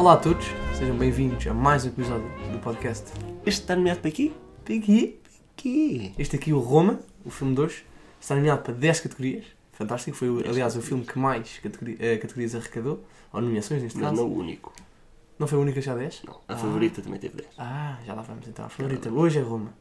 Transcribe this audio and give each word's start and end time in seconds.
Olá 0.00 0.14
a 0.14 0.16
todos, 0.16 0.46
sejam 0.74 0.96
bem-vindos 0.96 1.46
a 1.46 1.52
mais 1.52 1.84
um 1.84 1.88
episódio 1.88 2.26
do 2.50 2.58
podcast 2.60 3.12
Este 3.44 3.60
está 3.60 3.76
nomeado 3.76 4.00
para 4.00 4.08
aqui? 4.08 4.32
Piggy. 4.64 5.18
Aqui. 5.52 6.14
Este 6.18 6.36
aqui, 6.36 6.54
o 6.54 6.58
Roma, 6.58 7.00
o 7.22 7.28
filme 7.28 7.54
2, 7.54 7.84
está 8.18 8.34
nomeado 8.34 8.62
para 8.62 8.72
10 8.72 9.00
categorias. 9.00 9.44
Fantástico, 9.72 10.16
foi 10.16 10.30
o- 10.30 10.38
aliás 10.48 10.74
o 10.74 10.80
filme 10.80 11.04
que 11.04 11.18
mais 11.18 11.58
categori- 11.62 11.98
eh, 12.00 12.16
categorias 12.16 12.54
arrecadou, 12.54 13.04
ou 13.30 13.42
nomeações 13.42 13.82
neste 13.82 13.98
Não, 13.98 14.08
caso. 14.08 14.22
não 14.22 14.30
o 14.30 14.38
único. 14.38 14.72
Não 15.38 15.46
foi 15.46 15.58
a 15.58 15.60
única 15.60 15.82
já 15.82 15.94
10? 15.94 16.22
Não. 16.24 16.40
A 16.48 16.54
Ah. 16.54 16.56
favorita 16.56 17.02
também 17.02 17.20
teve 17.20 17.36
10. 17.36 17.50
Ah, 17.58 17.98
já 18.06 18.14
lá 18.14 18.22
vamos 18.22 18.48
então. 18.48 18.64
A 18.64 18.68
favorita 18.70 19.10
hoje 19.10 19.38
é 19.38 19.42
Roma. 19.42 19.74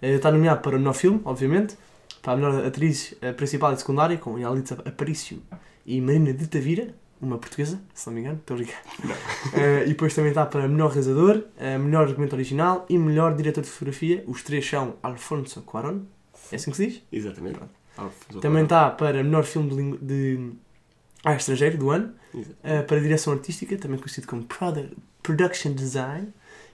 Eh, 0.00 0.12
Está 0.14 0.30
nomeado 0.30 0.60
para 0.62 0.76
o 0.76 0.78
melhor 0.78 0.94
filme, 0.94 1.20
obviamente, 1.24 1.76
para 2.22 2.34
a 2.34 2.36
melhor 2.36 2.64
atriz 2.64 3.14
eh, 3.20 3.32
principal 3.32 3.72
e 3.72 3.76
secundária, 3.76 4.16
com 4.18 4.38
Yalitza 4.38 4.74
Aparicio 4.84 5.42
e 5.84 6.00
Marina 6.00 6.32
de 6.32 6.46
Tavira, 6.46 6.94
uma 7.26 7.38
portuguesa, 7.38 7.80
se 7.94 8.06
não 8.06 8.14
me 8.14 8.20
engano, 8.20 8.38
estou 8.38 8.54
a 8.54 8.58
brincar. 8.58 8.82
Eh, 9.54 9.84
e 9.84 9.88
depois 9.88 10.14
também 10.14 10.30
está 10.30 10.44
para 10.46 10.66
melhor 10.66 10.88
realizador, 10.88 11.42
eh, 11.58 11.76
melhor 11.78 12.08
argumento 12.08 12.32
original 12.34 12.86
e 12.88 12.96
melhor 12.98 13.34
diretor 13.36 13.60
de 13.62 13.68
fotografia. 13.68 14.24
Os 14.26 14.42
três 14.42 14.66
são 14.68 14.96
Alfonso 15.02 15.60
Cuarón, 15.62 16.00
é 16.50 16.56
assim 16.56 16.70
que 16.70 16.76
se 16.76 16.86
diz? 16.86 17.02
Exatamente. 17.12 17.60
Também 18.40 18.64
está 18.64 18.90
para 18.90 19.22
melhor 19.22 19.44
filme 19.44 19.70
de, 19.70 19.76
lingu- 19.76 19.98
de 20.00 20.50
ah, 21.24 21.34
estrangeiro 21.34 21.78
do 21.78 21.90
ano, 21.90 22.12
eh, 22.62 22.82
para 22.82 22.98
direção 23.00 23.32
artística, 23.32 23.76
também 23.76 23.98
conhecido 23.98 24.26
como 24.26 24.42
produ- 24.44 24.90
Production 25.22 25.72
Design, 25.72 26.28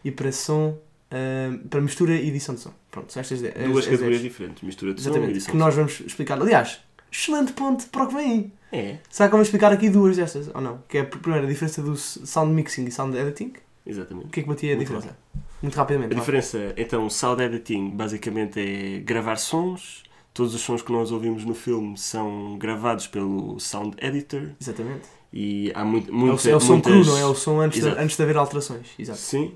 e 0.04 0.10
para 0.10 0.32
som, 0.32 0.78
eh, 1.10 1.50
para 1.68 1.80
mistura 1.80 2.14
e 2.14 2.28
edição 2.28 2.54
de 2.54 2.62
som. 2.62 2.72
Pronto, 2.90 3.12
são 3.12 3.20
estas 3.20 3.42
as- 3.44 3.52
Duas 3.52 3.78
as 3.78 3.84
categorias 3.84 4.20
dez. 4.20 4.22
diferentes. 4.22 4.62
Mistura 4.62 4.94
de 4.94 5.00
som 5.02 5.08
e 5.08 5.10
Exatamente, 5.10 5.32
edição 5.36 5.52
que 5.52 5.58
nós 5.58 5.74
vamos 5.74 6.00
explicar. 6.00 6.40
Aliás, 6.40 6.80
excelente 7.10 7.52
ponto 7.52 7.86
para 7.88 8.04
o 8.04 8.08
que 8.08 8.14
vem 8.14 8.30
aí. 8.30 8.52
É, 8.72 8.98
Será 9.10 9.28
que 9.28 9.32
vamos 9.32 9.48
explicar 9.48 9.72
aqui 9.72 9.90
duas 9.90 10.16
destas, 10.16 10.48
ou 10.54 10.60
não? 10.60 10.82
Que 10.88 10.98
é 10.98 11.00
a 11.00 11.04
primeira 11.04 11.44
a 11.46 11.48
diferença 11.48 11.82
do 11.82 11.96
sound 11.96 12.52
mixing 12.54 12.84
e 12.84 12.90
sound 12.92 13.16
editing. 13.16 13.52
exatamente. 13.84 14.26
O 14.26 14.30
que 14.30 14.40
é 14.40 14.42
que 14.44 14.48
batia 14.48 14.72
a 14.72 14.76
Muito 14.76 14.88
diferença? 14.92 15.18
Muito 15.60 15.74
rapidamente. 15.74 16.12
A 16.12 16.14
vá. 16.14 16.20
diferença, 16.20 16.72
então, 16.76 17.10
sound 17.10 17.42
editing 17.42 17.90
basicamente 17.90 18.60
é 18.60 19.00
gravar 19.00 19.36
sons. 19.36 20.04
Todos 20.32 20.54
os 20.54 20.60
sons 20.60 20.80
que 20.82 20.92
nós 20.92 21.10
ouvimos 21.10 21.44
no 21.44 21.54
filme 21.54 21.98
são 21.98 22.56
gravados 22.56 23.08
pelo 23.08 23.58
sound 23.58 23.96
editor 24.00 24.50
Exatamente. 24.60 25.08
e 25.32 25.72
há 25.74 25.84
muito, 25.84 26.08
É 26.10 26.14
o, 26.14 26.52
é 26.52 26.56
o 26.56 26.60
som 26.60 26.72
muitas... 26.74 26.92
cru, 26.92 27.04
não 27.04 27.18
é? 27.18 27.26
O 27.26 27.34
som 27.34 27.60
antes 27.60 27.82
de, 27.82 27.88
antes 27.88 28.16
de 28.16 28.22
haver 28.22 28.36
alterações. 28.36 28.86
Exato. 28.96 29.18
Sim. 29.18 29.52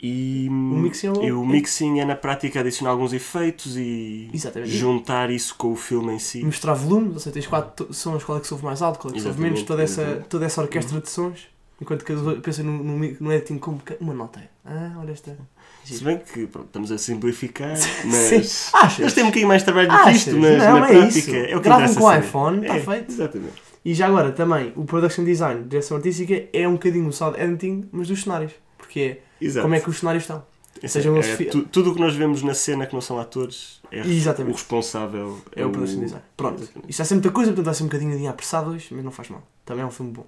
E 0.00 0.46
O 0.48 0.52
mixing 0.52 1.08
é 1.08 1.26
e 1.26 1.32
o 1.32 1.44
mixing 1.44 1.98
é 2.00 2.04
na 2.04 2.14
prática 2.14 2.60
adicionar 2.60 2.90
alguns 2.92 3.12
efeitos 3.12 3.76
e 3.76 4.30
Exatamente. 4.32 4.70
juntar 4.70 5.28
isso 5.30 5.54
com 5.56 5.72
o 5.72 5.76
filme 5.76 6.12
em 6.14 6.18
si. 6.18 6.44
Mostrar 6.44 6.74
volumes, 6.74 7.14
ou 7.14 7.18
seja, 7.20 7.34
tens 7.34 7.46
quatro 7.48 7.92
sons, 7.92 8.22
qual 8.22 8.38
é 8.38 8.40
que 8.40 8.46
se 8.46 8.54
ouve 8.54 8.64
mais 8.64 8.80
alto, 8.80 8.98
qual 9.00 9.10
é 9.10 9.14
que 9.16 9.20
se 9.20 9.26
ouve 9.26 9.40
menos, 9.40 9.62
toda 9.62 9.82
essa, 9.82 10.24
toda 10.28 10.46
essa 10.46 10.62
orquestra 10.62 11.00
de 11.00 11.10
sons. 11.10 11.48
Enquanto 11.80 12.04
que 12.04 12.10
eu 12.12 12.40
penso 12.40 12.62
no, 12.64 12.82
no, 12.82 13.16
no 13.20 13.32
editing 13.32 13.58
como 13.58 13.80
uma 14.00 14.12
nota. 14.12 14.40
Ah, 14.64 14.94
olha 14.98 15.12
esta. 15.12 15.36
Se 15.84 16.02
bem 16.02 16.18
que 16.18 16.46
pronto, 16.46 16.66
estamos 16.66 16.90
a 16.92 16.98
simplificar, 16.98 17.74
Sim. 17.78 17.88
mas 18.04 18.70
Achas? 18.74 18.98
eles 19.00 19.12
têm 19.14 19.22
um 19.24 19.28
bocadinho 19.28 19.48
mais 19.48 19.62
trabalho 19.62 19.88
do 19.88 20.02
que 20.04 20.10
isto, 20.10 20.36
mas 20.36 20.58
Não, 20.58 20.80
na 20.80 20.86
é 20.90 20.92
prática 20.92 21.18
isso. 21.18 21.34
é 21.36 21.56
o 21.56 21.60
que 21.60 21.64
Gravam 21.68 21.94
com 21.94 22.04
o 22.04 22.14
iPhone, 22.16 22.62
está 22.62 22.76
É, 22.76 22.80
feito. 22.80 23.12
Exatamente. 23.12 23.52
E 23.84 23.94
já 23.94 24.06
agora 24.08 24.32
também, 24.32 24.72
o 24.76 24.84
production 24.84 25.24
design, 25.24 25.64
direção 25.68 25.96
artística, 25.96 26.48
é 26.52 26.66
um 26.68 26.72
bocadinho 26.72 27.06
o 27.08 27.12
sound 27.12 27.40
editing, 27.40 27.88
mas 27.92 28.08
dos 28.08 28.22
cenários. 28.22 28.52
Porque 28.88 29.20
é 29.42 29.60
como 29.60 29.74
é 29.74 29.80
que 29.80 29.90
os 29.90 29.98
cenários 29.98 30.24
estão. 30.24 30.44
Isso 30.82 30.92
sejam 30.92 31.16
é, 31.16 31.22
fi- 31.22 31.44
tu- 31.46 31.62
tudo 31.64 31.90
o 31.90 31.94
que 31.94 32.00
nós 32.00 32.14
vemos 32.14 32.42
na 32.42 32.54
cena 32.54 32.86
que 32.86 32.94
não 32.94 33.00
são 33.00 33.18
atores 33.18 33.80
é 33.90 33.98
Exatamente. 34.00 34.52
o 34.52 34.56
responsável. 34.56 35.40
É 35.54 35.64
o 35.66 35.70
production 35.70 36.00
design. 36.00 36.24
Pronto. 36.36 36.62
Exatamente. 36.62 36.90
Isto 36.90 37.02
é 37.02 37.04
sempre 37.04 37.14
muita 37.26 37.30
coisa, 37.34 37.50
portanto 37.50 37.64
vai 37.66 37.74
ser 37.74 37.82
um 37.82 37.86
bocadinho 37.86 38.16
de 38.16 38.26
apressado 38.26 38.70
hoje, 38.70 38.88
mas 38.92 39.04
não 39.04 39.10
faz 39.10 39.28
mal. 39.28 39.42
Também 39.64 39.82
é 39.82 39.86
um 39.86 39.90
filme 39.90 40.12
bom 40.12 40.26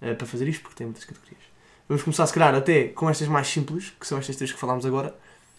eh, 0.00 0.14
para 0.14 0.26
fazer 0.26 0.46
isto, 0.46 0.62
porque 0.62 0.76
tem 0.76 0.86
muitas 0.86 1.04
categorias. 1.04 1.40
Vamos 1.88 2.02
começar, 2.02 2.26
se 2.26 2.32
calhar, 2.34 2.54
até 2.54 2.88
com 2.88 3.08
estas 3.08 3.26
mais 3.28 3.48
simples, 3.48 3.92
que 3.98 4.06
são 4.06 4.18
estas 4.18 4.36
três 4.36 4.52
que 4.52 4.58
falámos 4.60 4.84
agora. 4.84 5.14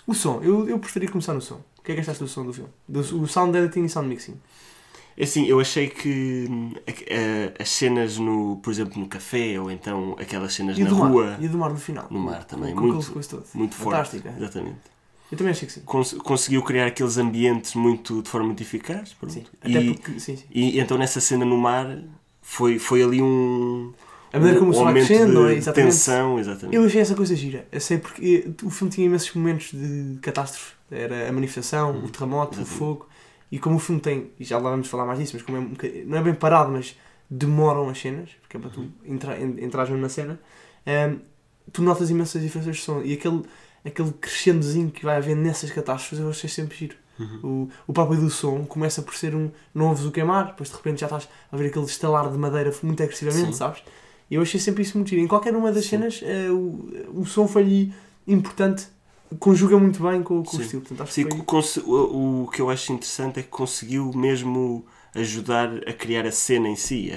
O 0.05 0.13
som. 0.13 0.39
Eu, 0.43 0.69
eu 0.69 0.77
preferia 0.79 1.09
começar 1.09 1.33
no 1.33 1.41
som. 1.41 1.59
O 1.79 1.81
que 1.83 1.91
é 1.91 1.95
que 1.95 2.01
achaste 2.01 2.21
do 2.23 2.29
som 2.29 2.45
do 2.45 2.53
filme? 2.53 2.69
Do, 2.87 2.99
o 2.99 3.27
sound 3.27 3.57
editing 3.57 3.85
e 3.85 3.89
sound 3.89 4.07
mixing. 4.07 4.39
É 5.19 5.23
assim, 5.25 5.45
eu 5.45 5.59
achei 5.59 5.89
que 5.89 6.47
hum, 6.49 6.71
a- 6.87 6.91
a- 7.59 7.61
as 7.63 7.69
cenas 7.69 8.17
no, 8.17 8.57
por 8.63 8.71
exemplo, 8.71 8.97
no 8.97 9.05
café 9.07 9.59
ou 9.59 9.69
então 9.69 10.15
aquelas 10.17 10.53
cenas 10.53 10.77
E 10.77 10.83
na 10.83 10.89
do 10.89 10.95
mar. 10.95 11.11
rua, 11.11 11.37
E 11.41 11.47
do 11.49 11.57
mar 11.57 11.69
no 11.71 11.77
final. 11.77 12.07
no 12.09 12.19
mar 12.19 12.45
também, 12.45 12.73
Com 12.73 12.87
muito, 12.87 13.05
todo. 13.29 13.43
muito 13.53 13.75
forte. 13.75 13.95
Fantástico. 13.95 14.27
é. 14.29 14.33
Exatamente. 14.37 14.77
Eu 15.31 15.37
também 15.37 15.51
achei 15.51 15.67
que 15.67 15.73
sim. 15.73 15.81
Cons- 15.81 16.13
conseguiu 16.13 16.63
criar 16.63 16.87
aqueles 16.87 17.17
ambientes 17.17 17.75
muito 17.75 18.21
de 18.23 18.29
forma 18.29 18.47
muito 18.47 18.63
eficaz. 18.63 19.13
pronto. 19.13 19.33
sim. 19.33 19.43
E, 19.65 19.77
Até 19.77 19.85
porque, 19.93 20.19
sim, 20.21 20.37
sim. 20.37 20.45
e 20.49 20.79
então 20.79 20.97
nessa 20.97 21.19
cena 21.19 21.43
no 21.45 21.57
mar 21.57 21.99
foi, 22.41 22.79
foi 22.79 23.03
ali 23.03 23.21
um, 23.21 23.91
A 24.33 24.37
maneira 24.39 24.57
como 24.57 24.71
um 24.71 24.73
vai 24.75 24.85
aumento 24.85 25.05
crescendo, 25.05 25.47
é? 25.47 25.51
de 25.51 25.57
Exatamente. 25.57 25.91
tensão, 25.91 26.39
exatamente. 26.39 26.75
Eu 26.75 26.85
achei 26.85 27.01
essa 27.01 27.13
coisa 27.13 27.35
gira. 27.35 27.67
Eu 27.71 27.79
sei 27.81 27.97
porque 27.97 28.49
o 28.63 28.69
filme 28.69 28.91
tinha 28.91 29.05
imensos 29.05 29.33
momentos 29.35 29.71
de 29.73 30.17
catástrofe. 30.21 30.71
Era 30.89 31.29
a 31.29 31.31
manifestação, 31.33 32.03
o 32.03 32.09
terremoto, 32.09 32.59
o 32.61 32.65
fogo. 32.65 33.05
E 33.51 33.57
como 33.59 33.75
o 33.77 33.79
filme 33.79 33.99
tem, 34.01 34.31
e 34.39 34.43
já 34.43 34.57
lá 34.57 34.69
vamos 34.69 34.87
falar 34.87 35.05
mais 35.05 35.19
disso, 35.19 35.31
mas 35.35 35.41
como 35.43 35.57
é 35.57 35.61
um 35.61 35.69
bocadinho- 35.69 36.05
não 36.07 36.17
é 36.17 36.21
bem 36.21 36.33
parado, 36.35 36.71
mas 36.71 36.95
demoram 37.29 37.89
as 37.89 37.99
cenas, 37.99 38.29
porque 38.41 38.57
é 38.57 38.59
para 38.59 38.69
tu 38.69 38.87
entrar, 39.05 39.39
en- 39.41 39.63
entrares 39.63 39.89
mesmo 39.89 40.01
na 40.03 40.09
cena, 40.09 40.39
ehm, 40.85 41.17
tu 41.71 41.81
notas 41.81 42.09
imensas 42.09 42.41
diferenças 42.41 42.75
de 42.77 42.81
som. 42.81 43.01
E 43.01 43.13
aquele, 43.13 43.43
aquele 43.85 44.11
crescendozinho 44.13 44.91
que 44.91 45.03
vai 45.03 45.17
haver 45.17 45.35
nessas 45.35 45.71
catástrofes 45.71 46.19
eu 46.19 46.29
achei 46.29 46.49
sempre 46.49 46.77
giro. 46.77 46.95
Uhum. 47.19 47.39
O, 47.43 47.69
o 47.87 47.93
próprio 47.93 48.19
do 48.19 48.29
som 48.29 48.63
começa 48.65 49.01
por 49.01 49.13
ser 49.13 49.35
um. 49.35 49.51
Não 49.75 49.87
ouves 49.89 50.05
o 50.05 50.11
queimar, 50.11 50.47
depois 50.47 50.69
de 50.69 50.75
repente 50.75 51.01
já 51.01 51.07
estás 51.07 51.27
a 51.51 51.57
ver 51.57 51.67
aquele 51.67 51.85
estalar 51.85 52.31
de 52.31 52.37
madeira 52.37 52.71
muito 52.81 53.03
agressivamente, 53.03 53.47
Sim. 53.47 53.53
sabes? 53.53 53.83
E 54.31 54.35
eu 54.35 54.41
achei 54.41 54.59
sempre 54.59 54.83
isso 54.83 54.97
muito 54.97 55.09
giro. 55.09 55.21
Em 55.21 55.27
qualquer 55.27 55.53
uma 55.55 55.71
das 55.71 55.83
Sim. 55.83 55.89
cenas, 55.91 56.21
eh, 56.23 56.49
o, 56.49 57.19
o 57.21 57.25
som 57.25 57.47
foi 57.47 57.63
ali 57.63 57.93
importante, 58.27 58.87
conjuga 59.37 59.77
muito 59.77 60.01
bem 60.01 60.23
com, 60.23 60.43
com 60.43 60.57
o 60.57 60.61
estilo. 60.61 60.81
Portanto, 60.83 61.09
Sim, 61.11 61.23
foi... 61.23 61.31
o, 61.85 62.43
o 62.43 62.47
que 62.51 62.61
eu 62.61 62.69
acho 62.69 62.91
interessante 62.93 63.39
é 63.39 63.43
que 63.43 63.49
conseguiu 63.49 64.11
mesmo 64.13 64.85
ajudar 65.15 65.69
a 65.87 65.93
criar 65.93 66.25
a 66.25 66.31
cena 66.31 66.67
em 66.69 66.75
si, 66.75 67.11
a, 67.11 67.15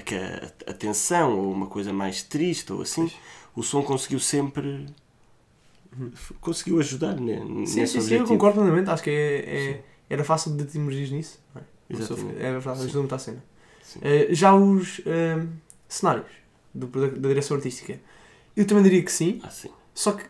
a, 0.68 0.70
a 0.70 0.74
tensão 0.74 1.38
ou 1.38 1.52
uma 1.52 1.66
coisa 1.66 1.92
mais 1.92 2.22
triste 2.22 2.72
ou 2.72 2.82
assim, 2.82 3.02
Pois. 3.02 3.14
o 3.54 3.62
som 3.62 3.82
conseguiu 3.82 4.18
sempre 4.20 4.86
conseguiu 6.40 6.78
ajudar 6.80 7.18
né, 7.20 7.40
Sim, 7.64 7.80
nesse 7.80 8.00
sim, 8.00 8.00
sim, 8.00 8.14
eu 8.16 8.26
concordo 8.26 8.60
plenamente. 8.60 8.90
Acho 8.90 9.02
que 9.02 9.10
é, 9.10 9.70
é- 9.70 9.84
era 10.10 10.24
fácil 10.24 10.56
de 10.56 10.64
te 10.64 10.78
emergir 10.78 11.10
nisso. 11.12 11.38
é? 11.54 11.60
Exatamente. 11.90 12.34
verdade, 12.34 12.78
Sim. 12.78 12.84
ajudou 12.84 13.02
muito 13.02 13.14
à 13.14 13.18
cena. 13.18 13.44
Eh, 14.00 14.28
já 14.34 14.54
os 14.54 15.00
eh, 15.06 15.46
cenários 15.88 16.26
do, 16.74 16.86
da, 16.86 17.08
da 17.08 17.28
direção 17.28 17.56
artística, 17.56 17.98
eu 18.56 18.66
também 18.66 18.82
diria 18.82 19.02
que 19.02 19.12
sim. 19.12 19.40
Ah, 19.42 19.50
sim. 19.50 19.70
Só 19.94 20.12
que 20.12 20.24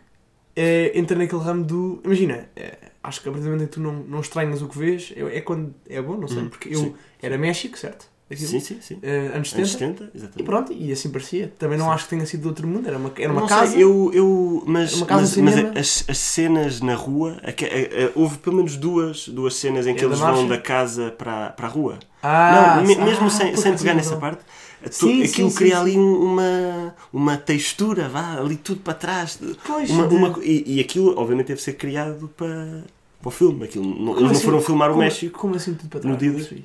é, 0.55 0.93
entra 0.99 1.17
naquele 1.17 1.43
ramo 1.43 1.65
do. 1.65 2.01
Imagina, 2.05 2.49
é, 2.57 2.77
acho 3.03 3.21
que 3.23 3.29
a 3.29 3.33
partir 3.33 3.45
do 3.45 3.51
momento 3.51 3.65
em 3.65 3.67
que 3.69 3.73
tu 3.75 3.81
não, 3.81 3.93
não 3.95 4.21
estranhas 4.21 4.63
o 4.63 4.69
que 4.69 4.79
vês, 4.79 5.13
é, 5.17 5.39
é 5.39 5.41
quando 5.41 5.75
é 5.89 6.01
bom, 6.01 6.17
não 6.17 6.29
sei, 6.29 6.43
Hum, 6.43 6.49
porque 6.49 6.69
eu 6.69 6.81
sim. 6.81 6.95
era 7.23 7.37
México, 7.39 7.79
certo? 7.79 8.11
Aquilo, 8.31 8.49
Sim, 8.49 8.61
sim, 8.61 8.79
sim. 8.81 8.99
eh, 9.03 9.31
anos 9.35 9.51
70. 9.51 9.59
Anos 9.59 9.71
70, 9.73 10.05
E 10.05 10.17
exatamente. 10.17 10.43
pronto, 10.45 10.73
e 10.73 10.91
assim 10.91 11.11
parecia. 11.11 11.53
Também 11.59 11.77
não 11.77 11.87
Sim. 11.87 11.93
acho 11.93 12.05
que 12.05 12.11
tenha 12.11 12.25
sido 12.25 12.41
de 12.43 12.49
outro 12.49 12.67
mundo, 12.67 12.89
era 12.89 12.97
uma, 12.97 13.13
era 13.19 13.31
uma 13.31 13.43
Não 13.43 13.47
casa. 13.49 13.73
sei, 13.73 13.83
eu, 13.83 14.11
eu, 14.15 14.63
mas, 14.67 14.95
uma 14.95 15.05
casa 15.07 15.43
mas, 15.43 15.55
mas 15.57 15.77
as, 15.77 16.05
as 16.09 16.19
cenas 16.19 16.81
na 16.81 16.95
rua, 16.95 17.39
aque- 17.43 17.67
a- 17.67 18.07
a- 18.07 18.13
houve 18.15 18.39
pelo 18.39 18.57
menos 18.57 18.77
duas, 18.79 19.29
duas 19.29 19.55
cenas 19.57 19.87
em 19.87 19.91
É 19.91 19.95
que 19.95 20.01
da 20.01 20.07
eles 20.07 20.19
marcha? 20.21 20.35
vão 20.35 20.49
da 20.49 20.57
casa 20.57 21.11
para, 21.11 21.51
para 21.51 21.67
a 21.67 21.71
rua. 21.71 21.99
Ah, 22.23 22.73
não, 22.77 22.85
me- 22.87 22.95
ah, 22.95 23.05
mesmo 23.05 23.29
sem, 23.29 23.49
pois, 23.49 23.61
sem 23.61 23.73
pois, 23.73 23.83
pegar 23.83 23.95
nessa 23.95 24.17
parte, 24.17 24.43
Sim, 24.91 25.23
aquilo 25.23 25.51
sim, 25.51 25.57
cria 25.57 25.75
sim, 25.77 25.81
ali 25.81 25.99
um- 25.99 26.23
uma, 26.25 26.95
uma 27.13 27.37
textura, 27.37 28.09
vá, 28.09 28.39
ali 28.39 28.57
tudo 28.57 28.81
para 28.81 28.95
trás. 28.95 29.39
Pois, 29.65 29.91
Uma, 29.91 30.07
de- 30.09 30.15
uma 30.15 30.39
e, 30.43 30.77
e 30.77 30.81
aquilo, 30.81 31.19
obviamente, 31.19 31.49
deve 31.49 31.61
ser 31.63 31.75
criado 31.75 32.29
para, 32.37 32.85
para 33.21 33.29
o 33.29 33.31
filme. 33.31 33.65
Aquilo, 33.65 33.85
não- 33.85 34.19
eles 34.19 34.31
não 34.31 34.31
assim? 34.31 34.45
foram 34.45 34.61
filmar 34.61 34.91
o 34.91 34.95
como, 34.95 35.05
México. 35.05 35.39
Como 35.39 35.55
assim 35.55 35.75
tudo 35.75 35.89
para 35.89 36.01
no 36.01 36.17
trás? 36.17 36.19
dia 36.19 36.31
Não 36.31 36.37
de- 36.37 36.43
percebi. 36.49 36.65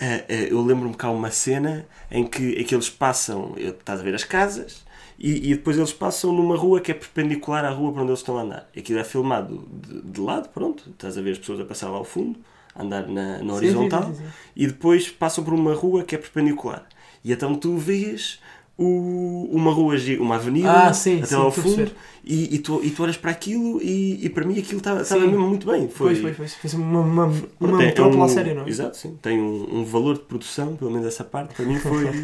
Ah, 0.00 0.24
ah, 0.28 0.32
eu 0.32 0.62
lembro-me 0.64 0.94
que 0.96 1.04
há 1.04 1.10
uma 1.10 1.30
cena 1.30 1.86
em 2.10 2.24
que, 2.26 2.52
em 2.52 2.64
que 2.64 2.74
eles 2.74 2.88
passam, 2.88 3.54
eh, 3.56 3.68
estás 3.68 4.00
a 4.00 4.02
ver 4.04 4.14
as 4.14 4.22
casas, 4.24 4.84
e, 5.18 5.50
e 5.50 5.54
depois 5.56 5.76
eles 5.76 5.92
passam 5.92 6.32
numa 6.32 6.56
rua 6.56 6.80
que 6.80 6.92
é 6.92 6.94
perpendicular 6.94 7.64
à 7.64 7.70
rua 7.70 7.92
para 7.92 8.02
onde 8.02 8.10
eles 8.12 8.20
estão 8.20 8.38
a 8.38 8.42
andar. 8.42 8.68
Aquilo 8.76 9.00
é 9.00 9.04
filmado 9.04 9.66
de, 9.72 10.02
de 10.02 10.20
lado, 10.20 10.48
pronto, 10.50 10.88
estás 10.90 11.18
a 11.18 11.20
ver 11.22 11.32
as 11.32 11.38
pessoas 11.38 11.58
a 11.60 11.64
passar 11.64 11.88
lá 11.90 11.96
ao 11.98 12.04
fundo, 12.04 12.38
a 12.76 12.82
andar 12.82 13.08
na, 13.08 13.38
na 13.42 13.54
horizontal, 13.54 14.04
sim, 14.04 14.14
sim, 14.14 14.24
sim. 14.24 14.30
e 14.54 14.66
depois 14.68 15.08
passam 15.10 15.42
por 15.42 15.52
uma 15.52 15.74
rua 15.74 16.04
que 16.04 16.14
é 16.14 16.18
perpendicular. 16.18 16.86
E 17.24 17.32
então 17.32 17.54
tu 17.54 17.76
vês 17.76 18.40
o, 18.76 19.48
uma 19.50 19.72
rua, 19.72 19.96
uma 20.20 20.36
avenida, 20.36 20.70
Ah, 20.88 20.92
sim, 20.92 21.20
até 21.22 21.36
lá 21.36 21.44
ao 21.44 21.50
fundo, 21.50 21.90
e, 22.24 22.54
e, 22.54 22.58
tu, 22.60 22.80
e 22.84 22.90
tu 22.90 23.02
olhas 23.02 23.16
para 23.16 23.30
aquilo, 23.32 23.82
e, 23.82 24.24
e 24.24 24.28
para 24.28 24.44
mim 24.44 24.58
aquilo 24.58 24.78
estava 24.78 25.02
mesmo 25.26 25.48
muito 25.48 25.66
bem. 25.66 25.88
Foi, 25.88 26.14
Pois, 26.20 26.36
pois, 26.36 26.56
pois. 26.60 26.74
Uma, 26.74 27.00
uma, 27.00 27.24
uma 27.26 27.32
Pronto, 27.58 27.80
é- 27.82 27.86
metrópole 27.86 28.18
um- 28.18 28.22
à 28.24 28.28
sério, 28.28 28.54
não 28.54 28.62
é? 28.64 28.68
Exato, 28.68 28.96
sim. 28.96 29.18
Tem 29.20 29.40
um, 29.40 29.78
um 29.80 29.84
valor 29.84 30.14
de 30.14 30.20
produção, 30.22 30.76
pelo 30.76 30.90
menos 30.92 31.06
essa 31.06 31.24
parte, 31.24 31.54
para 31.54 31.64
mim 31.64 31.76
foi. 31.76 32.04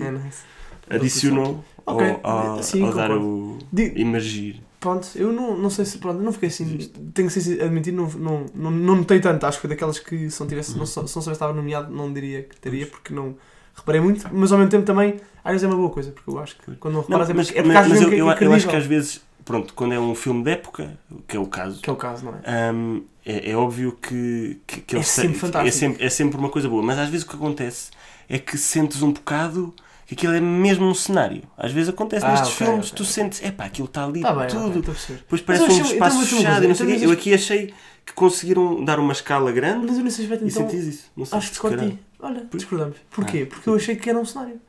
É 0.86 0.96
adicionou 0.96 1.64
ao, 1.86 1.98
ao, 2.22 2.62
sim, 2.62 2.82
ao 2.82 2.92
dar 2.92 3.10
o. 3.10 3.56
Di- 3.72 3.94
emergir. 3.96 4.60
Pronto, 4.78 5.08
eu 5.16 5.32
não, 5.32 5.56
não 5.56 5.70
sei 5.70 5.86
se. 5.86 5.96
Pronto, 5.96 6.20
não 6.22 6.30
fiquei 6.30 6.48
assim. 6.50 6.76
Tenho 7.14 7.26
que 7.28 7.40
ser 7.40 7.62
admitir, 7.62 7.90
não, 7.92 8.06
não, 8.10 8.44
não, 8.54 8.70
não 8.70 8.96
notei 8.96 9.18
tanto. 9.18 9.46
Acho 9.46 9.56
que 9.56 9.62
foi 9.62 9.70
daquelas 9.70 9.98
que 9.98 10.28
se 10.30 10.38
não, 10.40 10.46
tivesse, 10.46 10.76
não, 10.76 10.84
só- 10.84 11.06
se 11.06 11.16
não 11.24 11.32
estava 11.32 11.54
nomeado, 11.54 11.90
não 11.90 12.12
diria 12.12 12.42
que 12.42 12.54
teria, 12.60 12.86
porque 12.86 13.14
não, 13.14 13.34
reparei 13.74 14.00
muito, 14.00 14.28
mas 14.32 14.52
ao 14.52 14.58
mesmo 14.58 14.70
tempo 14.70 14.84
também, 14.84 15.16
às 15.44 15.52
vezes 15.52 15.64
é 15.64 15.66
uma 15.66 15.76
boa 15.76 15.90
coisa, 15.90 16.10
porque 16.12 16.30
eu 16.30 16.38
acho 16.38 16.56
que 16.56 16.74
quando 16.76 16.94
não 16.94 17.00
Não, 17.02 17.08
reparas 17.08 17.30
é 17.30 17.34
mas, 17.34 17.46
porque, 17.46 17.58
é 17.58 17.62
porque 17.62 17.74
mas- 17.76 17.88
mas 17.88 17.98
vezes 17.98 18.02
eu, 18.06 18.08
é 18.12 18.20
eu, 18.20 18.46
eu 18.48 18.52
acho 18.54 18.68
que 18.68 18.76
às 18.76 18.86
vezes, 18.86 19.20
pronto, 19.44 19.74
quando 19.74 19.92
é 19.94 20.00
um 20.00 20.14
filme 20.14 20.42
de 20.44 20.50
época, 20.52 20.98
que 21.28 21.36
é 21.36 21.40
o 21.40 21.46
caso, 21.46 21.80
Que 21.82 21.90
é 21.90 21.92
o 21.92 21.96
caso, 21.96 22.24
não 22.24 22.34
é? 22.42 22.72
hum, 22.72 23.02
é, 23.26 23.50
é 23.50 23.56
óbvio 23.56 23.92
que, 24.00 24.58
que, 24.66 24.80
que 24.82 24.96
É 24.96 25.02
sempre 25.02 25.38
fantástico. 25.38 25.68
É 25.68 25.70
sempre, 25.70 26.04
é 26.04 26.10
sempre 26.10 26.38
uma 26.38 26.48
coisa 26.48 26.68
boa, 26.68 26.82
mas 26.82 26.98
às 26.98 27.08
vezes 27.08 27.26
o 27.26 27.28
que 27.30 27.36
acontece 27.36 27.90
é 28.28 28.38
que 28.38 28.56
sentes 28.58 29.02
um 29.02 29.12
bocado 29.12 29.74
que 30.06 30.14
aquilo 30.14 30.34
é 30.34 30.40
mesmo 30.40 30.84
um 30.86 30.94
cenário. 30.94 31.42
Às 31.56 31.72
vezes 31.72 31.88
acontece 31.88 32.26
Ah, 32.26 32.30
nestes 32.32 32.50
ok, 32.54 32.66
filmes, 32.66 32.86
ok, 32.88 32.96
tu 32.96 33.04
sentes, 33.06 33.42
epá, 33.42 33.64
aquilo 33.64 33.86
está 33.86 34.04
ali 34.04 34.20
Está 34.20 34.34
bem, 34.34 34.46
tudo. 34.48 34.82
perceber. 34.82 35.18
Depois 35.20 35.40
parece 35.40 35.64
eu 35.64 35.70
um 35.70 35.80
achei- 35.80 35.92
espaço 35.94 36.16
então, 36.16 36.26
fechado 36.38 36.64
e 36.64 36.74
sei 36.74 36.86
então, 36.86 37.02
Eu 37.04 37.08
mas- 37.08 37.18
aqui 37.18 37.34
achei 37.34 37.74
que 38.04 38.12
conseguiram 38.12 38.84
dar 38.84 38.98
uma 38.98 39.12
escala 39.14 39.50
grande 39.50 39.86
Mas 39.86 39.96
eu 39.96 40.04
nesse 40.04 40.20
aspecto 40.20 40.44
e 40.44 40.48
então, 40.48 40.62
sentias 40.62 40.84
isso. 40.84 41.04
Não 41.16 41.24
sei, 41.24 41.38
acho 41.38 41.48
que 41.50 41.56
se 41.56 41.62
discordo. 41.62 41.98
Olha, 42.24 42.46
discordamos. 42.52 42.96
Porquê? 43.10 43.46
Ah. 43.48 43.54
Porque 43.54 43.68
eu 43.68 43.74
achei 43.74 43.96
que 43.96 44.08
era 44.08 44.18
um 44.18 44.24
cenário. 44.24 44.60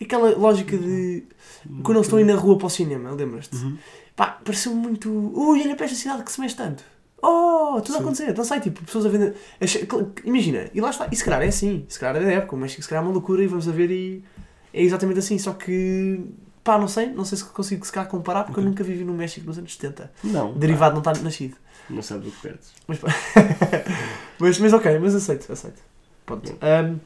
Aquela 0.00 0.30
lógica 0.36 0.76
de. 0.76 1.24
Quando 1.82 1.96
eles 1.98 2.06
estão 2.06 2.18
a 2.18 2.22
ir 2.22 2.24
na 2.24 2.34
rua 2.34 2.56
para 2.58 2.66
o 2.66 2.70
cinema, 2.70 3.10
lembras-te? 3.12 3.56
Uhum. 3.56 3.76
Pá, 4.16 4.38
pareceu 4.44 4.74
muito. 4.74 5.08
Ui, 5.10 5.60
olha 5.62 5.74
para 5.76 5.84
esta 5.86 5.96
cidade 5.96 6.22
que 6.22 6.32
se 6.32 6.40
mexe 6.40 6.56
tanto. 6.56 6.82
Oh, 7.22 7.80
tudo 7.80 7.94
a 7.94 7.98
Sim. 7.98 8.02
acontecer. 8.02 8.36
Não 8.36 8.44
sei, 8.44 8.58
tipo, 8.60 8.84
pessoas 8.84 9.06
a 9.06 9.08
vender. 9.08 9.34
Imagina, 10.24 10.68
e 10.74 10.80
lá 10.80 10.90
está. 10.90 11.08
E 11.10 11.14
se 11.16 11.24
calhar 11.24 11.40
é 11.42 11.46
assim. 11.46 11.84
Se 11.88 11.98
calhar 11.98 12.16
é 12.20 12.24
da 12.26 12.32
época. 12.32 12.56
O 12.56 12.58
México 12.58 12.82
se 12.82 12.88
calhar 12.88 13.02
é 13.02 13.06
uma 13.06 13.12
loucura 13.12 13.42
e 13.42 13.46
vamos 13.46 13.68
a 13.68 13.72
ver 13.72 13.90
e. 13.90 14.24
É 14.74 14.82
exatamente 14.82 15.18
assim. 15.20 15.38
Só 15.38 15.52
que. 15.52 16.20
Pá, 16.64 16.78
não 16.78 16.88
sei. 16.88 17.06
Não 17.10 17.24
sei 17.24 17.38
se 17.38 17.44
consigo 17.44 17.84
se 17.86 17.92
calhar 17.92 18.08
comparar 18.10 18.44
porque 18.44 18.58
eu 18.58 18.62
Ok. 18.62 18.70
nunca 18.70 18.82
vivi 18.84 19.04
no 19.04 19.14
México 19.14 19.46
nos 19.46 19.56
anos 19.58 19.72
70. 19.74 20.12
Não, 20.24 20.52
Derivado 20.54 20.94
não 20.94 21.00
está 21.00 21.12
nascido. 21.22 21.54
pá, 21.54 21.58
não 21.90 22.02
sabe 22.02 22.24
do 22.24 22.30
que 22.32 22.40
perdes. 22.40 22.72
Mas, 22.88 22.98
pá. 22.98 23.08
mas, 24.38 24.58
mas 24.58 24.72
ok, 24.72 24.98
mas 24.98 25.14
aceito, 25.14 25.52
aceito. 25.52 25.80
Pronto. 26.26 26.56
Ahm, 26.60 26.98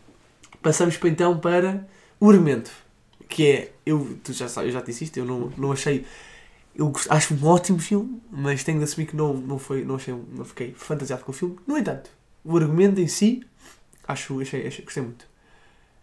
passamos 0.63 0.97
para, 0.97 1.09
então 1.09 1.39
para 1.39 1.87
o 2.21 2.31
argumento. 2.31 2.71
Que 3.29 3.47
é, 3.47 3.73
eu, 3.85 4.19
tu 4.23 4.33
já 4.33 4.49
sabes, 4.49 4.69
eu 4.69 4.73
já 4.73 4.81
te 4.81 4.87
disse 4.87 5.05
isto, 5.05 5.17
eu 5.17 5.25
não, 5.25 5.53
não 5.57 5.73
achei. 5.73 6.05
Eu 6.75 6.93
acho 7.09 7.35
um 7.35 7.47
ótimo 7.47 7.79
filme, 7.79 8.21
mas 8.31 8.63
tenho 8.63 8.79
de 8.79 8.85
assumir 8.85 9.07
que 9.07 9.17
não, 9.17 9.35
não, 9.35 9.59
foi, 9.59 9.85
não, 9.85 9.97
achei, 9.97 10.15
não 10.15 10.45
fiquei 10.45 10.73
fantasiado 10.75 11.25
com 11.25 11.33
o 11.33 11.35
filme. 11.35 11.57
No 11.67 11.77
entanto, 11.77 12.11
o 12.45 12.57
argumento 12.57 13.01
em 13.01 13.09
si, 13.09 13.43
acho, 14.07 14.41
achei, 14.41 14.67
achei, 14.67 14.85
gostei 14.85 15.03
muito. 15.03 15.27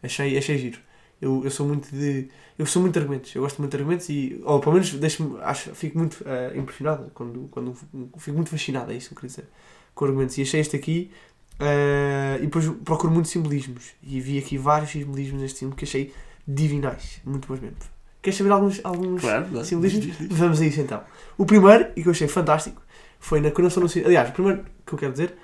Achei, 0.01 0.37
achei 0.37 0.57
giro. 0.57 0.79
Eu, 1.21 1.41
eu 1.45 1.49
sou 1.51 1.65
muito 1.65 1.89
de. 1.89 2.27
Eu 2.59 2.65
sou 2.65 2.81
muito 2.81 2.93
de 2.93 2.99
argumentos. 2.99 3.33
Eu 3.33 3.43
gosto 3.43 3.59
muito 3.59 3.71
de 3.71 3.77
argumentos 3.77 4.09
e. 4.09 4.41
Ou 4.43 4.59
pelo 4.59 4.73
menos. 4.73 4.93
Acho, 5.41 5.73
fico 5.73 5.97
muito 5.97 6.21
ah, 6.27 6.55
impressionado 6.57 7.09
quando, 7.13 7.47
quando. 7.49 7.73
Fico 8.17 8.35
muito 8.35 8.49
fascinado, 8.49 8.91
é 8.91 8.95
isso 8.95 9.07
que 9.07 9.13
eu 9.13 9.15
queria 9.17 9.29
dizer. 9.29 9.47
Com 9.95 10.03
argumentos. 10.03 10.37
E 10.37 10.41
achei 10.41 10.59
este 10.59 10.75
aqui. 10.75 11.11
Ah, 11.59 12.37
e 12.37 12.43
depois 12.43 12.67
procuro 12.83 13.11
muitos 13.13 13.31
simbolismos. 13.31 13.91
E 14.01 14.19
vi 14.19 14.37
aqui 14.37 14.57
vários 14.57 14.91
simbolismos 14.91 15.41
neste 15.41 15.59
filme 15.59 15.75
que 15.75 15.85
achei 15.85 16.13
divinais. 16.47 17.21
Muito 17.25 17.47
bons 17.47 17.59
mesmo. 17.59 17.77
Queres 18.21 18.37
saber 18.37 18.51
alguns, 18.51 18.79
alguns 18.83 19.21
Claro, 19.21 19.65
simbolismos? 19.65 20.05
Diz, 20.05 20.17
diz, 20.17 20.29
diz. 20.29 20.37
Vamos 20.37 20.61
a 20.61 20.65
isso 20.65 20.79
então. 20.81 21.03
O 21.37 21.45
primeiro, 21.45 21.91
e 21.95 22.01
que 22.01 22.07
eu 22.07 22.11
achei 22.11 22.27
fantástico, 22.27 22.81
foi 23.19 23.41
na, 23.41 23.51
quando 23.51 23.73
no 23.75 23.89
cinema. 23.89 24.09
Aliás, 24.09 24.29
o 24.29 24.33
primeiro 24.33 24.65
que 24.85 24.93
eu 24.93 24.97
quero 24.97 25.11
dizer, 25.11 25.35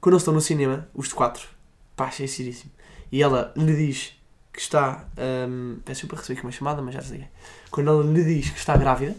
quando 0.00 0.14
eles 0.14 0.22
estão 0.22 0.34
no 0.34 0.40
cinema, 0.40 0.88
os 0.94 1.12
quatro, 1.12 1.48
pá, 1.94 2.06
achei 2.06 2.26
giríssimo. 2.26 2.72
E 3.10 3.22
ela 3.22 3.52
lhe 3.56 3.74
diz 3.74 4.14
que 4.52 4.60
está. 4.60 5.06
hum, 5.48 5.78
peço 5.84 6.06
para 6.06 6.18
receber 6.18 6.38
aqui 6.38 6.46
uma 6.46 6.52
chamada, 6.52 6.82
mas 6.82 6.94
já 6.94 7.00
desliguei. 7.00 7.28
Quando 7.70 7.90
ela 7.90 8.02
lhe 8.02 8.24
diz 8.24 8.50
que 8.50 8.58
está 8.58 8.76
grávida, 8.76 9.14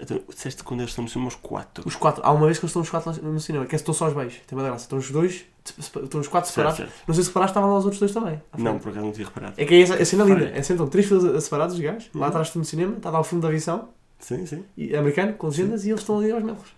Então, 0.00 0.20
disseste 0.28 0.64
quando 0.64 0.80
eles 0.80 0.90
estão 0.92 1.04
no 1.04 1.10
cinema 1.10 1.28
os 1.28 1.34
quatro. 1.34 1.86
os 1.86 1.94
quatro, 1.94 2.22
há 2.24 2.30
uma 2.32 2.46
vez 2.46 2.58
que 2.58 2.64
eles 2.64 2.70
estão 2.70 2.80
os 2.82 2.88
quatro 2.90 3.22
no 3.22 3.38
cinema, 3.40 3.66
que 3.66 3.74
é 3.74 3.76
estão 3.76 3.92
só 3.92 4.06
os 4.08 4.14
beijos, 4.14 4.40
tem 4.46 4.56
uma 4.58 4.66
graça. 4.66 4.84
Estão 4.84 4.98
os 4.98 5.10
dois, 5.10 5.44
estão 5.78 6.20
os 6.20 6.26
quatro 6.28 6.50
Certo, 6.50 6.54
separados. 6.72 6.76
certo. 6.78 6.92
Não 7.06 7.14
sei 7.14 7.22
se 7.24 7.28
separados 7.28 7.50
estavam 7.50 7.70
lá 7.70 7.78
os 7.78 7.84
outros 7.84 8.00
dois 8.00 8.12
também. 8.12 8.40
Não, 8.56 8.78
por 8.78 8.88
acaso 8.90 9.04
não 9.04 9.12
tinha 9.12 9.26
reparado. 9.26 9.54
É 9.58 9.64
que 9.64 9.74
é 9.74 9.80
essa 9.82 9.94
a 9.94 10.04
cena 10.04 10.24
linda. 10.24 10.48
É 10.54 10.62
sempre 10.62 10.86
três 10.88 11.06
filas 11.06 11.44
separados, 11.44 11.74
os 11.74 11.80
gajos. 11.80 12.08
Lá 12.14 12.20
Uhum. 12.22 12.26
atrás 12.28 12.46
estão 12.46 12.60
no 12.60 12.64
cinema, 12.66 12.96
está 12.96 13.10
lá 13.10 13.20
o 13.20 13.24
filme 13.24 13.42
da 13.42 13.48
aviação, 13.48 13.88
Sim, 14.18 14.46
sim. 14.46 14.64
e- 14.76 14.96
americano, 14.96 15.34
com 15.34 15.48
legendas, 15.48 15.84
e 15.84 15.90
eles 15.90 16.00
estão 16.00 16.18
ali 16.18 16.30
aos 16.32 16.42
melos. 16.42 16.74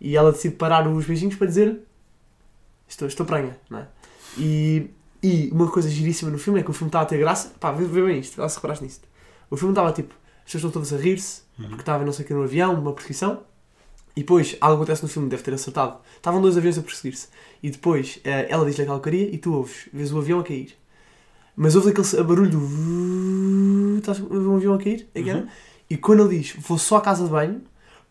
E 0.00 0.14
ela 0.16 0.30
decide 0.30 0.54
parar 0.56 0.86
os 0.86 1.06
beijinhos 1.06 1.36
para 1.36 1.46
dizer 1.46 1.80
estou, 2.86 3.08
estou 3.08 3.24
prenha, 3.26 3.56
não 3.70 3.78
é? 3.78 3.86
E, 4.36 4.90
e 5.22 5.48
uma 5.52 5.70
coisa 5.70 5.88
giríssima 5.88 6.30
no 6.30 6.38
filme 6.38 6.60
é 6.60 6.62
que 6.62 6.70
o 6.70 6.72
filme 6.74 6.88
estava 6.90 7.04
a 7.04 7.06
ter 7.08 7.18
graça. 7.18 7.52
Pá, 7.58 7.72
vê, 7.72 7.84
vê 7.86 8.02
bem 8.04 8.18
isto, 8.20 8.38
lá 8.40 8.48
se 8.48 8.56
reparaste 8.56 8.84
nisto. 8.84 9.08
O 9.50 9.56
filme 9.56 9.72
estava 9.72 9.90
tipo, 9.92 10.14
pessoas 10.52 10.64
estão 10.64 10.70
todas 10.70 10.92
a 10.92 10.96
rir-se, 10.96 11.42
Uhum. 11.58 11.68
porque 11.68 11.82
estava 11.82 12.04
não 12.04 12.12
sei 12.12 12.24
o 12.24 12.28
que 12.28 12.34
no 12.34 12.42
avião, 12.42 12.74
uma 12.74 12.92
perseguição. 12.92 13.40
E 14.16 14.20
depois, 14.20 14.56
algo 14.60 14.76
acontece 14.76 15.02
no 15.02 15.08
filme, 15.08 15.28
deve 15.28 15.42
ter 15.42 15.54
acertado. 15.54 15.98
Estavam 16.16 16.40
dois 16.40 16.56
aviões 16.56 16.76
a 16.78 16.82
perseguir-se. 16.82 17.28
E 17.62 17.70
depois, 17.70 18.18
eh, 18.24 18.46
ela 18.50 18.64
diz-lhe 18.66 18.82
aquela 18.82 19.00
queria 19.00 19.32
e 19.32 19.38
tu 19.38 19.52
ouves, 19.54 19.88
vês 19.92 20.12
o 20.12 20.18
avião 20.18 20.40
a 20.40 20.44
cair. 20.44 20.76
Mas 21.56 21.74
ouves 21.76 21.90
aquele 21.90 22.22
barulho 22.24 22.50
do... 22.50 23.98
Estás 23.98 24.18
a 24.20 24.22
ver 24.24 24.36
um 24.38 24.56
avião 24.56 24.74
a 24.74 24.78
cair? 24.78 25.08
again? 25.16 25.34
Uhum. 25.42 25.48
E 25.90 25.96
quando 25.96 26.24
ele 26.26 26.38
diz, 26.38 26.54
vou 26.58 26.78
só 26.78 26.96
à 26.96 27.00
casa 27.00 27.24
de 27.24 27.30
banho, 27.30 27.62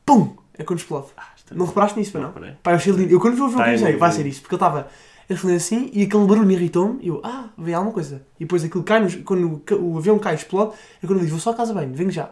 pum! 0.06 0.36
É 0.58 0.64
quando 0.64 0.80
explode. 0.80 1.08
Ah, 1.16 1.28
está 1.36 1.54
Não 1.54 1.66
reparaste 1.66 2.00
nisso, 2.00 2.18
não? 2.18 2.28
reparei. 2.28 2.54
Pá, 2.64 2.72
eu 2.72 2.76
achei 2.78 2.92
lindo. 2.94 3.12
Eu 3.14 3.20
quando 3.20 3.36
vi 3.36 3.42
o 3.42 3.52
Tá, 3.52 3.64
pensei, 3.66 3.92
não 3.94 4.00
vai 4.00 4.12
ser 4.12 4.26
isto. 4.26 4.42
Porque 4.42 4.56
ele 4.56 4.58
estava 4.64 4.88
responder 5.34 5.56
assim 5.56 5.90
e 5.94 6.04
aquele 6.04 6.26
barulho 6.26 6.46
me 6.48 6.54
irritou-me 6.56 7.00
e 7.04 7.08
eu, 7.10 7.20
ah, 7.24 7.50
veio 7.58 7.76
alguma 7.78 7.94
coisa. 7.94 8.22
E 8.40 8.46
depois 8.46 8.64
aquilo 8.64 8.84
cai, 8.84 9.00
nos- 9.02 9.16
quando 9.16 9.62
o 9.82 9.98
avião 9.98 10.18
cai 10.20 10.34
e 10.34 10.38
explode, 10.38 10.74
é 11.04 11.08
quando 11.08 11.18
ele 11.20 11.22
diz, 11.26 11.32
vou 11.32 11.40
só 11.40 11.52
à 11.52 11.54
casa 11.54 11.74
banho, 11.74 11.94
venho 11.94 12.12
já. 12.12 12.32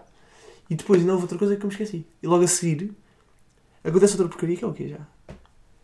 E 0.69 0.75
depois 0.75 0.99
ainda 1.01 1.11
houve 1.13 1.23
outra 1.25 1.37
coisa 1.37 1.55
que 1.55 1.63
eu 1.63 1.67
me 1.67 1.73
esqueci. 1.73 2.05
E 2.23 2.27
logo 2.27 2.43
a 2.43 2.47
seguir, 2.47 2.91
acontece 3.83 4.13
outra 4.13 4.27
porcaria 4.27 4.55
que 4.57 4.63
é 4.63 4.67
o 4.67 4.73
quê 4.73 4.87
já? 4.89 4.97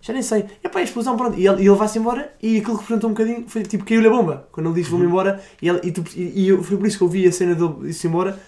Já 0.04 0.14
nem 0.14 0.24
sei. 0.24 0.46
É 0.64 0.68
pá, 0.70 0.80
a 0.80 0.84
explosão, 0.84 1.16
pronto. 1.16 1.38
E 1.38 1.46
ele, 1.46 1.62
ele 1.62 1.76
vai-se 1.76 2.00
embora 2.00 2.34
e 2.42 2.58
aquilo 2.58 2.76
que 2.76 2.82
representou 2.82 3.10
um 3.10 3.14
bocadinho 3.14 3.44
foi 3.48 3.62
tipo, 3.64 3.86
caiu-lhe 3.86 4.08
a 4.08 4.10
bomba. 4.10 4.48
Quando 4.52 4.68
ele 4.68 4.76
diz, 4.82 4.88
vou-me 4.88 5.06
Uhum. 5.06 5.12
embora. 5.12 5.44
E, 5.62 5.68
ele, 5.70 5.80
e, 5.84 5.92
tu- 5.92 6.04
e, 6.16 6.42
e 6.44 6.48
eu, 6.48 6.64
foi 6.64 6.76
por 6.78 6.88
isso 6.88 6.98
que 6.98 7.04
eu 7.04 7.08
vi 7.08 7.28
a 7.28 7.32
cena 7.32 7.54
dele 7.54 7.90
ir-se 7.90 8.08
embora 8.08 8.40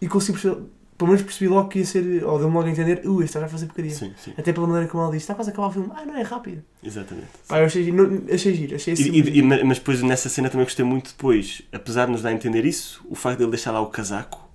e 0.00 0.06
consegui 0.06 0.38
perceber, 0.38 0.62
pelo 0.98 1.08
menos 1.10 1.22
percebi 1.24 1.48
logo 1.48 1.68
que 1.68 1.80
ia 1.80 1.84
ser, 1.86 2.24
ou 2.24 2.38
deu-me 2.38 2.54
logo 2.54 2.66
a 2.68 2.70
entender, 2.70 3.02
uh, 3.06 3.22
este 3.22 3.38
vai 3.38 3.48
fazer 3.48 3.66
porcaria. 3.66 3.90
Sim, 3.90 4.12
sim. 4.22 4.32
Até 4.38 4.52
pela 4.52 4.66
maneira 4.66 4.88
como 4.88 5.02
ela 5.02 5.12
diz, 5.12 5.22
está 5.22 5.34
quase 5.34 5.50
a 5.50 5.52
acabar 5.52 5.68
o 5.68 5.72
filme. 5.72 5.88
Ah, 5.94 6.04
não 6.04 6.16
é 6.16 6.22
rápido. 6.22 6.62
Exatamente. 6.82 7.26
Pá, 7.48 7.58
eu 7.60 7.66
achei, 7.66 7.90
não- 7.90 8.22
achei 8.32 8.54
giro, 8.54 8.74
achei 8.76 8.94
E- 8.94 9.00
assim. 9.00 9.10
e- 9.10 9.38
e- 9.38 9.42
mas 9.42 9.78
depois 9.78 10.02
nessa 10.02 10.28
cena 10.28 10.48
também 10.48 10.64
gostei 10.64 10.84
muito 10.84 11.08
depois, 11.08 11.62
apesar 11.72 12.06
de 12.06 12.12
nos 12.12 12.22
dar 12.22 12.28
a 12.28 12.32
entender 12.32 12.64
isso, 12.64 13.04
o 13.08 13.14
facto 13.14 13.38
de 13.38 13.44
ele 13.44 13.50
deixar 13.50 13.72
lá 13.72 13.80
o 13.80 13.86
casaco 13.86 14.48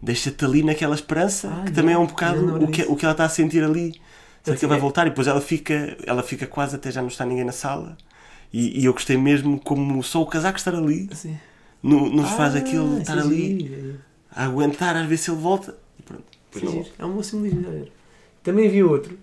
deixa-te 0.00 0.44
ali 0.44 0.62
naquela 0.64 0.94
esperança 0.96 1.48
Ah, 1.48 1.64
que 1.64 1.72
também 1.72 1.94
é 1.94 1.98
um 1.98 2.06
bocado 2.06 2.56
o 2.64 2.66
que, 2.66 2.80
disso. 2.80 2.92
o 2.92 2.96
que 2.96 3.04
ela 3.04 3.12
está 3.12 3.24
a 3.24 3.28
sentir 3.28 3.62
ali. 3.62 3.94
Será 4.42 4.56
que 4.56 4.64
ele 4.64 4.70
vai 4.70 4.80
voltar? 4.80 5.06
E 5.06 5.10
depois 5.10 5.28
ela 5.28 5.40
fica, 5.40 5.96
ela 6.04 6.22
fica 6.24 6.44
quase 6.48 6.74
até 6.74 6.90
já 6.90 7.00
não 7.00 7.06
está 7.08 7.24
ninguém 7.24 7.44
na 7.44 7.52
sala. 7.52 7.96
E, 8.52 8.80
e 8.80 8.84
eu 8.86 8.92
gostei 8.92 9.16
mesmo 9.16 9.60
como 9.60 10.02
só 10.02 10.20
o 10.20 10.26
casaco 10.26 10.58
estar 10.58 10.74
ali 10.74 11.08
no- 11.82 12.08
nos 12.10 12.30
faz 12.30 12.54
Ah, 12.56 12.58
aquilo 12.58 12.92
isso 12.94 13.02
estar 13.02 13.16
é 13.18 13.20
ali 13.20 13.60
giro, 13.60 14.00
a 14.34 14.44
aguentar, 14.44 14.96
às 14.96 15.06
vezes 15.06 15.24
se 15.26 15.30
ele 15.30 15.40
volta. 15.40 15.76
É 16.60 16.64
não. 16.64 16.84
É 16.98 17.04
um 17.06 17.12
bom 17.14 17.22
simbolismo, 17.22 17.62
já 17.62 17.70
ver. 17.70 17.92
Também 18.42 18.66
havia 18.66 18.86
outro, 18.86 19.16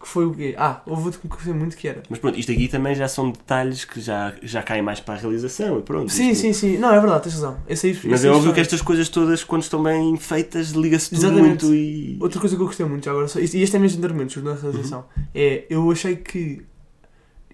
que 0.00 0.06
foi 0.08 0.26
o 0.26 0.34
quê? 0.34 0.54
Ah, 0.58 0.82
houve 0.86 1.04
outro 1.04 1.20
que 1.20 1.26
me 1.26 1.32
gostei 1.34 1.52
muito 1.54 1.76
que 1.76 1.88
era. 1.88 2.02
Mas 2.08 2.18
pronto, 2.18 2.38
isto 2.38 2.50
aqui 2.52 2.68
também 2.68 2.94
já 2.94 3.06
são 3.08 3.30
detalhes 3.30 3.84
que 3.84 4.00
já, 4.00 4.34
já 4.42 4.62
caem 4.62 4.82
mais 4.82 5.00
para 5.00 5.14
a 5.14 5.16
realização 5.18 5.78
e 5.78 5.82
pronto. 5.82 6.10
Sim, 6.12 6.30
isto- 6.30 6.40
sim, 6.42 6.52
sim. 6.52 6.78
Não, 6.78 6.92
é 6.92 7.00
verdade, 7.00 7.22
tens 7.24 7.34
razão. 7.34 7.58
Esse 7.68 7.86
aí, 7.88 7.98
Mas 8.04 8.24
é 8.24 8.30
óbvio 8.30 8.52
que 8.52 8.60
estas 8.60 8.82
coisas 8.82 9.08
todas, 9.08 9.42
quando 9.44 9.62
estão 9.62 9.82
bem 9.82 10.16
feitas, 10.16 10.70
liga-se 10.70 11.10
tudo 11.10 11.26
Exatamente. 11.26 11.64
muito 11.64 11.74
e. 11.74 12.18
Outra 12.20 12.40
coisa 12.40 12.56
que 12.56 12.62
eu 12.62 12.66
gostei 12.66 12.86
muito 12.86 13.04
já 13.04 13.10
agora, 13.12 13.28
só- 13.28 13.38
e 13.40 13.44
este 13.44 13.76
é 13.76 13.78
mesmo 13.78 14.00
de 14.00 14.06
argumentos 14.06 14.36
na 14.42 14.54
realização, 14.54 15.04
Uhum. 15.16 15.22
é, 15.34 15.64
eu 15.70 15.90
achei 15.90 16.16
que, 16.16 16.64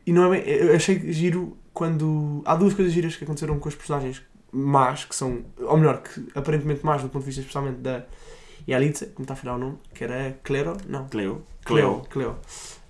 e 0.06 0.12
não 0.12 0.32
é 0.32 0.40
bem, 0.40 0.48
eu 0.54 0.74
achei 0.76 1.12
giro 1.12 1.56
quando, 1.72 2.42
há 2.44 2.54
duas 2.56 2.72
coisas 2.74 2.92
giras 2.92 3.16
que 3.16 3.24
aconteceram 3.24 3.58
com 3.58 3.68
os 3.68 3.74
personagens 3.74 4.22
más, 4.52 5.04
que 5.04 5.16
são, 5.16 5.40
ou 5.58 5.76
melhor, 5.76 6.00
que 6.02 6.24
aparentemente 6.34 6.84
más 6.86 7.02
do 7.02 7.08
ponto 7.08 7.22
de 7.22 7.26
vista 7.26 7.40
especialmente 7.40 7.78
da 7.78 8.04
Yalitza, 8.68 9.06
como 9.14 9.24
está 9.24 9.34
a 9.34 9.36
falhar 9.36 9.56
o 9.56 9.58
nome, 9.58 9.78
que 9.94 10.04
era 10.04 10.36
Clero, 10.42 10.76
não, 10.88 11.06
Cleo. 11.08 11.42
Cleo, 11.64 12.02
Cleo, 12.10 12.36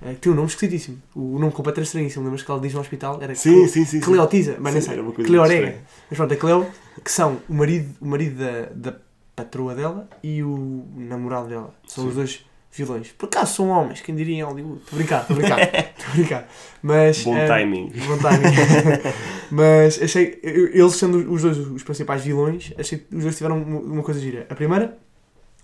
Eh, 0.03 0.15
que 0.15 0.21
tem 0.21 0.33
um 0.33 0.35
nome 0.35 0.49
esquisitíssimo, 0.49 1.01
o 1.15 1.39
nome 1.39 1.53
completo 1.53 1.79
era 1.81 1.85
estranhíssimo, 1.85 2.25
lembras 2.25 2.43
que 2.43 2.51
ela 2.51 2.61
diz 2.61 2.75
no 2.75 2.81
hospital, 2.81 3.19
era 3.23 3.35
Sim, 3.35 3.53
Cle- 3.61 3.69
sim, 3.69 3.85
sim. 3.85 3.85
sim. 3.85 4.01
Cleotiza, 4.01 4.57
mas 4.59 4.75
Sim, 4.75 4.81
sei, 4.81 4.93
era 4.95 5.03
uma 5.03 5.13
coisa 5.13 5.29
Cleorega. 5.29 5.79
Mas 6.11 6.17
pronto, 6.17 6.35
a 6.35 6.37
Cleo, 6.37 6.67
que 7.03 7.11
são 7.11 7.41
o 7.49 7.55
marido, 7.55 7.95
o 8.01 8.07
marido 8.07 8.37
da, 8.39 8.91
da 8.91 8.99
patroa 9.37 9.75
dela 9.75 10.09
e 10.23 10.43
o 10.43 10.85
namorado 10.97 11.49
dela. 11.49 11.75
São 11.87 12.05
Sim. 12.05 12.11
os 12.11 12.15
dois 12.17 12.45
vilões. 12.73 13.13
Por 13.13 13.27
acaso 13.27 13.55
são 13.55 13.69
homens, 13.69 14.01
quem 14.01 14.15
diria 14.17 14.35
em 14.37 14.43
Hollywood? 14.43 14.81
Estou 14.83 14.97
a 14.97 14.99
brincar, 14.99 15.21
estou 15.23 15.37
a 15.37 15.39
brincar. 15.39 15.61
Estou 15.61 16.07
a 16.11 16.13
brincar. 16.17 16.49
Mas, 16.83 17.23
Bom 17.23 17.37
eh, 17.37 17.47
timing. 17.47 17.93
Bom 18.07 18.19
timing. 18.19 18.55
Mas 19.51 20.03
achei, 20.03 20.41
eles 20.43 20.95
sendo 20.95 21.33
os 21.33 21.43
dois 21.43 21.57
os 21.59 21.83
principais 21.85 22.23
vilões, 22.25 22.73
achei 22.77 22.99
que 22.99 23.15
os 23.15 23.23
dois 23.23 23.37
tiveram 23.37 23.63
uma 23.63 24.03
coisa 24.03 24.19
gira. 24.21 24.47
A 24.51 24.55
primeira 24.57 24.99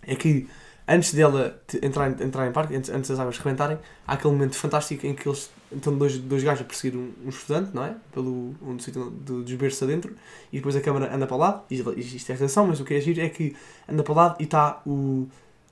é 0.06 0.14
que 0.14 0.48
antes 0.88 1.14
dela 1.14 1.60
entrar, 1.82 2.10
em- 2.10 2.24
entrar 2.24 2.48
em 2.48 2.52
parque, 2.52 2.74
antes, 2.74 2.90
antes 2.90 3.10
das 3.10 3.18
águas 3.20 3.38
rebentarem, 3.38 3.78
há 4.06 4.14
aquele 4.14 4.32
momento 4.32 4.56
fantástico 4.56 5.06
em 5.06 5.14
que 5.14 5.28
eles 5.28 5.50
estão 5.72 5.96
dois, 5.96 6.18
dois 6.18 6.42
gajos 6.42 6.62
a 6.62 6.64
perseguir 6.64 6.98
um, 6.98 7.12
um 7.24 7.28
estudante, 7.28 7.70
não 7.72 7.84
é? 7.84 7.94
Pelo 8.12 8.54
um 8.60 8.76
sítio 8.78 9.08
do 9.10 9.44
desberço 9.44 9.84
adentro, 9.84 10.12
e 10.52 10.56
depois 10.56 10.74
a 10.74 10.80
câmara 10.80 11.14
anda 11.14 11.26
para 11.26 11.36
o 11.36 11.38
lado, 11.38 11.62
e 11.70 11.76
isto 11.76 12.30
é 12.30 12.34
a 12.34 12.38
relação, 12.38 12.66
mas 12.66 12.80
o 12.80 12.84
que 12.84 12.94
é 12.94 13.00
giro 13.00 13.20
é 13.20 13.28
que 13.28 13.54
anda 13.88 14.02
para 14.02 14.12
o 14.12 14.16
lado 14.16 14.36
e 14.40 14.44
está 14.44 14.82
o 14.84 15.28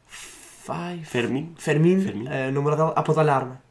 Fai- 0.06 1.02
Fermin. 1.04 1.54
Fermin, 1.56 2.00
Fermin. 2.00 2.28
a 2.28 2.50
namorada 2.52 2.82
dela, 2.82 2.94
a 2.94 3.00
apontar-lhe 3.00 3.30
a 3.30 3.34
arma. 3.36 3.62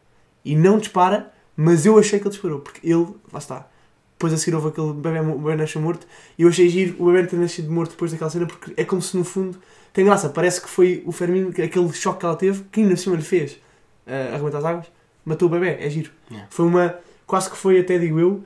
E 0.44 0.56
não 0.56 0.80
dispara, 0.80 1.32
mas 1.56 1.86
eu 1.86 1.98
achei 1.98 2.20
que 2.20 2.26
ele 2.26 2.32
disparou, 2.34 2.60
porque 2.60 2.86
ele, 2.88 3.08
lá 3.32 3.40
está, 3.40 3.68
depois 4.14 4.34
a 4.34 4.38
seguir 4.38 4.56
houve 4.56 4.70
aquele 4.70 4.94
bebê, 4.94 5.22
bebê 5.22 5.56
nasceu 5.56 5.80
morto, 5.82 6.08
e 6.38 6.42
eu 6.42 6.50
achei 6.50 6.68
giro 6.70 6.96
o 7.00 7.06
bebê 7.12 7.28
ter 7.28 7.38
nascido 7.38 7.72
morto 7.72 7.92
depois 7.92 8.12
daquela 8.12 8.30
cena, 8.32 8.48
porque 8.48 8.74
é 8.76 8.84
como 8.84 9.02
se 9.02 9.16
no 9.16 9.24
fundo, 9.24 9.60
tem 9.98 10.06
graça, 10.06 10.30
parece 10.30 10.62
que 10.62 10.70
foi 10.70 11.02
o 11.08 11.12
Fermin, 11.12 11.52
que- 11.52 11.64
aquele 11.64 11.92
choque 11.92 12.20
que 12.20 12.26
ela 12.28 12.36
teve, 12.36 12.64
que 12.72 12.82
ainda 12.82 12.96
cima 12.96 13.16
lhe 13.16 13.24
fez 13.24 13.54
uh, 13.54 14.36
arrebentar 14.36 14.60
as 14.60 14.66
águas, 14.66 14.86
matou 15.26 15.48
o 15.48 15.52
bebê, 15.52 15.76
é 15.80 15.90
giro. 15.90 16.12
Yeah. 16.30 16.48
Foi 16.52 16.68
uma, 16.68 16.96
quase 17.26 17.50
que 17.50 17.58
foi, 17.58 17.80
até 17.80 17.98
digo 17.98 18.20
eu, 18.20 18.30
uh, 18.32 18.44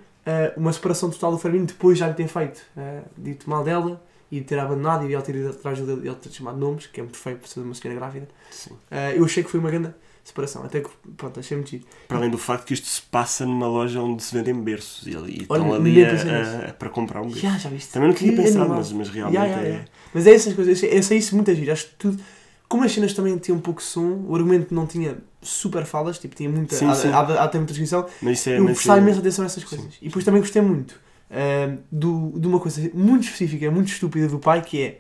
uma 0.55 0.71
separação 0.71 1.09
total 1.09 1.33
do 1.33 1.37
Fermin 1.37 1.65
depois 1.65 1.97
já 1.97 2.07
lhe 2.07 2.13
ter 2.13 2.29
feito, 2.29 2.61
uh, 2.77 3.03
dito 3.17 3.49
mal 3.49 3.65
dela, 3.65 4.01
e 4.31 4.39
de 4.39 4.45
ter 4.45 4.57
abandonado, 4.57 5.05
e 5.09 5.13
ela 5.13 5.21
ter 5.21 5.35
ido 5.35 5.49
atrás 5.49 5.77
dele, 5.77 6.07
ele 6.07 6.15
ter 6.15 6.31
chamado 6.31 6.57
nomes, 6.57 6.87
que 6.87 7.01
é 7.01 7.03
muito 7.03 7.17
feio 7.17 7.35
por 7.35 7.49
ser 7.49 7.59
uma 7.59 7.73
senhora 7.73 7.99
grávida. 7.99 8.29
Sim. 8.49 8.71
Uh, 8.71 9.17
eu 9.17 9.25
achei 9.25 9.43
que 9.43 9.49
foi 9.51 9.59
uma 9.59 9.69
grande 9.69 9.93
separação, 10.23 10.63
até 10.63 10.81
que, 10.81 10.89
pronto, 11.17 11.39
achei 11.39 11.57
muito 11.57 11.69
giro. 11.71 11.83
Para 12.07 12.17
além 12.17 12.29
do 12.29 12.37
facto 12.37 12.65
que 12.65 12.73
isto 12.73 12.87
se 12.87 13.01
passa 13.01 13.45
numa 13.45 13.67
loja 13.67 13.99
onde 14.01 14.21
se 14.23 14.33
vendem 14.33 14.53
berços 14.53 15.07
e, 15.07 15.11
e 15.11 15.13
Olha, 15.13 15.61
estão 15.61 15.73
ali 15.73 16.03
a- 16.05 16.13
nisso. 16.13 16.27
a- 16.29 16.69
a- 16.69 16.73
para 16.73 16.89
comprar 16.89 17.21
um 17.21 17.25
berço. 17.27 17.39
Já, 17.41 17.57
já 17.57 17.69
viste? 17.69 17.91
Também 17.91 18.09
não 18.09 18.15
tinha 18.15 18.31
pensado, 18.35 18.59
animal. 18.61 18.77
mas, 18.77 18.91
mas 18.91 19.09
realmente 19.09 19.39
Ya, 19.41 19.45
ya, 19.47 19.61
é. 19.61 19.85
Mas 20.13 20.27
é 20.27 20.33
essas 20.33 20.53
coisas, 20.53 20.81
eu 20.83 20.99
achei 20.99 21.17
isso 21.17 21.35
muito 21.35 21.53
giro. 21.55 21.71
Acho 21.71 21.87
que 21.87 21.95
tudo. 21.95 22.21
Como 22.69 22.85
as 22.85 22.91
cenas 22.93 23.13
também 23.13 23.37
tinham 23.37 23.59
pouco 23.59 23.83
som, 23.83 24.23
o 24.27 24.33
argumento 24.35 24.73
não 24.73 24.87
tinha 24.87 25.17
super 25.41 25.83
falas, 25.85 26.17
tipo, 26.17 26.35
tinha 26.35 26.49
muita. 26.49 26.75
Sim, 26.75 26.87
há, 26.87 26.93
sim. 26.95 27.07
há, 27.09 27.19
há 27.19 27.43
até 27.43 27.57
muita 27.57 27.73
descrição. 27.73 28.07
Mas 28.21 28.39
isso 28.39 28.49
é. 28.49 28.59
eu 28.59 28.65
prestava 28.65 28.99
é- 28.99 29.03
imensa 29.03 29.19
atenção 29.19 29.43
a 29.43 29.45
essas 29.47 29.63
coisas. 29.65 29.93
E 30.01 30.05
depois 30.07 30.23
também 30.23 30.39
gostei 30.39 30.61
muito 30.61 30.97
ahm, 31.29 31.77
do, 31.91 32.33
de 32.39 32.47
uma 32.47 32.59
coisa 32.61 32.89
muito 32.93 33.23
específica, 33.25 33.69
muito 33.71 33.89
estúpida 33.89 34.27
do 34.29 34.39
pai, 34.39 34.61
que 34.61 34.81
é. 34.83 34.99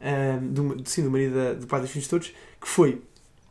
ahm, 0.00 0.46
do, 0.52 0.76
sim, 0.84 1.02
do 1.02 1.10
marido 1.10 1.34
da- 1.34 1.54
do 1.54 1.66
pai 1.66 1.80
dos 1.80 1.90
filhos 1.90 2.06
todos, 2.06 2.28
que 2.60 2.68
foi. 2.68 3.02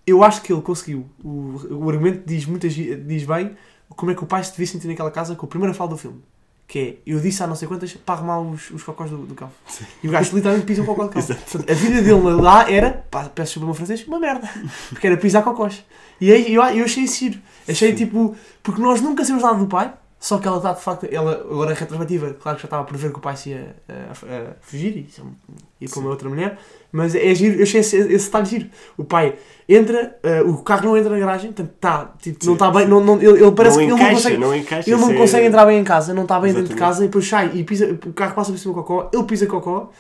Eu 0.07 0.23
acho 0.23 0.41
que 0.41 0.51
ele 0.53 0.61
conseguiu. 0.61 1.05
O, 1.23 1.59
o 1.69 1.89
argumento 1.89 2.23
diz, 2.25 2.45
muita, 2.45 2.69
gi- 2.69 2.95
diz 2.95 3.23
bem 3.25 3.57
como 3.89 4.09
é 4.11 4.15
que 4.15 4.23
o 4.23 4.25
pai 4.27 4.41
se 4.43 4.51
devia 4.51 4.65
sentir 4.67 4.87
naquela 4.87 5.11
casa 5.11 5.35
com 5.35 5.45
a 5.45 5.49
primeira 5.49 5.73
fala 5.73 5.89
do 5.89 5.97
filme. 5.97 6.21
Que 6.65 6.79
é, 6.79 7.11
eu 7.13 7.19
disse 7.19 7.41
há 7.43 7.47
não 7.47 7.55
sei 7.55 7.67
quantas 7.67 7.93
para 7.93 8.15
arrumar 8.15 8.39
os, 8.41 8.71
os 8.71 8.83
cocós 8.83 9.09
do, 9.09 9.17
do 9.19 9.35
cão. 9.35 9.49
Sim. 9.67 9.85
E 10.03 10.07
o 10.07 10.11
gajo 10.11 10.33
literalmente 10.35 10.65
pisa 10.65 10.81
um 10.81 10.85
cocó 10.85 11.03
do 11.05 11.09
cão. 11.09 11.21
Portanto, 11.23 11.69
a 11.69 11.73
vida 11.73 12.01
dele 12.01 12.41
lá 12.41 12.69
era, 12.71 13.05
pá, 13.11 13.23
peço 13.29 13.51
desculpa 13.51 13.65
meu 13.67 13.73
francês, 13.73 14.05
uma 14.07 14.19
merda. 14.19 14.49
Porque 14.89 15.07
era 15.07 15.15
pisar 15.17 15.43
cocós. 15.43 15.83
E 16.19 16.31
aí 16.31 16.53
eu, 16.53 16.61
eu 16.63 16.85
achei 16.85 17.03
isso 17.03 17.19
giro. 17.19 17.39
Achei 17.67 17.91
Sim. 17.91 17.95
tipo, 17.97 18.35
porque 18.63 18.81
nós 18.81 19.01
nunca 19.01 19.23
sabemos 19.23 19.43
nada 19.43 19.57
do 19.59 19.67
pai, 19.67 19.93
só 20.19 20.39
que 20.39 20.47
ela 20.47 20.57
está 20.57 20.73
de 20.73 20.81
facto, 20.81 21.07
ela 21.11 21.31
agora 21.49 21.71
é 21.71 21.75
retrospectiva, 21.75 22.33
claro 22.41 22.55
que 22.57 22.63
já 22.63 22.67
estava 22.67 22.81
a 22.81 22.85
prever 22.85 23.11
que 23.11 23.17
o 23.19 23.21
pai 23.21 23.37
se 23.37 23.51
ia 23.51 23.75
eh, 23.87 23.93
a, 24.09 24.11
a 24.11 24.53
fugir 24.61 24.97
e 24.97 25.85
ir 25.85 25.89
com 25.89 25.99
uma 25.99 26.09
outra 26.09 26.27
mulher, 26.27 26.57
mas 26.91 27.13
é 27.13 27.35
giro, 27.35 27.57
eu 27.57 27.63
achei 27.63 27.81
esse, 27.81 27.95
esse 27.97 28.25
detalhe 28.25 28.45
giro. 28.47 28.69
O 28.97 29.03
pai 29.03 29.35
entra, 29.69 30.17
eh, 30.23 30.41
o 30.41 30.57
carro 30.63 30.85
não 30.85 30.97
entra 30.97 31.11
na 31.11 31.19
garagem, 31.19 31.51
portanto 31.51 31.75
está, 31.75 32.13
tipo, 32.19 32.45
não 32.47 32.53
está 32.53 32.71
bem, 32.71 32.87
não, 32.87 32.99
não, 32.99 33.21
ele, 33.21 33.43
ele 33.43 33.51
parece 33.51 33.77
não 33.77 33.85
que 33.85 33.91
ele 33.91 33.93
encaixa, 33.93 34.07
não 34.09 34.15
consegue. 34.15 34.37
não 34.37 34.55
encaixa. 34.55 34.89
Ele 34.89 34.99
não 34.99 35.07
isso 35.07 35.15
é- 35.15 35.17
consegue 35.21 35.45
entrar 35.47 35.65
bem 35.67 35.79
em 35.79 35.83
casa, 35.83 36.13
não 36.15 36.23
está 36.23 36.39
bem 36.39 36.51
dentro 36.51 36.67
de 36.69 36.73
Exatamente. 36.73 36.89
casa 36.93 37.03
e 37.03 37.07
depois 37.07 37.27
sai 37.27 37.51
e 37.53 37.63
pisa, 37.63 37.99
o 38.05 38.13
carro 38.13 38.33
passa 38.33 38.51
por 38.51 38.57
cima 38.57 38.73
do 38.73 38.81
cocó, 38.83 39.09
ele 39.13 39.23
pisa 39.23 39.45
cocó. 39.45 39.91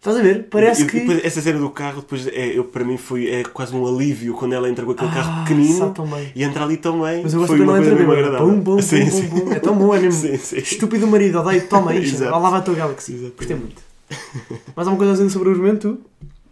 Estás 0.00 0.16
a 0.16 0.22
ver? 0.22 0.46
Parece 0.48 0.86
que. 0.86 1.00
depois 1.00 1.22
essa 1.22 1.42
cena 1.42 1.58
do 1.58 1.68
carro, 1.68 2.00
depois, 2.00 2.26
é, 2.28 2.56
eu, 2.56 2.64
para 2.64 2.82
mim, 2.82 2.96
foi 2.96 3.28
é 3.28 3.42
quase 3.44 3.76
um 3.76 3.86
alívio 3.86 4.32
quando 4.32 4.54
ela 4.54 4.66
entra 4.66 4.82
com 4.82 4.92
aquele 4.92 5.10
carro 5.10 5.30
Ah, 5.30 5.44
pequenino 5.44 5.90
tão 5.90 6.06
bem. 6.06 6.32
e 6.34 6.42
entra 6.42 6.64
ali 6.64 6.78
também. 6.78 7.22
Mas 7.22 7.34
eu 7.34 7.40
gosto 7.40 7.54
foi 7.54 7.60
uma 7.60 7.76
coisa 7.76 7.94
mesmo 7.94 8.10
agradável. 8.12 8.82
Sim, 8.82 9.10
sim. 9.10 9.28
É 9.50 9.58
tão 9.58 9.76
bom, 9.76 9.94
é 9.94 10.00
mesmo. 10.00 10.12
Sim, 10.26 10.38
sim. 10.38 10.56
Estúpido 10.56 11.06
marido, 11.06 11.38
odeio, 11.40 11.66
toma 11.68 11.94
isto. 11.96 12.18
Vai 12.24 12.30
a 12.32 12.60
tua 12.62 12.74
Galaxy. 12.74 13.30
Gostei 13.36 13.54
muito. 13.56 13.82
Mais 14.74 14.88
alguma 14.88 14.96
coisa 14.96 15.12
a 15.12 15.16
dizer 15.16 15.28
sobre 15.30 15.50
o 15.50 15.52
argumento? 15.52 16.00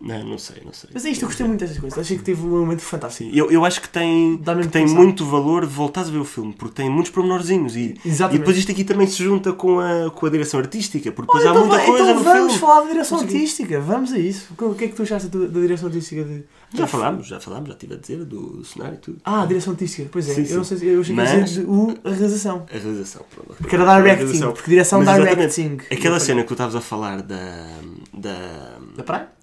Não, 0.00 0.24
não 0.24 0.38
sei, 0.38 0.62
não 0.64 0.72
sei. 0.72 0.90
Mas 0.94 1.04
é 1.04 1.10
isto, 1.10 1.22
eu 1.22 1.28
gostei 1.28 1.44
muito 1.44 1.58
destas 1.58 1.78
coisas. 1.80 1.98
Achei 1.98 2.16
que 2.16 2.22
teve 2.22 2.40
um 2.40 2.60
momento 2.60 2.82
fantástico. 2.82 3.28
Sim, 3.30 3.36
eu, 3.36 3.50
eu 3.50 3.64
acho 3.64 3.80
que 3.82 3.88
tem, 3.88 4.38
que 4.38 4.68
tem 4.68 4.86
muito 4.86 5.26
valor 5.26 5.66
voltares 5.66 6.08
a 6.08 6.12
ver 6.12 6.18
o 6.18 6.24
filme, 6.24 6.52
porque 6.52 6.74
tem 6.76 6.88
muitos 6.88 7.10
pormenorzinhos 7.10 7.74
e, 7.74 7.96
e 8.04 8.08
Exatamente. 8.08 8.38
depois 8.38 8.56
isto 8.56 8.70
aqui 8.70 8.84
também 8.84 9.08
se 9.08 9.22
junta 9.24 9.52
com 9.52 9.80
a, 9.80 10.08
com 10.10 10.26
a 10.26 10.30
direção 10.30 10.60
artística, 10.60 11.10
porque 11.10 11.26
depois 11.32 11.42
Olha, 11.44 11.50
há 11.50 11.52
então, 11.56 11.66
muita 11.66 11.76
vai- 11.78 11.86
coisa 11.86 12.10
então 12.12 12.22
vamos 12.22 12.52
filme. 12.52 12.58
falar 12.60 12.80
da 12.82 12.88
direção 12.92 13.18
artística. 13.18 13.80
Vamos 13.80 14.12
a 14.12 14.18
isso. 14.20 14.46
O 14.60 14.74
que 14.76 14.84
é 14.84 14.88
que 14.88 14.94
tu 14.94 15.02
achaste 15.02 15.28
da, 15.28 15.38
da 15.40 15.60
direção 15.60 15.88
artística 15.88 16.22
de. 16.22 16.44
Já 16.74 16.86
falámos, 16.86 17.26
já 17.26 17.40
falámos, 17.40 17.68
já 17.68 17.74
estive 17.74 17.94
a 17.94 17.96
dizer 17.96 18.24
do, 18.24 18.58
do 18.58 18.64
cenário 18.64 18.94
e 18.94 18.98
tudo. 18.98 19.18
Ah, 19.24 19.42
a 19.42 19.46
direção 19.46 19.72
artística. 19.72 20.08
Pois 20.12 20.28
é, 20.28 20.34
Sim, 20.34 20.40
eu 20.42 20.46
sim. 20.46 20.54
não 20.54 20.64
sei 20.64 20.76
se 20.78 20.86
eu 20.86 21.00
achei 21.00 21.14
que 21.16 21.20
Mas- 21.22 21.44
dizer 21.50 21.60
de- 21.64 21.66
o, 21.70 21.98
a 22.04 22.10
realização. 22.10 22.66
A 22.72 22.78
realização, 22.78 23.22
pronto. 23.34 23.54
Porque 23.58 23.74
era 23.74 23.96
directing. 24.00 24.40
Porque 24.52 24.70
direção 24.70 25.02
Mas 25.02 25.16
directing. 25.24 25.78
Aquela 25.90 26.20
cena 26.20 26.42
que 26.42 26.48
tu 26.48 26.54
estavas 26.54 26.76
a 26.76 26.80
falar 26.80 27.20
da. 27.22 27.66
da 28.14 28.78
Da 28.96 29.02
praia? 29.02 29.37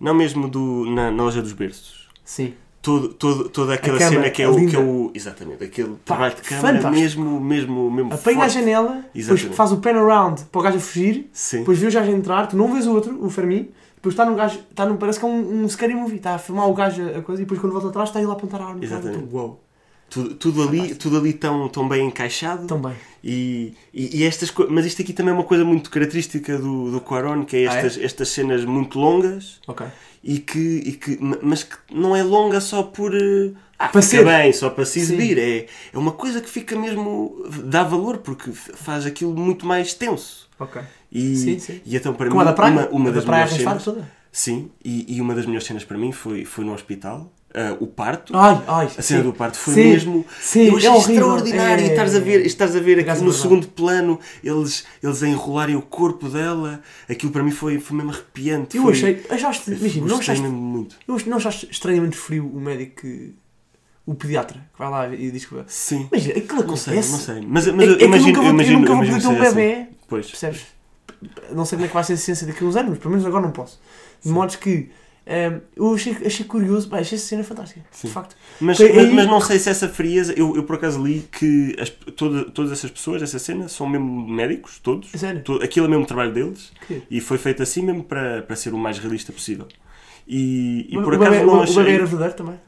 Não 0.00 0.14
mesmo 0.14 0.48
do, 0.48 0.84
na, 0.86 1.10
loja 1.10 1.40
dos 1.40 1.52
berços. 1.52 2.08
Sim. 2.24 2.54
Todo, 2.80 3.10
todo, 3.10 3.48
toda 3.48 3.74
aquela 3.74 3.96
câmara, 3.96 4.16
cena 4.16 4.30
que 4.30 4.42
é, 4.42 4.48
o, 4.48 4.66
que 4.66 4.74
é 4.74 4.78
o. 4.78 5.10
Exatamente, 5.14 5.62
aquele 5.62 5.94
trabalho 6.04 6.34
de 6.34 6.42
fantástico. 6.42 6.90
mesmo, 6.90 7.40
mesmo, 7.40 7.90
mesmo. 7.90 8.12
Apanha 8.12 8.38
a 8.38 8.40
forte. 8.40 8.54
janela, 8.54 9.04
depois 9.14 9.14
Exatamente. 9.14 9.54
faz 9.54 9.72
o 9.72 9.76
pen 9.76 9.92
around 9.92 10.44
para 10.46 10.58
o 10.58 10.62
gajo 10.62 10.76
a 10.78 10.80
fugir, 10.80 11.30
Sim. 11.32 11.58
depois 11.60 11.78
vê 11.78 11.86
o 11.86 11.92
gajo 11.92 12.10
a 12.10 12.14
entrar, 12.14 12.48
tu 12.48 12.56
não 12.56 12.72
vês 12.72 12.84
o 12.88 12.92
outro, 12.92 13.24
o 13.24 13.30
Fermi, 13.30 13.70
depois 13.94 14.14
está 14.14 14.24
no 14.24 14.34
gajo, 14.34 14.58
está 14.68 14.84
no, 14.84 14.96
parece 14.96 15.20
que 15.20 15.24
é 15.24 15.28
um, 15.28 15.62
um 15.62 15.68
scary 15.68 15.94
movie, 15.94 16.16
está 16.16 16.34
a 16.34 16.38
filmar 16.38 16.68
o 16.68 16.74
gajo 16.74 17.02
a 17.16 17.22
coisa 17.22 17.40
e 17.40 17.44
depois 17.44 17.60
quando 17.60 17.72
volta 17.72 17.86
atrás 17.86 18.08
está 18.08 18.20
ele 18.20 18.28
a 18.28 18.32
apontar 18.32 18.60
a 18.60 18.66
arma. 18.66 18.84
Exatamente. 18.84 19.28
Tu, 19.28 19.36
Uou, 19.36 19.62
Tudo, 20.12 20.34
tudo 20.34 20.62
ali, 20.62 20.94
tudo 20.94 21.16
ali 21.16 21.32
tão, 21.32 21.68
tão 21.68 21.88
bem 21.88 22.06
encaixado. 22.06 22.66
tão 22.66 22.80
bem. 22.80 22.92
E, 23.24 23.72
e, 23.94 24.18
e 24.18 24.24
estas 24.24 24.52
Mas 24.68 24.84
isto 24.84 25.00
aqui 25.00 25.12
também 25.12 25.32
é 25.32 25.34
uma 25.34 25.44
coisa 25.44 25.64
muito 25.64 25.90
característica 25.90 26.58
do, 26.58 26.90
do 26.90 27.00
Quaron, 27.00 27.44
que 27.44 27.56
é 27.56 27.60
Ah, 27.68 27.74
é? 27.74 27.76
estas, 27.86 27.98
estas 28.02 28.28
cenas 28.28 28.64
muito 28.64 28.98
longas 28.98 29.60
Ok. 29.66 29.86
e 30.22 30.38
que, 30.38 30.58
e 30.58 30.92
que. 30.92 31.18
Mas 31.42 31.62
que 31.62 31.76
não 31.90 32.14
é 32.14 32.22
longa 32.22 32.60
só 32.60 32.82
por. 32.82 33.14
eh, 33.14 33.52
Ah, 33.78 33.88
Para 33.88 34.02
ser. 34.02 34.24
bem, 34.24 34.52
só 34.52 34.68
para 34.70 34.84
se 34.84 34.98
exibir. 35.00 35.38
É, 35.38 35.66
é 35.92 35.98
uma 35.98 36.12
coisa 36.12 36.40
que 36.40 36.50
fica 36.50 36.76
mesmo. 36.76 37.44
dá 37.64 37.82
valor, 37.82 38.18
porque 38.18 38.52
faz 38.52 39.06
aquilo 39.06 39.34
muito 39.34 39.64
mais 39.64 39.94
tenso. 39.94 40.48
Ok. 40.58 40.82
E, 41.10 41.36
Sim, 41.36 41.58
sim. 41.58 41.80
e 41.86 41.96
então 41.96 42.12
para 42.14 42.28
Como 42.28 42.40
mim, 42.40 42.46
da 42.46 42.52
praia? 42.52 42.72
uma, 42.72 42.88
uma 42.88 43.08
a 43.08 43.12
das 43.12 43.24
da 43.24 43.26
praia 43.30 43.44
melhores 43.46 43.64
cenas. 43.64 43.84
toda. 43.84 44.10
Sim, 44.30 44.70
e, 44.84 45.16
e 45.16 45.20
uma 45.20 45.34
das 45.34 45.44
melhores 45.46 45.66
cenas 45.66 45.84
para 45.84 45.98
mim 45.98 46.10
foi, 46.12 46.44
foi 46.44 46.64
no 46.64 46.72
hospital. 46.72 47.30
Ah, 47.54 47.76
o 47.80 47.86
parto. 47.86 48.36
Ai, 48.36 48.62
ai. 48.66 48.86
A 48.86 49.02
cena 49.02 49.22
sim. 49.22 49.22
do 49.22 49.32
parto 49.32 49.56
foi 49.58 49.74
Sim. 49.74 49.90
mesmo. 49.90 50.26
Sim, 50.40 50.68
eu 50.68 50.76
achei 50.76 50.90
é 50.90 50.96
extraordinário. 50.98 51.84
É- 51.84 51.88
E 51.88 51.90
estás 51.90 52.14
a 52.16 52.20
ver, 52.20 52.46
estás 52.46 52.76
a 52.76 52.80
ver 52.80 52.98
aqui 53.00 53.22
no 53.22 53.30
é 53.30 53.34
segundo 53.34 53.68
plano 53.68 54.18
eles, 54.42 54.84
eles 55.02 55.22
a 55.22 55.28
enrolarem 55.28 55.76
o 55.76 55.82
corpo 55.82 56.28
dela. 56.28 56.80
Aquilo 57.08 57.30
para 57.30 57.42
mim 57.42 57.50
foi, 57.50 57.78
foi 57.78 57.96
mesmo 57.96 58.10
arrepiante. 58.12 58.76
Eu 58.76 58.84
foi, 58.84 58.92
achei, 58.92 59.26
achaste, 59.28 59.70
imagina, 59.70 60.06
não 60.06 60.18
achaste, 60.18 60.42
mesmo 60.42 60.56
muito. 60.56 60.96
eu 61.06 61.18
não 61.26 61.36
achaste 61.36 61.68
estranhamente 61.70 62.16
frio 62.16 62.46
o 62.46 62.60
médico 62.60 63.02
que, 63.02 63.34
o 64.06 64.14
pediatra, 64.14 64.58
que 64.72 64.78
vai 64.78 64.90
lá 64.90 65.08
e 65.14 65.30
diz 65.30 65.44
que... 65.44 65.54
Sim. 65.66 66.08
Imagina, 66.10 66.38
aquilo 66.38 66.64
Não 66.66 66.76
sei, 66.76 66.92
acontece. 66.94 67.12
não 67.12 67.18
sei. 67.18 67.46
Mas, 67.46 67.68
É, 67.68 67.72
mas 67.72 67.86
é 67.86 67.90
eu 67.92 67.98
eu 67.98 68.06
imagino, 68.06 68.26
nunca 68.28 68.40
vou, 68.40 68.48
eu 68.48 68.54
imagino, 68.54 68.76
eu 68.76 68.80
nunca 68.80 68.92
eu 68.92 68.96
vou 68.96 69.04
imagino 69.04 69.22
poder 69.22 69.38
ter 69.38 69.50
um 69.50 69.54
bebê, 69.54 69.72
assim. 69.74 69.88
Pois. 70.08 70.26
percebes? 70.26 70.66
Não 71.52 71.64
sei 71.64 71.76
como 71.76 71.84
é 71.84 71.88
que 71.88 71.94
vai 71.94 72.04
ser 72.04 72.14
a 72.14 72.16
ciência 72.16 72.46
daqui 72.46 72.64
a 72.64 72.66
uns 72.66 72.76
anos, 72.76 72.90
mas 72.90 72.98
pelo 72.98 73.10
menos 73.10 73.26
agora 73.26 73.44
não 73.44 73.52
posso. 73.52 73.78
De 74.22 74.28
Sim. 74.28 74.34
modo 74.34 74.56
que 74.58 74.90
ehm, 75.26 75.58
eu 75.76 75.94
achei, 75.94 76.16
achei 76.26 76.44
curioso, 76.46 76.88
bem, 76.88 77.00
achei 77.00 77.16
essa 77.16 77.26
cena 77.26 77.44
fantástica, 77.44 77.80
Sim. 77.90 78.08
de 78.08 78.12
facto. 78.14 78.36
Mas, 78.60 78.78
mas, 78.78 78.90
aí- 78.90 79.10
mas 79.12 79.26
não 79.26 79.40
sei 79.40 79.58
se 79.58 79.68
essa 79.70 79.88
frieza. 79.88 80.32
Eu, 80.36 80.54
eu 80.56 80.64
por 80.64 80.76
acaso 80.76 81.02
li 81.02 81.28
que 81.32 81.76
as, 81.80 81.90
toda, 82.16 82.44
todas 82.50 82.72
essas 82.72 82.90
pessoas, 82.90 83.22
essa 83.22 83.38
cena, 83.38 83.68
são 83.68 83.88
mesmo 83.88 84.28
médicos, 84.28 84.78
todos. 84.78 85.10
Sério. 85.12 85.42
Aquilo 85.62 85.86
é 85.86 85.88
mesmo 85.88 86.04
o 86.04 86.06
trabalho 86.06 86.32
deles. 86.32 86.72
Que- 86.86 87.02
E 87.10 87.20
foi 87.20 87.38
feito 87.38 87.62
assim 87.62 87.82
mesmo 87.82 88.02
para, 88.04 88.42
para 88.42 88.56
ser 88.56 88.72
o 88.74 88.78
mais 88.78 88.98
realista 88.98 89.32
possível. 89.32 89.66
E, 90.26 90.86
e 90.90 90.98
o, 90.98 91.02
por 91.02 91.14
o 91.14 91.16
acaso 91.16 91.30
bebê, 91.32 91.44
não 91.46 91.58
o, 91.58 91.62
achei. 91.62 91.74
o 91.74 91.78
bebê 91.78 91.94
era 91.96 92.06
verdadeiro 92.06 92.34
também. 92.36 92.60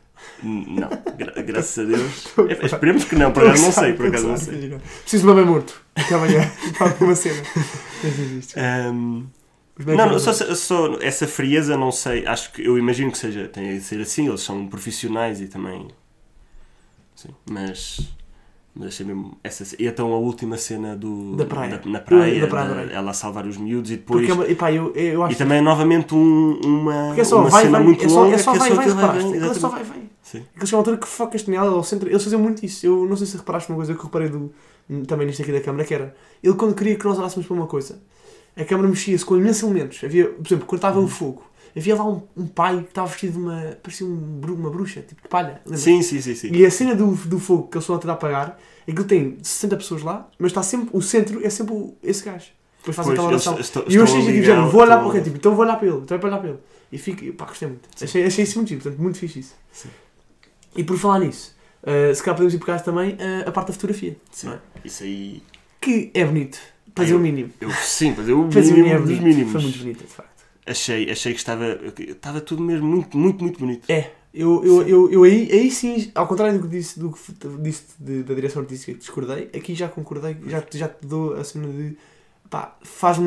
Não, 0.43 0.89
gra- 1.19 1.43
graças 1.43 1.79
a 1.79 1.87
Deus. 1.89 2.27
É, 2.63 2.67
esperemos 2.67 3.05
que 3.05 3.15
não, 3.15 3.31
por 3.31 3.43
acaso 3.47 3.63
não 3.63 3.73
sei, 3.73 3.93
por 3.93 4.07
acaso 4.07 4.27
não 4.29 4.37
sei. 4.37 4.79
Preciso 5.03 5.25
de 5.27 5.31
um 5.31 5.35
bebê 5.35 5.47
morto. 5.49 5.83
Até 5.95 6.15
amanhã. 6.15 6.51
para 6.79 7.05
uma 7.05 7.15
cena. 7.15 7.43
Mas 8.03 8.19
existe. 8.19 8.55
Bebés 8.55 9.25
não, 9.79 10.19
só, 10.19 10.33
só 10.33 10.99
essa 11.01 11.27
frieza, 11.27 11.77
não 11.77 11.91
sei. 11.91 12.27
Acho 12.27 12.53
que 12.53 12.63
eu 12.65 12.79
imagino 12.79 13.11
que 13.11 13.19
seja, 13.19 13.49
tem 13.49 13.77
de 13.77 13.81
ser 13.83 14.01
assim. 14.01 14.29
Eles 14.29 14.41
são 14.43 14.67
profissionais 14.69 15.41
e 15.41 15.47
também. 15.49 15.89
Sim, 17.15 17.31
mas. 17.51 18.01
Mas 18.77 18.89
achei 18.89 19.07
mesmo. 19.07 19.39
Essa, 19.45 19.77
e 19.79 19.87
então 19.87 20.13
a 20.13 20.17
última 20.19 20.57
cena 20.57 20.97
do, 20.97 21.37
Da 21.37 21.45
praia. 21.47 21.81
na 21.87 22.01
praia, 22.01 22.41
Da 22.41 22.47
praia, 22.49 22.69
da- 22.69 22.75
adorei. 22.75 22.97
ela 22.97 23.11
a 23.13 23.15
salvar 23.15 23.47
os 23.47 23.57
miúdos 23.57 23.91
e 23.93 23.97
depois. 23.97 24.27
Porque 24.27 24.43
é 24.49 24.51
epá, 24.51 24.73
eu, 24.73 24.93
eu 24.97 25.23
acho 25.23 25.33
E 25.35 25.37
também 25.37 25.61
novamente 25.63 26.13
um- 26.13 26.59
uma, 26.65 27.07
Porque 27.07 27.21
é 27.21 27.25
só 27.25 27.41
uma 27.41 27.51
vai, 27.51 27.63
cena 27.65 27.79
vai, 27.79 27.87
muito 27.87 28.05
é 28.05 28.09
só, 28.09 28.23
longa 28.25 28.35
é 28.35 28.39
só 28.39 28.53
que 28.53 28.59
vai, 28.59 28.71
vai, 28.71 28.79
aquilo 28.79 28.95
reparaste. 28.97 29.23
bem, 29.31 29.37
Aquilo 29.39 29.51
é 29.51 29.55
só 29.55 29.69
vai, 29.69 29.85
vai. 29.85 30.03
Sim. 30.23 30.43
Aqueles 30.57 30.69
que 30.71 30.75
é 30.75 30.77
uma 30.77 30.81
altura 30.81 30.97
que 30.97 31.07
focas 31.07 31.47
nela, 31.47 31.71
ao 31.71 31.85
centro, 31.85 32.09
eles 32.09 32.23
faziam 32.25 32.41
muito 32.43 32.67
isso. 32.67 32.85
Eu 32.85 33.07
não 33.07 33.17
sei 33.17 33.27
se 33.29 33.37
reparaste 33.37 33.71
uma 33.71 33.77
coisa 33.77 33.95
que 33.95 34.01
eu 34.01 34.05
reparei 34.05 34.29
do, 34.29 34.53
também 35.07 35.27
nisto 35.29 35.43
aqui 35.43 35.53
da 35.53 35.61
câmara, 35.61 35.85
que 35.85 35.95
era, 35.95 36.17
ele 36.43 36.55
quando 36.55 36.75
queria 36.75 36.97
que 36.97 37.05
nós 37.05 37.17
olhássemos 37.17 37.47
para 37.47 37.55
uma 37.57 37.67
coisa, 37.69 38.03
a 38.57 38.65
câmara 38.65 38.89
mexia-se 38.89 39.25
com 39.25 39.37
imensos 39.37 39.63
elementos. 39.63 40.03
Havia, 40.05 40.29
por 40.29 40.47
exemplo, 40.47 40.67
quando 40.67 40.79
estava 40.79 40.99
Uhum. 40.99 41.05
o 41.07 41.09
fogo, 41.09 41.45
havia 41.77 41.95
lá 41.97 42.05
um, 42.09 42.23
um 42.37 42.47
pai 42.47 42.79
que 42.83 42.89
estava 42.89 43.07
vestido 43.09 43.33
de 43.33 43.39
uma, 43.39 43.77
parecia 43.83 44.07
um, 44.07 44.41
uma 44.47 44.71
bruxa, 44.71 45.01
tipo 45.03 45.23
de 45.23 45.29
palha. 45.29 45.61
lembras? 45.65 45.81
Sim, 45.81 46.03
sim, 46.03 46.21
sim, 46.21 46.35
sim. 46.35 46.51
E 46.53 46.65
a 46.65 46.71
cena 46.71 46.95
do, 46.95 47.13
do 47.13 47.39
fogo 47.41 47.69
que 47.69 47.77
eles 47.77 47.85
estão 47.85 47.97
a 47.97 47.99
tentar 47.99 48.13
apagar, 48.15 48.59
aquilo 48.89 49.05
tem 49.05 49.37
60 49.43 49.77
pessoas 49.77 50.03
lá, 50.03 50.29
mas 50.39 50.51
está 50.53 50.63
sempre, 50.63 50.91
o 50.93 51.03
centro 51.03 51.45
é 51.45 51.51
sempre 51.51 51.75
o- 51.75 51.95
esse 52.03 52.23
gajo. 52.25 52.47
Depois 52.79 52.97
faz 52.97 53.09
Pois, 53.09 53.19
aquela 53.19 53.29
oração. 53.33 53.85
E 53.89 53.95
eu 53.97 54.05
achei 54.05 54.21
tipo, 54.43 54.69
vou 54.71 54.83
olhar 54.83 54.99
para 54.99 55.09
o 55.09 55.23
tipo, 55.23 55.37
então 55.37 55.55
vou 55.55 55.65
olhar 55.65 55.77
para 55.77 55.89
ele, 55.89 55.97
então 55.99 56.19
vou 56.19 56.29
olhar 56.29 56.39
para 56.39 56.49
ele. 56.51 56.59
E 56.93 56.99
fico, 56.99 57.33
pá, 57.33 57.47
gostei 57.47 57.67
muito. 57.69 57.89
Achei, 58.01 58.25
achei 58.25 58.45
isso 58.45 58.59
muito 58.59 58.69
giro, 58.69 58.83
portanto, 58.83 59.01
muito 59.03 59.19
fixe 59.19 59.41
isso. 59.41 59.55
Sim. 59.73 59.89
E 60.77 60.85
por 60.85 60.99
falar 60.99 61.21
nisso, 61.21 61.57
uh, 61.83 62.15
se 62.15 62.23
calhar 62.23 62.37
podemos 62.37 62.53
ir 62.55 62.59
por 62.59 62.67
casa 62.67 62.85
também 62.85 63.15
uh, 63.15 63.49
a 63.49 63.51
parte 63.53 63.69
da 63.69 63.73
fotografia. 63.73 64.17
Sim, 64.31 64.51
é? 64.51 64.59
isso 64.85 65.03
aí. 65.03 65.43
que 65.81 66.11
é 66.15 66.25
bonito. 66.25 66.59
Dizer 67.03 67.15
eu- 67.15 67.19
o 67.19 67.21
mínimo. 67.21 67.51
Eu, 67.61 67.71
sim, 67.71 68.15
eu 68.27 68.41
o 68.41 68.43
o 68.49 68.49
mínimo 68.49 68.77
mínimo 68.85 69.07
dos 69.07 69.19
mínimos. 69.21 69.53
Foi 69.53 69.63
muito 69.63 69.79
bonito, 69.79 70.05
de 70.05 70.13
facto. 70.13 70.45
Achei, 70.67 71.11
achei 71.11 71.33
que 71.33 71.39
estava, 71.39 71.79
estava 71.99 72.41
tudo 72.41 72.63
mesmo 72.63 72.87
muito, 72.87 73.19
muito, 73.19 73.43
muito 73.43 73.59
bonito. 73.59 73.91
É, 73.91 74.11
eu, 74.33 74.65
eu, 74.65 74.83
eu, 74.89 75.11
eu 75.13 75.23
aí, 75.25 75.51
aí 75.53 75.71
sim, 75.71 76.11
ao 76.15 76.27
contrário 76.27 76.59
do 76.59 76.63
que 76.67 76.75
disse, 76.77 76.99
do 76.99 77.13
que 77.13 77.19
disse 77.61 77.83
de- 77.99 78.23
da 78.23 78.33
direção 78.35 78.63
artística 78.63 78.93
que 78.93 78.99
discordei, 78.99 79.51
aqui 79.55 79.75
já 79.75 79.89
concordei, 79.89 80.37
já, 80.47 80.63
te- 80.63 80.79
já 80.79 80.89
te 80.89 81.07
dou 81.07 81.35
a 81.35 81.45
cena 81.45 81.69
de 81.69 81.97
pá, 82.49 82.77
faz, 82.83 83.19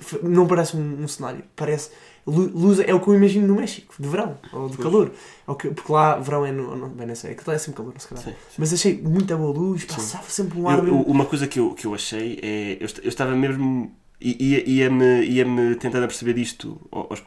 fa- 0.00 0.18
não 0.22 0.46
parece 0.46 0.76
um, 0.76 1.02
um 1.02 1.08
cenário, 1.08 1.42
parece 1.54 1.90
luz 2.26 2.80
é 2.80 2.92
o 2.94 3.00
que 3.00 3.08
eu 3.08 3.14
imagino 3.14 3.46
no 3.46 3.54
México, 3.56 3.94
de 3.98 4.08
verão, 4.08 4.36
ou 4.52 4.68
de 4.68 4.76
Pois. 4.76 4.88
calor, 4.88 5.12
é 5.48 5.54
que, 5.54 5.68
porque 5.70 5.92
lá 5.92 6.16
verão 6.18 6.44
é 6.44 6.50
no, 6.52 6.76
não, 6.76 6.88
bem, 6.88 7.06
não 7.06 7.14
sei, 7.14 7.30
é 7.30 7.34
que 7.34 7.42
lá 7.46 7.54
é 7.54 7.58
sempre 7.58 7.76
calor, 7.78 7.94
se 7.98 8.08
calhar. 8.08 8.24
Sim, 8.24 8.30
sim. 8.32 8.54
Mas 8.58 8.72
achei 8.72 9.00
muita 9.00 9.36
boa 9.36 9.52
luz, 9.56 9.84
passava 9.84 10.24
sempre 10.28 10.58
um 10.58 10.68
ar 10.68 10.78
Eu- 10.78 10.84
mesmo. 10.84 11.02
uma 11.02 11.24
coisa 11.24 11.46
que 11.46 11.60
eu, 11.60 11.72
que 11.74 11.86
eu 11.86 11.94
achei 11.94 12.38
é. 12.42 12.76
Eu, 12.80 12.88
eu 13.02 13.08
estava 13.08 13.34
mesmo. 13.36 13.92
i- 14.20 14.36
Ia, 14.54 14.68
ia-me, 14.68 15.22
ia-me 15.24 15.74
tentando 15.76 16.04
a 16.04 16.08
perceber 16.08 16.32
disto 16.32 16.80
aos 16.90 17.22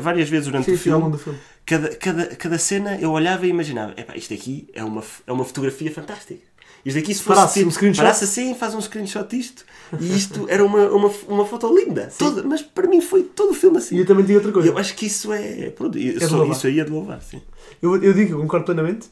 várias 0.00 0.28
vezes 0.28 0.46
durante 0.46 0.66
Sim, 0.66 0.74
o 0.74 0.78
filme. 0.78 1.10
do 1.10 1.18
filme. 1.18 1.38
Cada, 1.66 1.88
cada, 1.96 2.26
cada 2.36 2.58
cena 2.58 2.96
eu 3.00 3.10
olhava 3.10 3.46
e 3.46 3.50
imaginava: 3.50 3.92
epá, 3.96 4.16
isto 4.16 4.32
aqui 4.32 4.68
é 4.72 4.82
uma, 4.84 5.02
é 5.26 5.32
uma 5.32 5.44
fotografia 5.44 5.90
fantástica. 5.92 6.40
Isto 6.84 6.98
aqui, 6.98 7.12
se 7.14 7.22
fosse 7.22 7.36
Parasse 7.36 7.54
tipo, 7.54 7.68
um 7.68 7.70
screenshot. 7.72 8.02
parasse 8.02 8.24
assim, 8.24 8.54
faz 8.54 8.74
um 8.74 8.80
screenshot 8.80 9.28
disto. 9.28 9.64
E 10.00 10.16
isto 10.16 10.46
era 10.48 10.64
uma, 10.64 10.86
uma, 10.90 11.10
uma 11.28 11.44
foto 11.46 11.74
linda. 11.76 12.10
Toda, 12.18 12.42
mas 12.44 12.62
para 12.62 12.86
mim 12.86 13.00
foi 13.00 13.22
todo 13.24 13.50
o 13.50 13.54
filme 13.54 13.76
E 13.76 13.78
assim. 13.80 13.96
eu 13.98 14.06
também 14.06 14.24
digo 14.24 14.36
outra 14.38 14.50
E 14.50 14.54
coisa. 14.54 14.68
eu 14.68 14.78
acho 14.78 14.94
que 14.94 15.06
isso 15.06 15.32
é. 15.32 15.70
Pronto, 15.70 15.98
eu 15.98 16.18
de 16.18 16.26
só- 16.26 16.44
isso 16.44 16.66
aí 16.66 16.80
é 16.80 16.84
de 16.84 16.90
louvar, 16.90 17.20
sim. 17.20 17.42
Eu, 17.82 18.00
eu 18.02 18.12
digo, 18.14 18.34
eu 18.34 18.40
concordo 18.40 18.64
plenamente. 18.66 19.08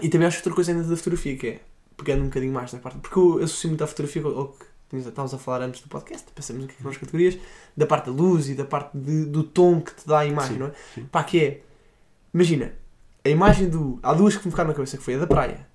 E 0.00 0.08
também 0.08 0.26
acho 0.26 0.38
outra 0.38 0.52
coisa 0.54 0.72
ainda 0.72 0.82
da 0.84 0.96
fotografia, 0.96 1.36
que 1.36 1.46
é, 1.46 1.60
pegando 1.96 2.22
um 2.22 2.26
bocadinho 2.26 2.52
mais 2.52 2.72
da 2.72 2.78
parte, 2.78 2.98
porque 2.98 3.18
eu 3.18 3.36
associo 3.44 3.68
muito 3.68 3.84
à 3.84 3.86
fotografia 3.86 4.22
ao 4.24 4.48
que 4.48 4.96
estávamos 4.96 5.32
a 5.34 5.38
falar 5.38 5.62
antes 5.62 5.80
do 5.82 5.88
podcast, 5.88 6.26
pensamos 6.34 6.64
aqui 6.64 6.74
nas 6.82 6.96
categorias, 6.96 7.38
da 7.76 7.86
parte 7.86 8.06
da 8.06 8.12
luz 8.12 8.48
e 8.48 8.54
da 8.54 8.64
parte 8.64 8.96
de- 8.96 9.24
do 9.26 9.42
tom 9.42 9.80
que 9.80 9.94
te 9.94 10.06
dá 10.06 10.20
a 10.20 10.26
imagem, 10.26 10.54
Sim, 10.54 10.58
não 10.58 10.66
é? 10.66 10.72
sim. 10.94 11.04
Pá, 11.10 11.22
que 11.24 11.38
é, 11.40 11.60
imagina, 12.34 12.72
a 13.24 13.28
imagem 13.28 13.68
do. 13.68 13.98
Há 14.02 14.12
duas 14.14 14.36
que 14.36 14.44
me 14.46 14.50
ficaram 14.50 14.68
na 14.68 14.74
cabeça, 14.74 14.96
que 14.96 15.02
foi 15.02 15.14
a 15.14 15.18
da 15.18 15.26
praia. 15.26 15.66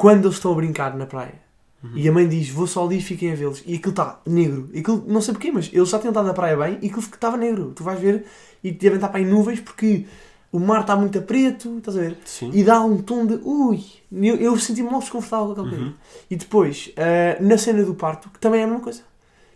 Quando 0.00 0.24
eles 0.24 0.36
estão 0.36 0.52
a 0.52 0.54
brincar 0.54 0.96
na 0.96 1.06
praia 1.06 1.34
Uhum. 1.82 1.92
e 1.94 2.06
a 2.08 2.12
mãe 2.12 2.28
diz, 2.28 2.50
vou 2.50 2.66
só 2.66 2.84
ali 2.84 2.98
e 2.98 3.02
fiquem 3.02 3.32
a 3.32 3.34
vê-los, 3.34 3.62
e 3.66 3.74
aquilo 3.76 3.90
está 3.90 4.20
negro, 4.26 4.68
e 4.74 4.80
aquilo, 4.80 5.02
não 5.06 5.20
sei 5.22 5.32
porquê, 5.32 5.50
mas 5.50 5.70
eles 5.72 5.88
já 5.88 5.98
tinham 5.98 6.10
estado 6.10 6.26
na 6.26 6.34
praia 6.34 6.54
bem 6.56 6.78
e 6.82 6.86
aquilo 6.88 7.00
estava 7.00 7.36
negro. 7.38 7.72
Tu 7.74 7.82
vais 7.82 7.98
ver 7.98 8.24
e 8.62 8.70
devem 8.70 8.96
estar 8.96 9.08
para 9.08 9.18
aí 9.18 9.24
nuvens 9.24 9.60
porque 9.60 10.04
o 10.52 10.58
mar 10.58 10.82
está 10.82 10.94
muito 10.94 11.18
a 11.18 11.22
preto, 11.22 11.78
estás 11.78 11.96
a 11.96 12.00
ver? 12.00 12.18
Sim. 12.26 12.50
E 12.52 12.62
dá 12.64 12.80
um 12.82 12.98
tom 13.00 13.24
de 13.24 13.34
ui. 13.42 13.82
Eu, 14.12 14.36
eu 14.36 14.58
senti-me 14.58 14.88
logo 14.90 15.00
desconfortável 15.00 15.46
com 15.46 15.52
aquela 15.52 15.68
coisa. 15.70 15.84
Uhum. 15.84 15.94
E 16.30 16.36
depois, 16.36 16.92
ah, 16.98 17.42
na 17.42 17.56
cena 17.56 17.82
do 17.82 17.94
parto, 17.94 18.28
que 18.28 18.38
também 18.38 18.60
é 18.60 18.64
a 18.64 18.66
mesma 18.66 18.82
coisa. 18.82 19.02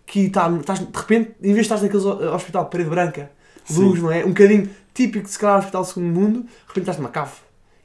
Que 0.06 0.30
tá, 0.30 0.50
estás, 0.58 0.78
de 0.80 0.86
repente, 0.98 1.30
em 1.42 1.52
vez 1.52 1.56
de 1.56 1.60
estás 1.62 1.82
naquele 1.82 2.02
ho- 2.04 2.34
hospital 2.34 2.64
de 2.64 2.70
parede 2.70 2.88
branca, 2.90 3.30
luz, 3.70 4.00
não 4.00 4.10
é? 4.10 4.24
Um 4.24 4.28
bocadinho 4.28 4.68
típico 4.94 5.24
de 5.26 5.30
se 5.30 5.38
calhar 5.38 5.58
hospital 5.58 5.82
de 5.82 5.88
segundo 5.88 6.06
mundo, 6.20 6.40
de 6.42 6.48
repente 6.68 6.80
estás 6.84 6.96
numa 6.98 7.10
cave 7.10 7.32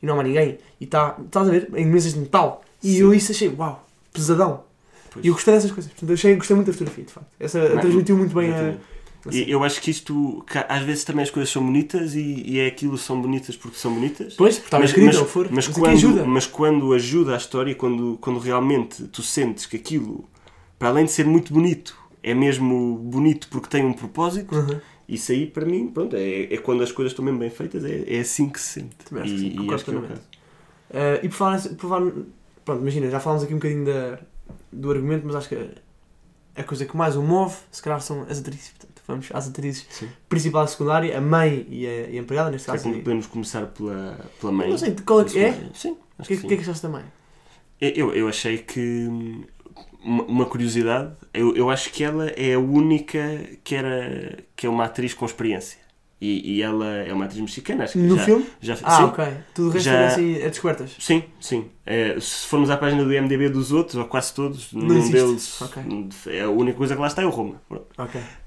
e 0.02 0.06
não 0.06 0.14
há 0.14 0.18
mais 0.18 0.28
ninguém. 0.30 0.58
E 0.80 0.84
está, 0.86 1.18
estás 1.26 1.48
a 1.48 1.52
ver, 1.52 1.70
em 1.76 1.86
mesas 1.86 2.14
de 2.14 2.20
metal. 2.20 2.64
E 2.84 2.94
Sim. 2.94 2.98
eu 3.02 3.14
isso 3.14 3.32
achei, 3.32 3.50
uau, 3.50 3.86
pesadão. 4.14 4.64
Pois. 5.12 5.26
E 5.26 5.28
eu 5.28 5.34
gostei 5.34 5.54
dessas 5.54 5.72
coisas. 5.72 5.92
Portanto, 5.92 6.14
achei, 6.14 6.36
gostei 6.36 6.56
muito 6.56 6.68
da 6.68 6.74
fotografia, 6.74 7.04
de 7.06 7.12
facto. 7.14 7.28
Essa 7.40 7.60
Mas- 7.74 7.82
transmitiu 7.82 8.18
muito 8.18 8.34
bem 8.36 8.46
a. 8.46 8.54
Exatamente. 8.54 8.80
a 9.26 9.32
E 9.34 9.52
eu 9.52 9.64
acho 9.64 9.82
que 9.82 9.92
isto, 9.92 10.46
que 10.50 10.58
às 10.58 10.82
vezes 10.84 11.04
também 11.04 11.24
as 11.24 11.30
coisas 11.32 11.52
são 11.52 11.66
bonitas 11.66 12.16
e, 12.16 12.44
e 12.46 12.60
é 12.60 12.68
aquilo 12.68 12.98
são 12.98 13.22
bonitas 13.22 13.56
porque 13.58 13.78
são 13.78 13.94
bonitas. 13.94 14.36
Pois, 14.36 14.56
porque 14.56 14.68
estava 14.68 14.84
Mas- 14.84 14.92
for. 15.30 15.48
Mas 15.52 15.68
Mas 15.68 15.76
quando, 15.78 15.92
ajuda. 15.92 16.26
mas 16.26 16.46
quando 16.46 16.94
ajuda 16.94 17.34
a 17.34 17.38
história, 17.38 17.76
quando, 17.76 18.18
quando 18.22 18.40
realmente 18.40 19.04
tu 19.08 19.22
sentes 19.22 19.66
que 19.66 19.76
aquilo, 19.76 20.24
para 20.78 20.90
além 20.90 21.04
de 21.06 21.12
ser 21.12 21.26
muito 21.26 21.52
bonito, 21.54 21.98
é 22.24 22.34
mesmo 22.34 22.96
bonito 22.98 23.48
porque 23.50 23.68
tem 23.68 23.84
um 23.86 23.94
propósito, 23.94 24.56
Uhum. 24.56 24.80
Isso 25.14 25.32
aí 25.32 25.46
para 25.48 25.66
mim, 25.66 25.88
pronto, 25.88 26.16
é, 26.16 26.54
é 26.54 26.58
quando 26.58 26.84
as 26.84 26.92
coisas 26.92 27.12
estão 27.12 27.24
mesmo 27.26 27.40
bem 27.40 27.50
feitas, 27.50 27.84
é, 27.84 28.04
é 28.08 28.20
assim 28.20 28.50
que 28.50 28.60
se 28.60 28.80
sente. 28.82 28.96
Também 28.98 29.24
acho 29.24 29.34
que 29.34 29.40
sim, 29.40 29.66
e, 29.68 29.74
acho 29.74 29.86
que 29.86 29.92
é 29.92 29.98
o 29.98 30.02
caso. 30.02 30.22
Uh, 30.90 31.26
e 31.26 31.30
por 31.30 31.36
falar, 31.36 31.62
por 31.62 31.90
falar- 31.90 32.12
pronto, 32.66 32.82
imagina, 32.82 33.10
já 33.10 33.20
falámos 33.20 33.44
aqui 33.44 33.54
um 33.54 33.58
bocadinho 33.58 33.86
da, 33.86 34.20
do 34.72 34.92
argumento, 34.92 35.26
mas 35.26 35.36
acho 35.36 35.50
que 35.50 35.56
a, 36.56 36.64
coisa 36.64 36.86
que 36.86 36.96
mais 36.98 37.16
o 37.16 37.22
move, 37.22 37.56
se 37.72 37.82
calhar, 37.82 38.02
são 38.02 38.24
as 38.30 38.40
atrizes. 38.40 38.70
Portanto, 38.70 39.02
vamos 39.08 39.28
às 39.34 39.48
atrizes 39.48 39.86
Sim. 39.90 40.10
principal 40.28 40.66
e 40.66 40.68
secundária, 40.68 41.18
a 41.18 41.22
mãe 41.22 41.66
e 41.70 41.86
a, 41.88 42.10
e 42.10 42.18
a 42.18 42.22
empregada, 42.22 42.52
neste 42.52 42.66
Será 42.66 42.78
caso. 42.78 42.92
que 42.92 42.98
e- 43.00 43.02
podemos 43.04 43.28
começar 43.28 43.66
pela, 43.68 44.20
pela 44.40 44.52
mãe? 44.52 44.70
não 44.70 44.78
sei, 44.78 44.96
qual 45.06 45.22
é 45.22 45.26
que 45.26 45.40
é? 45.40 45.70
Sim, 45.74 45.98
O 46.18 46.24
que, 46.24 46.38
que, 46.38 46.48
que 46.48 46.54
é 46.54 46.58
que 46.58 46.64
achaste 46.64 46.84
da 46.84 46.90
mãe? 46.90 47.04
Eu, 47.82 48.14
eu 48.14 48.28
achei 48.28 48.58
que 48.58 48.80
hum, 49.10 49.44
uma, 50.04 50.46
curiosidade, 50.46 51.14
eu, 51.34 51.56
eu 51.56 51.70
acho 51.70 51.92
que 51.92 52.04
ela 52.04 52.28
é 52.30 52.54
a 52.54 52.60
única 52.60 53.20
que, 53.64 53.76
era, 53.76 54.40
que 54.56 54.66
é 54.66 54.70
uma 54.70 54.86
atriz 54.86 55.14
com 55.14 55.26
experiência. 55.26 55.78
E, 56.22 56.58
e 56.58 56.62
ela 56.62 56.86
é 56.86 57.14
uma 57.14 57.24
atriz 57.26 57.40
mexicana, 57.40 57.86
acho 57.86 57.94
que 57.94 58.00
No 58.00 58.18
já, 58.18 58.26
filme? 58.26 58.46
já 58.60 58.78
Ah, 58.84 58.98
sim, 58.98 59.04
ok. 59.04 59.26
Tudo 59.56 59.70
o 59.70 59.72
resto 59.72 59.86
Já- 59.86 59.94
era 59.94 60.08
assim, 60.08 60.36
é 60.36 60.50
descobertas. 60.50 60.92
sim, 61.00 61.24
sim. 61.40 61.66
É, 61.86 62.20
se 62.20 62.46
formos 62.46 62.70
à 62.70 62.76
página 62.76 63.06
do 63.06 63.14
IMDB 63.14 63.48
dos 63.48 63.72
outros, 63.72 63.96
ou 63.96 64.04
quase 64.06 64.34
todos, 64.34 64.74
Não 64.74 64.98
existe. 64.98 65.14
deles 65.14 65.62
Ok. 65.62 65.84
é 66.28 66.42
a 66.42 66.50
única 66.50 66.78
coisa 66.78 66.94
que 66.96 67.00
lá 67.02 67.08
está 67.08 67.22
é 67.22 67.26
o 67.26 67.30
Roma. 67.30 67.62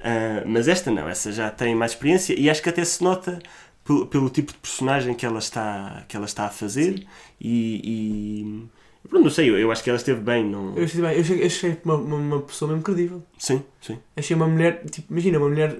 Ah, 0.01 0.43
mas 0.47 0.69
esta 0.69 0.91
não, 0.91 1.09
essa 1.09 1.33
já 1.33 1.51
tem 1.51 1.75
mais 1.75 1.93
experiência 1.93 2.39
e 2.39 2.51
acho 2.51 2.63
que 2.63 2.69
até 2.69 2.85
se 2.85 3.03
nota 3.03 3.39
pelo, 3.85 4.07
pelo 4.07 4.29
tipo 4.31 4.53
de 4.53 4.59
personagem 4.59 5.15
que 5.15 5.25
ela 5.25 5.39
está, 5.39 6.05
que 6.09 6.15
ela 6.17 6.27
está 6.27 6.45
a 6.47 6.51
fazer 6.51 7.07
e, 7.41 7.81
e 7.83 8.65
pronto, 9.09 9.25
não 9.25 9.31
sei, 9.31 9.51
eu, 9.51 9.59
eu 9.59 9.71
acho 9.73 9.83
que 9.83 9.91
ela 9.91 9.97
esteve 9.99 10.21
bem. 10.21 10.45
Não... 10.45 10.75
Eu 10.77 10.85
achei 10.85 11.01
bem, 11.01 11.15
eu 11.15 11.21
achei, 11.21 11.45
achei 11.47 11.79
uma, 11.85 11.95
uma, 11.97 12.17
uma 12.17 12.41
pessoa 12.43 12.69
mesmo 12.71 12.83
credível. 12.83 13.23
Sim, 13.39 13.63
sim. 13.81 13.99
Achei 14.17 14.35
uma 14.37 14.47
mulher, 14.47 14.85
tipo, 14.91 15.13
imagina, 15.13 15.39
uma 15.39 15.49
mulher 15.49 15.73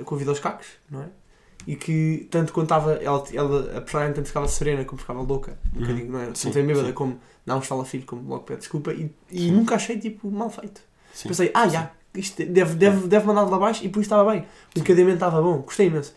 uh, 0.00 0.04
com 0.04 0.14
a 0.14 0.18
vida 0.18 0.30
aos 0.30 0.40
cacos, 0.40 0.66
não 0.90 1.02
é? 1.02 1.06
E 1.66 1.74
que, 1.74 2.28
tanto 2.30 2.60
estava, 2.62 2.92
ela, 2.94 3.24
ela, 3.32 3.76
a 3.78 3.80
personagem 3.80 4.14
tanto 4.14 4.28
ficava 4.28 4.46
serena 4.46 4.84
como 4.84 5.00
ficava 5.00 5.20
louca, 5.20 5.58
um 5.74 5.78
Uhum. 5.78 5.82
bocadinho, 5.86 6.12
não 6.12 6.20
é? 6.20 6.34
Sim, 6.34 6.48
Não 6.48 6.54
tem 6.54 6.66
bêbada, 6.66 6.92
como 6.92 7.18
não 7.44 7.60
fala 7.60 7.84
filho, 7.84 8.04
como 8.06 8.28
logo 8.28 8.44
pede 8.44 8.60
desculpa, 8.60 8.92
e, 8.92 9.10
e 9.30 9.50
nunca 9.50 9.74
achei, 9.74 9.98
tipo, 9.98 10.30
mal 10.30 10.48
feito. 10.50 10.80
sim. 11.12 11.28
Pensei, 11.28 11.50
ah, 11.54 11.66
já, 11.68 11.90
isto 12.14 12.44
deve, 12.46 12.74
deve, 12.76 13.08
deve 13.08 13.26
mandar 13.26 13.44
de 13.44 13.50
lá 13.50 13.56
abaixo 13.56 13.84
e 13.84 13.88
por 13.88 14.00
isso 14.00 14.06
estava 14.06 14.30
bem. 14.30 14.44
O 14.76 14.78
encadeamento 14.78 15.16
estava 15.16 15.42
bom, 15.42 15.58
gostei 15.58 15.88
imenso. 15.88 16.14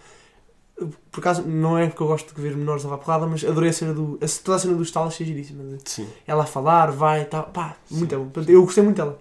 Por 1.11 1.19
acaso, 1.19 1.43
não 1.47 1.77
é 1.77 1.87
porque 1.87 2.01
eu 2.03 2.07
gosto 2.07 2.33
de 2.33 2.41
ver 2.41 2.55
menores 2.55 2.85
a 2.85 2.97
porrada, 2.97 3.25
mas 3.27 3.43
adorei 3.43 3.69
a 3.69 3.73
cena 3.73 3.93
do. 3.93 4.17
a- 4.21 4.43
toda 4.43 4.55
a 4.57 4.59
cena 4.59 4.73
do 4.75 4.83
estalo 4.83 5.07
achei 5.07 5.25
giríssima. 5.25 5.63
Sim. 5.85 6.07
Ela 6.25 6.43
a 6.43 6.45
falar, 6.45 6.91
vai 6.91 7.21
e 7.21 7.25
tal, 7.25 7.43
pá, 7.45 7.75
muito 7.91 8.09
Sim. 8.15 8.17
bom. 8.21 8.29
Portanto, 8.29 8.49
eu 8.49 8.63
gostei 8.63 8.83
muito 8.83 8.97
dela. 8.97 9.19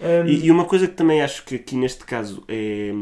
Um, 0.00 0.26
E, 0.26 0.46
e 0.46 0.50
uma 0.50 0.64
coisa 0.64 0.86
que 0.86 0.94
também 0.94 1.20
acho 1.22 1.44
que 1.44 1.56
aqui 1.56 1.76
neste 1.76 2.04
caso 2.04 2.42
é, 2.48 2.92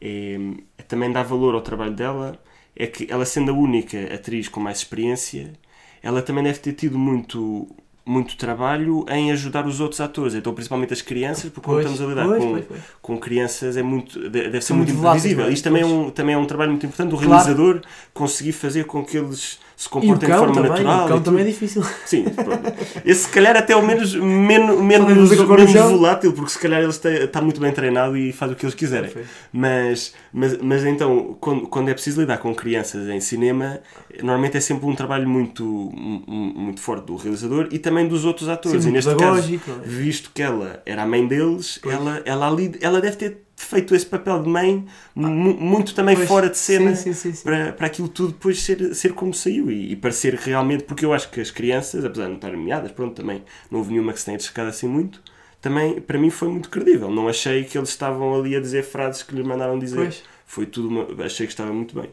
é, 0.00 0.36
é 0.78 0.82
também 0.82 1.10
dá 1.10 1.22
valor 1.22 1.54
ao 1.54 1.60
trabalho 1.62 1.94
dela 1.94 2.38
é 2.74 2.86
que 2.86 3.10
ela 3.10 3.24
sendo 3.24 3.50
a 3.50 3.54
única 3.54 4.14
atriz 4.14 4.48
com 4.48 4.60
mais 4.60 4.78
experiência, 4.78 5.54
ela 6.02 6.20
também 6.22 6.44
deve 6.44 6.58
ter 6.58 6.74
tido 6.74 6.98
muito 6.98 7.66
muito 8.08 8.36
trabalho 8.36 9.04
em 9.08 9.32
ajudar 9.32 9.66
os 9.66 9.80
outros 9.80 10.00
atores, 10.00 10.34
então 10.34 10.54
principalmente 10.54 10.92
as 10.92 11.02
crianças, 11.02 11.50
porque 11.50 11.66
quando 11.68 11.80
estamos 11.80 12.00
a 12.00 12.06
lidar 12.06 12.24
pois, 12.26 12.44
com, 12.44 12.52
pois, 12.62 12.80
com 13.02 13.18
crianças 13.18 13.76
é 13.76 13.82
muito, 13.82 14.18
de- 14.20 14.28
deve 14.48 14.60
ser 14.60 14.74
muito 14.74 14.88
muito 14.94 15.00
imprevisível. 15.04 15.46
é? 15.46 15.52
Isto 15.52 15.64
também 15.64 15.82
é, 15.82 15.86
um, 15.86 16.10
também 16.10 16.34
é 16.34 16.38
um 16.38 16.46
trabalho 16.46 16.70
muito 16.70 16.86
importante, 16.86 17.12
o 17.14 17.18
Claro. 17.18 17.30
realizador 17.32 17.80
conseguir 18.14 18.52
fazer 18.52 18.84
com 18.84 19.04
que 19.04 19.16
eles 19.18 19.58
se 19.76 19.88
o 19.88 19.90
comportem 19.90 20.28
de 20.30 20.34
forma 20.36 20.54
também, 20.54 20.70
natural. 20.70 21.04
o 21.04 21.08
cão 21.08 21.20
também 21.20 21.44
é 21.44 21.46
difícil. 21.48 21.82
Sim, 22.06 22.24
pronto. 22.24 22.72
Esse 23.04 23.24
se 23.24 23.28
calhar 23.28 23.54
até 23.54 23.74
ao 23.74 23.82
menos 23.82 24.14
menos, 24.14 24.80
menos, 24.80 25.30
menos 25.30 25.70
chão. 25.70 25.90
volátil, 25.90 26.32
porque 26.32 26.50
se 26.52 26.58
calhar 26.58 26.80
ele 26.80 26.88
está, 26.88 27.10
está 27.10 27.42
muito 27.42 27.60
bem 27.60 27.70
treinado 27.72 28.16
e 28.16 28.32
faz 28.32 28.50
o 28.52 28.54
que 28.54 28.64
eles 28.64 28.74
quiserem. 28.74 29.12
Mas, 29.52 30.14
mas, 30.32 30.56
mas 30.62 30.84
então, 30.84 31.36
quando, 31.40 31.68
quando 31.68 31.88
é 31.90 31.92
preciso 31.94 32.20
lidar 32.20 32.38
com 32.38 32.54
crianças 32.54 33.06
em 33.08 33.20
cinema, 33.20 33.80
normalmente 34.22 34.56
é 34.56 34.60
sempre 34.60 34.86
um 34.86 34.94
trabalho 34.94 35.28
muito, 35.28 35.62
mu- 35.64 36.22
mu- 36.26 36.54
muito 36.54 36.80
forte 36.80 37.04
do 37.06 37.16
realizador 37.16 37.68
e 37.70 37.78
também 37.78 38.08
dos 38.08 38.24
outros 38.24 38.48
atores. 38.48 38.82
Sim, 38.82 38.88
e 38.88 38.92
neste 38.92 39.14
caso, 39.14 39.54
é? 39.54 39.86
visto 39.86 40.30
que 40.32 40.42
ela 40.42 40.82
era 40.86 41.02
a 41.02 41.06
mãe 41.06 41.26
deles, 41.26 41.78
Pois. 41.82 41.94
ela, 41.94 42.22
ela, 42.24 42.48
ali, 42.48 42.72
ela 42.80 43.00
deve 43.00 43.16
ter 43.16 43.45
feito 43.56 43.94
esse 43.94 44.06
papel 44.06 44.42
de 44.42 44.48
mãe 44.48 44.86
mu- 45.14 45.54
muito 45.54 45.94
também 45.94 46.14
Pois, 46.14 46.28
fora 46.28 46.48
de 46.50 46.58
cena 46.58 46.94
Sim, 46.94 47.12
sim, 47.14 47.32
sim. 47.32 47.42
para, 47.42 47.72
para 47.72 47.86
aquilo 47.86 48.08
tudo 48.08 48.32
depois 48.32 48.60
ser, 48.62 48.94
ser 48.94 49.12
como 49.14 49.32
saiu 49.34 49.70
e, 49.70 49.92
e 49.92 49.96
parecer 49.96 50.34
realmente, 50.34 50.84
porque 50.84 51.04
eu 51.04 51.12
acho 51.12 51.30
que 51.30 51.40
as 51.40 51.50
crianças, 51.50 52.04
apesar 52.04 52.24
de 52.24 52.28
não 52.30 52.36
estarem 52.36 52.58
nomeadas, 52.58 52.92
pronto, 52.92 53.14
também 53.14 53.42
não 53.70 53.78
houve 53.78 53.92
nenhuma 53.92 54.12
que 54.12 54.18
se 54.20 54.26
tenha 54.26 54.36
destacado 54.36 54.68
assim 54.68 54.86
muito, 54.86 55.22
também 55.60 56.00
para 56.00 56.18
mim 56.18 56.30
foi 56.30 56.48
muito 56.48 56.68
credível. 56.68 57.10
Não 57.10 57.28
achei 57.28 57.64
que 57.64 57.76
eles 57.78 57.88
estavam 57.88 58.34
ali 58.38 58.54
a 58.54 58.60
dizer 58.60 58.84
frases 58.84 59.22
que 59.22 59.34
lhe 59.34 59.42
mandaram 59.42 59.78
dizer. 59.78 59.96
Pois, 59.96 60.22
Foi 60.46 60.66
tudo, 60.66 60.88
uma, 60.88 61.24
achei 61.24 61.46
que 61.46 61.52
estava 61.52 61.72
muito 61.72 61.98
bem. 62.00 62.10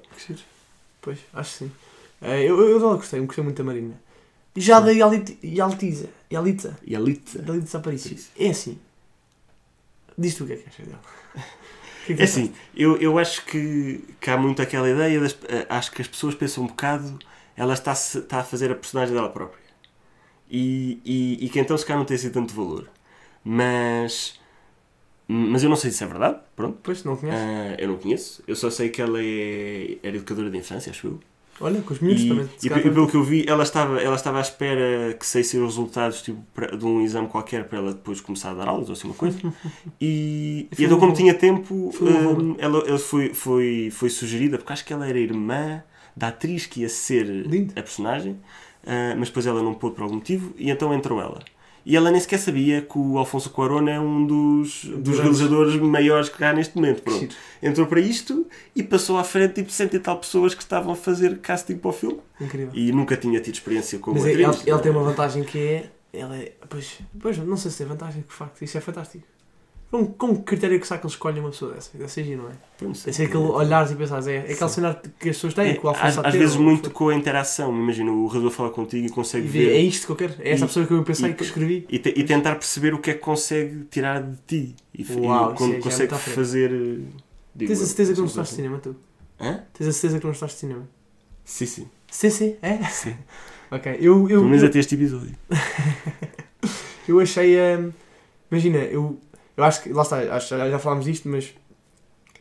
pois, 1.01 1.19
acho 1.33 1.51
que 1.51 1.57
sim. 1.65 1.71
Eh, 2.21 2.43
eu, 2.43 2.59
eu, 2.59 2.79
eu 2.79 2.95
gostei, 2.95 3.19
eu 3.19 3.25
gostei 3.25 3.43
muito 3.43 3.57
da 3.57 3.63
Marina. 3.63 4.01
Já 4.55 4.79
da 4.79 4.91
Yalitza, 4.91 6.07
a 6.33 6.39
Lita, 6.39 6.77
da 7.41 7.53
Yalitza 7.53 7.77
Aparicio. 7.79 8.15
Isso. 8.15 8.29
É 8.39 8.49
assim. 8.49 8.77
Diz 10.17 10.35
tu 10.35 10.43
o 10.43 10.47
que 10.47 10.53
é 10.53 10.55
que 10.57 10.69
achas 10.69 10.85
dela. 10.87 11.01
Que 12.05 12.13
é 12.13 12.15
que 12.17 12.21
É 12.21 12.25
assim, 12.25 12.53
eu, 12.75 12.97
eu 12.97 13.17
acho 13.17 13.45
que, 13.45 14.03
que 14.19 14.29
há 14.29 14.37
muito 14.37 14.61
aquela 14.61 14.89
ideia, 14.89 15.19
das, 15.19 15.37
eh, 15.47 15.65
acho 15.69 15.91
que 15.91 16.01
as 16.01 16.07
pessoas 16.07 16.35
pensam 16.35 16.63
um 16.65 16.67
bocado, 16.67 17.17
ela 17.55 17.73
está, 17.73 17.93
está 17.93 18.39
a 18.41 18.43
fazer 18.43 18.71
a 18.71 18.75
personagem 18.75 19.15
dela 19.15 19.29
própria. 19.29 19.63
E, 20.49 21.01
e, 21.05 21.45
e 21.45 21.49
que 21.49 21.59
então 21.59 21.77
se 21.77 21.85
calhar 21.85 21.99
não 21.99 22.05
tem 22.05 22.15
assim 22.15 22.31
tanto 22.31 22.53
valor. 22.53 22.89
Mas. 23.43 24.39
Mas 25.27 25.63
eu 25.63 25.69
não 25.69 25.77
sei 25.77 25.91
se 25.91 26.03
é 26.03 26.07
verdade, 26.07 26.39
pronto. 26.55 26.79
Pois, 26.83 27.03
não 27.03 27.17
conheces? 27.17 27.49
Ah, 27.49 27.75
eu 27.79 27.87
não 27.89 27.97
conheço. 27.97 28.43
Eu 28.47 28.55
só 28.55 28.69
sei 28.69 28.89
que 28.89 29.01
ela 29.01 29.19
é, 29.21 29.97
era 30.03 30.15
educadora 30.17 30.49
de 30.49 30.57
infância, 30.57 30.91
acho 30.91 31.07
eu. 31.07 31.19
Olha, 31.59 31.81
com 31.81 31.93
os 31.93 31.99
miúdos 31.99 32.23
E, 32.23 32.27
também. 32.27 32.49
e 32.61 32.67
e 32.67 32.69
pelo 32.69 33.07
que 33.07 33.15
eu 33.15 33.23
vi, 33.23 33.45
ela 33.47 33.63
estava, 33.63 34.01
ela 34.01 34.15
estava 34.15 34.39
à 34.39 34.41
espera 34.41 35.13
que 35.13 35.25
saíssem 35.25 35.59
os 35.61 35.67
resultados 35.67 36.21
tipo, 36.21 36.41
pra- 36.53 36.67
de 36.75 36.85
um 36.85 37.01
exame 37.01 37.27
qualquer 37.27 37.65
para 37.67 37.77
ela 37.79 37.93
depois 37.93 38.19
começar 38.19 38.51
a 38.51 38.53
dar 38.55 38.67
aulas 38.67 38.89
ou 38.89 38.93
assim 38.93 39.07
uma 39.07 39.13
coisa. 39.15 39.37
E, 40.01 40.67
E 40.77 40.81
e 40.81 40.85
então, 40.85 40.99
como 40.99 41.13
tinha 41.13 41.33
tempo, 41.33 41.91
foi 41.93 42.07
um 42.11 42.55
ela, 42.59 42.79
ela 42.87 42.99
foi, 42.99 43.33
foi, 43.33 43.89
foi 43.91 44.09
sugerida, 44.09 44.57
porque 44.57 44.73
acho 44.73 44.85
que 44.85 44.93
ela 44.93 45.07
era 45.07 45.17
irmã 45.19 45.83
da 46.15 46.27
atriz 46.29 46.65
que 46.65 46.81
ia 46.81 46.89
ser 46.89 47.25
Lindo. 47.25 47.73
a 47.75 47.81
personagem, 47.81 48.37
ah, 48.85 49.15
mas 49.17 49.29
depois 49.29 49.45
ela 49.45 49.61
não 49.63 49.73
pôde 49.73 49.95
por 49.95 50.03
algum 50.03 50.15
motivo, 50.15 50.53
e 50.57 50.69
então 50.69 50.93
entrou 50.93 51.19
ela. 51.21 51.39
E 51.85 51.97
ela 51.97 52.09
nem 52.09 52.19
sequer 52.19 52.39
sabia 52.39 52.81
que 52.81 52.97
o 52.97 53.17
Alfonso 53.17 53.49
Cuarón 53.49 53.87
é 53.89 53.99
um 53.99 54.25
dos, 54.25 54.85
dos 54.85 55.19
realizadores 55.19 55.75
maiores 55.75 56.29
que 56.29 56.43
há 56.43 56.53
neste 56.53 56.75
momento. 56.75 57.01
Pronto 57.01 57.35
entrou 57.63 57.87
para 57.87 57.99
isto 58.01 58.45
e 58.75 58.83
passou 58.83 59.17
à 59.17 59.23
frente 59.23 59.53
tipo 59.55 59.71
cento 59.71 59.95
e 59.95 59.99
tal 59.99 60.19
pessoas 60.19 60.53
que 60.53 60.61
estavam 60.61 60.93
a 60.93 60.95
fazer 60.95 61.39
casting 61.39 61.77
para 61.77 61.89
o 61.89 61.93
filme 61.93 62.19
Incrível. 62.39 62.71
e 62.73 62.91
nunca 62.91 63.15
tinha 63.15 63.39
tido 63.39 63.53
experiência 63.55 63.97
como 63.99 64.17
Mas 64.19 64.27
é, 64.27 64.31
atriz. 64.31 64.61
ele, 64.61 64.71
ele 64.71 64.81
tem 64.81 64.91
uma 64.91 65.03
vantagem 65.03 65.43
que 65.43 65.57
é. 65.57 65.89
Ele 66.11 66.43
é. 66.43 66.51
Pois, 66.69 66.99
pois, 67.19 67.37
não 67.39 67.57
sei 67.57 67.71
se 67.71 67.77
tem 67.79 67.87
vantagem, 67.87 68.21
de 68.21 68.33
facto, 68.33 68.61
isso 68.61 68.77
é 68.77 68.81
fantástico. 68.81 69.25
Com, 69.93 70.07
com 70.07 70.35
que 70.37 70.41
critério 70.41 70.79
que 70.79 70.87
será 70.87 70.99
que 70.99 71.05
eles 71.05 71.13
escolhem 71.13 71.39
uma 71.39 71.51
pessoa 71.51 71.71
dessa? 71.75 71.95
Deve 71.95 72.09
ser 72.11 72.25
não 72.35 72.47
é? 72.49 72.53
Deve 72.79 72.95
ser 73.13 73.25
aquele 73.25 73.43
olhares 73.43 73.91
e 73.91 73.95
pensares, 73.95 74.25
é, 74.25 74.37
é 74.37 74.53
aquele 74.53 74.69
cenário 74.71 74.99
que 75.19 75.29
as 75.29 75.35
pessoas 75.35 75.53
têm, 75.53 75.67
É, 75.73 75.79
às, 76.01 76.17
às 76.17 76.33
vezes 76.33 76.55
muito 76.55 76.89
com 76.89 77.09
a 77.09 77.15
interação. 77.15 77.71
Imagina, 77.71 78.11
o 78.11 78.25
resolver 78.25 78.55
falar 78.55 78.71
contigo 78.71 79.03
e 79.05 79.05
E 79.05 79.11
consegue 79.11 79.45
é 79.45 79.51
ver 79.51 79.79
isto 79.81 80.07
que 80.07 80.11
eu 80.11 80.15
quero, 80.15 80.33
é 80.39 80.49
essa 80.49 80.65
E- 80.65 80.67
pessoa 80.67 80.87
que 80.87 80.93
eu 80.95 81.03
pensei 81.03 81.29
e- 81.29 81.33
que 81.35 81.43
escrevi. 81.43 81.85
e, 81.87 81.99
te- 81.99 82.11
e 82.17 82.23
tentar 82.23 82.55
perceber 82.55 82.95
o 82.95 82.97
que 82.97 83.11
é 83.11 83.13
que 83.13 83.19
consegue 83.19 83.83
tirar 83.91 84.23
de 84.23 84.35
ti 84.47 84.75
e, 84.97 85.03
e 85.03 85.15
Uau, 85.19 85.53
isso 85.53 85.63
é- 85.63 85.77
é 85.77 85.79
consegue 85.79 86.15
frente. 86.15 86.35
fazer. 86.35 86.71
eh, 86.71 86.99
digo 87.53 87.67
Tens 87.71 87.81
a 87.83 87.85
certeza 87.85 88.13
que 88.13 88.17
não 88.19 88.25
assim, 88.25 88.35
gostaste 88.35 88.49
de 88.55 88.55
cinema, 88.63 88.79
tu? 88.79 88.95
Hã? 89.39 89.63
Tens 89.77 89.87
a 89.87 89.91
certeza 89.91 90.17
que 90.17 90.23
não 90.25 90.31
gostaste 90.31 90.55
de 90.55 90.59
cinema? 90.61 90.89
Sim, 91.45 91.65
sim. 91.67 91.87
Sim, 92.09 92.29
sim, 92.31 92.55
é? 92.63 92.83
sim. 92.85 93.15
Ok, 93.69 93.91
eu, 93.99 94.21
eu, 94.21 94.27
Pelo 94.27 94.45
menos 94.45 94.63
eu, 94.63 94.69
até 94.69 94.79
este 94.79 94.95
episódio. 94.95 95.35
eu 97.07 97.19
achei. 97.19 97.55
hum, 97.77 97.91
imagina, 98.51 98.77
eu, 98.79 99.19
eu 99.57 99.63
acho 99.63 99.83
que. 99.83 99.89
Lá 99.93 100.01
está, 100.03 100.17
acho, 100.35 100.49
já, 100.57 100.69
já 100.69 100.79
falámos 100.79 101.05
disto, 101.05 101.27
mas. 101.29 101.53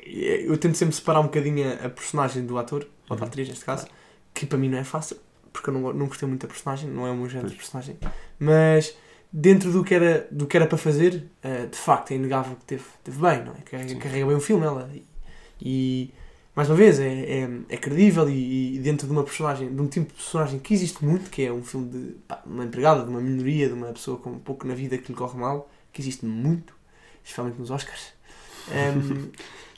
Eu 0.05 0.57
tento 0.59 0.77
sempre 0.77 0.95
separar 0.95 1.21
um 1.21 1.25
bocadinho 1.25 1.69
a, 1.69 1.87
a 1.87 1.89
personagem 1.91 2.45
do 2.45 2.59
ator, 2.59 2.87
ou 3.09 3.17
da 3.17 3.23
Uhum. 3.23 3.29
atriz 3.29 3.49
neste 3.49 3.65
caso, 3.65 3.87
que 4.35 4.47
para 4.47 4.59
mim 4.59 4.69
não 4.69 4.79
é 4.79 4.85
fácil, 4.85 5.17
porque 5.53 5.71
eu 5.71 5.75
não, 5.75 5.93
não 5.93 6.07
gostei 6.07 6.27
muito 6.29 6.43
da 6.43 6.49
personagem, 6.49 6.91
não 6.91 7.07
é 7.07 7.11
o 7.11 7.17
meu 7.17 7.29
género 7.29 7.51
de 7.51 7.57
personagem. 7.57 7.97
Mas 8.39 8.97
dentro 9.33 9.71
do 9.71 9.85
que 9.85 9.95
era, 9.95 10.27
do 10.31 10.47
que 10.47 10.57
era 10.57 10.67
para 10.67 10.77
fazer, 10.79 11.25
eh, 11.43 11.67
de 11.67 11.77
facto 11.79 12.11
é 12.11 12.17
inegável 12.17 12.57
que 12.57 12.65
teve, 12.65 12.85
teve 13.05 13.19
bem, 13.21 13.45
não 13.45 13.53
é? 13.53 13.61
Carrega, 13.65 13.95
carrega 13.97 14.27
bem 14.27 14.37
o 14.37 14.41
filme 14.41 14.65
ela. 14.67 14.91
E, 14.93 15.05
e, 15.61 16.11
mais 16.57 16.69
uma 16.69 16.77
vez, 16.77 16.99
é, 16.99 17.07
é, 17.09 17.49
é 17.69 17.77
credível 17.77 18.29
e, 18.29 18.77
e 18.77 18.79
dentro 18.81 19.07
de 19.07 19.13
uma 19.13 19.23
personagem, 19.23 19.73
de 19.73 19.81
um 19.81 19.87
tipo 19.87 20.09
de 20.09 20.15
personagem 20.15 20.59
que 20.59 20.75
existe 20.75 21.05
muito, 21.05 21.31
que 21.31 21.43
é 21.47 21.53
um 21.53 21.63
filme 21.63 21.89
de 21.91 21.99
pá, 22.27 22.43
uma 22.45 22.65
empregada, 22.65 23.05
de 23.05 23.09
uma 23.11 23.21
minoria, 23.21 23.69
de 23.69 23.75
uma 23.75 23.87
pessoa 23.93 24.19
com 24.19 24.31
um 24.31 24.39
pouco 24.39 24.67
na 24.67 24.75
vida 24.75 24.99
que 24.99 25.13
lhe 25.13 25.17
corre 25.17 25.39
mal, 25.39 25.71
que 25.93 26.01
existe 26.03 26.27
muito, 26.27 26.75
especialmente 27.23 27.59
nos 27.59 27.71
Oscars. 27.71 28.13
Ehm, 28.71 29.31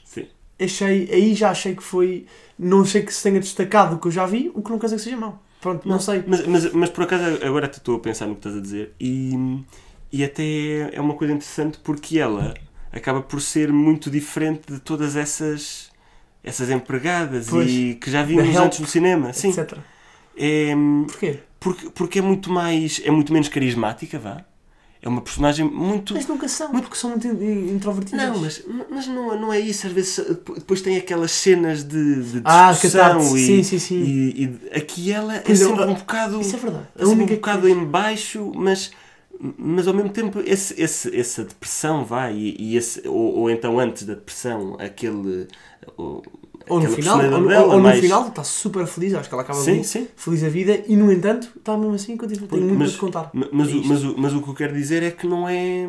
Sim. 0.03 0.27
achei, 0.61 1.09
aí 1.11 1.33
já 1.33 1.49
achei 1.49 1.75
que 1.75 1.81
foi. 1.81 2.27
Não 2.57 2.81
achei 2.83 3.01
que 3.01 3.11
se 3.11 3.23
tenha 3.23 3.39
destacado 3.39 3.95
o 3.95 3.99
que 3.99 4.07
eu 4.07 4.11
já 4.11 4.27
vi, 4.27 4.51
o 4.53 4.61
que 4.61 4.69
não 4.69 4.77
quer 4.77 4.85
dizer 4.85 4.97
que 4.97 5.01
seja 5.01 5.17
mau. 5.17 5.41
Pronto, 5.59 5.89
não, 5.89 5.99
sei. 5.99 6.23
Mas, 6.27 6.45
mas, 6.45 6.71
mas 6.71 6.89
por 6.91 7.05
acaso 7.05 7.23
agora 7.43 7.65
estou 7.65 7.95
a 7.95 7.99
pensar 7.99 8.27
no 8.27 8.35
que 8.35 8.39
estás 8.39 8.55
a 8.55 8.61
dizer 8.61 8.93
e, 8.99 9.33
e 10.11 10.23
até 10.23 10.95
é 10.95 11.01
uma 11.01 11.15
coisa 11.15 11.33
interessante 11.33 11.79
porque 11.79 12.19
ela 12.19 12.53
acaba 12.91 13.21
por 13.23 13.41
ser 13.41 13.73
muito 13.73 14.11
diferente 14.11 14.71
de 14.71 14.79
todas 14.79 15.15
essas 15.15 15.89
essas 16.43 16.69
empregadas 16.69 17.49
Pois. 17.49 17.69
e 17.71 17.95
que 17.95 18.11
já 18.11 18.21
vimos 18.21 18.55
antes 18.55 18.79
no 18.79 18.85
cinema. 18.85 19.33
Sim, 19.33 19.49
Etc. 19.49 19.75
é, 20.37 20.73
Porquê? 21.07 21.39
porque, 21.59 21.89
porque 21.89 22.19
é 22.19 22.21
muito 22.21 22.51
mais 22.51 23.01
é 23.03 23.09
muito 23.09 23.33
menos 23.33 23.49
carismática, 23.49 24.19
vá. 24.19 24.45
É 25.05 25.09
uma 25.09 25.21
personagem 25.21 25.63
muito 25.65 26.15
Mas 26.15 26.25
nunca 26.27 26.47
são, 26.47 26.71
porque 26.71 26.95
são 26.95 27.11
muito 27.11 27.27
in- 27.27 27.75
introvertidas. 27.75 28.25
não, 28.25 28.41
mas, 28.41 28.63
mas 28.89 29.07
não, 29.07 29.39
não 29.39 29.53
é 29.53 29.59
isso. 29.59 29.85
Às 29.85 29.93
vezes 29.93 30.17
depois 30.55 30.81
tem 30.81 30.97
aquelas 30.97 31.31
cenas 31.31 31.83
de, 31.83 32.23
de 32.23 32.41
Ah, 32.43 32.71
discussão 32.71 33.01
catarse. 33.01 33.37
e, 33.37 33.45
Sim, 33.45 33.63
sim, 33.63 33.79
sim. 33.79 34.01
e, 34.03 34.43
e 34.45 34.75
aqui 34.75 35.11
ela 35.11 35.35
é 35.35 35.39
Pois 35.39 35.61
é, 35.61 35.65
sempre 35.65 35.83
ah, 35.83 35.87
um 35.87 35.93
bocado 35.93 36.41
Isso 36.41 36.55
é 36.55 36.59
verdade. 36.59 36.87
Assim, 36.99 37.11
um 37.11 37.25
bocado 37.25 37.69
em 37.69 37.85
baixo, 37.85 38.51
mas, 38.55 38.91
mas 39.57 39.87
ao 39.87 39.93
mesmo 39.93 40.09
tempo 40.09 40.39
esse, 40.43 40.79
esse, 40.81 41.15
essa 41.15 41.43
depressão 41.43 42.03
vai, 42.03 42.33
e, 42.35 42.55
e 42.73 42.75
esse, 42.77 43.07
ou, 43.07 43.35
ou 43.41 43.49
então 43.49 43.79
antes 43.79 44.03
da 44.03 44.15
depressão, 44.15 44.75
aquele. 44.79 45.47
Ou, 45.97 46.23
Ou 46.69 46.79
no 46.79 46.89
final, 46.89 47.15
ou, 47.15 47.21
personalidade 47.21 47.41
ou- 47.43 47.47
dela, 47.49 47.73
ou 47.75 47.79
no 47.81 47.91
final 47.93 48.27
está 48.27 48.43
super 48.43 48.85
feliz, 48.87 49.13
acho 49.13 49.29
que 49.29 49.35
ela 49.35 49.43
acaba 49.43 49.59
Sim, 49.59 49.83
sim. 49.83 50.07
feliz 50.15 50.43
a 50.43 50.49
vida 50.49 50.83
e 50.87 50.95
no 50.95 51.11
entanto 51.11 51.49
está 51.57 51.77
mesmo 51.77 51.93
assim 51.95 52.17
continua, 52.17 52.47
tem 52.47 52.59
muito 52.59 52.79
mas- 52.79 52.89
para 52.89 52.95
te 52.95 52.99
contar. 52.99 53.29
Ma- 53.33 53.47
Mas, 53.51 53.69
É 53.69 53.73
o, 53.75 53.83
mas, 53.85 54.03
o, 54.03 54.15
mas 54.17 54.33
o 54.33 54.41
que 54.41 54.49
eu 54.49 54.53
quero 54.53 54.73
dizer 54.73 55.03
é 55.03 55.11
que 55.11 55.27
não 55.27 55.47
é. 55.47 55.87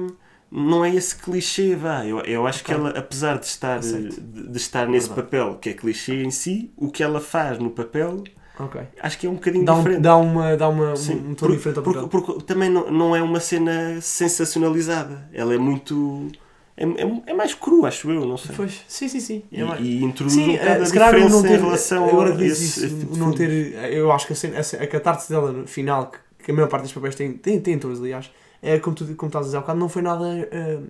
Não 0.48 0.84
é 0.84 0.94
esse 0.94 1.16
clichê, 1.16 1.74
vá. 1.74 2.06
Eu, 2.06 2.20
eu 2.20 2.46
acho 2.46 2.60
Ok. 2.62 2.72
que 2.74 2.80
ela, 2.80 2.90
apesar 2.90 3.36
de 3.38 3.46
estar, 3.46 3.80
de, 3.80 4.08
de 4.20 4.56
estar 4.56 4.86
nesse 4.88 5.08
Verdade. 5.08 5.28
papel 5.28 5.54
que 5.60 5.70
é 5.70 5.72
clichê 5.72 6.22
em 6.22 6.30
si, 6.30 6.70
o 6.76 6.88
que 6.88 7.02
ela 7.02 7.20
faz 7.20 7.58
no 7.58 7.68
papel 7.70 8.22
Ok. 8.58 8.80
acho 9.02 9.18
que 9.18 9.26
é 9.26 9.30
um 9.30 9.34
bocadinho 9.34 9.64
Dá, 9.64 9.74
um, 9.74 9.78
diferente. 9.78 10.00
dá, 10.02 10.16
uma, 10.16 10.56
dá 10.56 10.68
uma, 10.68 10.94
Sim, 10.94 11.14
um 11.16 11.34
tom 11.34 11.46
por- 11.46 11.50
diferente 11.50 11.78
ao 11.78 11.82
porque, 11.82 12.00
papel. 12.00 12.20
porque 12.22 12.44
também 12.44 12.70
não, 12.70 12.88
não 12.92 13.16
é 13.16 13.20
uma 13.20 13.40
cena 13.40 14.00
sensacionalizada. 14.00 15.28
Ela 15.32 15.54
é 15.54 15.58
muito. 15.58 16.28
É, 16.76 16.84
é, 16.84 17.22
é 17.28 17.34
mais 17.34 17.54
cru, 17.54 17.86
acho 17.86 18.10
eu, 18.10 18.26
não 18.26 18.36
sei. 18.36 18.54
Pois, 18.54 18.84
sim, 18.86 19.08
sim, 19.08 19.20
sim. 19.20 19.42
E, 19.50 19.60
É 19.60 19.64
mais- 19.64 19.80
e 19.80 20.02
introduz 20.04 20.34
Sim, 20.34 20.50
um 20.50 20.54
eh, 20.56 20.68
a 20.82 20.84
se 20.84 20.92
calhar 20.92 21.08
diferença 21.14 21.34
não 21.36 21.42
ter, 21.42 21.54
em 21.54 21.56
relação 21.62 22.08
agora 22.08 22.34
a 22.36 22.44
esse, 22.44 22.64
isso, 22.64 22.88
tipo 22.98 23.16
não 23.16 23.32
ter, 23.32 23.50
eu 23.94 24.12
acho 24.12 24.26
que 24.26 24.32
a, 24.34 24.36
cena- 24.36 24.56
a, 24.58 24.82
a 24.82 24.86
catarse 24.86 25.30
dela 25.30 25.52
no 25.52 25.66
final, 25.66 26.10
que, 26.10 26.18
que 26.44 26.50
a 26.50 26.54
maior 26.54 26.68
parte 26.68 26.82
dos 26.82 26.92
papéis 26.92 27.14
tem, 27.14 27.32
tem, 27.32 27.58
tem 27.60 27.78
todos, 27.78 27.98
aliás, 28.00 28.30
é 28.62 28.78
como 28.78 28.94
tu 28.94 29.06
como 29.16 29.28
estás 29.28 29.44
a 29.44 29.48
dizer 29.48 29.56
há 29.56 29.60
bocado, 29.60 29.78
não 29.78 29.88
foi 29.88 30.02
nada 30.02 30.26
eh, 30.52 30.80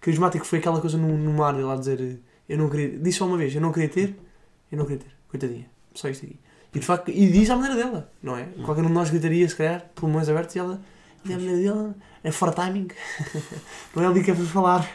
carismático, 0.00 0.44
foi 0.44 0.58
aquela 0.58 0.80
coisa 0.80 0.98
no, 0.98 1.16
no 1.16 1.32
mar, 1.32 1.54
lá 1.54 1.76
dizer, 1.76 2.00
eh, 2.00 2.16
eu 2.48 2.58
não 2.58 2.68
queria, 2.68 2.98
disse 2.98 3.18
só 3.18 3.26
uma 3.26 3.36
vez, 3.36 3.54
eu 3.54 3.60
não 3.60 3.70
queria 3.70 3.88
ter, 3.88 4.16
eu 4.72 4.78
não 4.78 4.84
queria 4.84 5.00
ter, 5.02 5.10
coitadinha, 5.28 5.66
só 5.94 6.08
isto 6.08 6.26
aqui. 6.26 6.36
E 6.74 6.78
de 6.80 6.86
facto, 6.86 7.10
e 7.10 7.28
diz 7.30 7.48
à 7.50 7.54
maneira 7.56 7.76
dela, 7.76 8.10
não 8.22 8.36
é? 8.36 8.42
Hum. 8.42 8.62
Qualquer 8.64 8.82
um 8.82 8.86
de 8.88 8.92
nós 8.94 9.10
gritaria, 9.10 9.48
se 9.48 9.54
calhar, 9.54 9.86
pulmões 9.94 10.28
abertos, 10.28 10.56
e 10.56 10.58
ela, 10.58 10.80
e 11.24 11.32
a 11.32 11.36
maneira 11.38 11.62
dela, 11.62 11.94
é 12.24 12.30
for 12.30 12.52
timing, 12.52 12.88
não 13.94 14.02
é 14.02 14.06
ali 14.06 14.22
que 14.24 14.30
é 14.30 14.34
para 14.34 14.44
falar, 14.44 14.88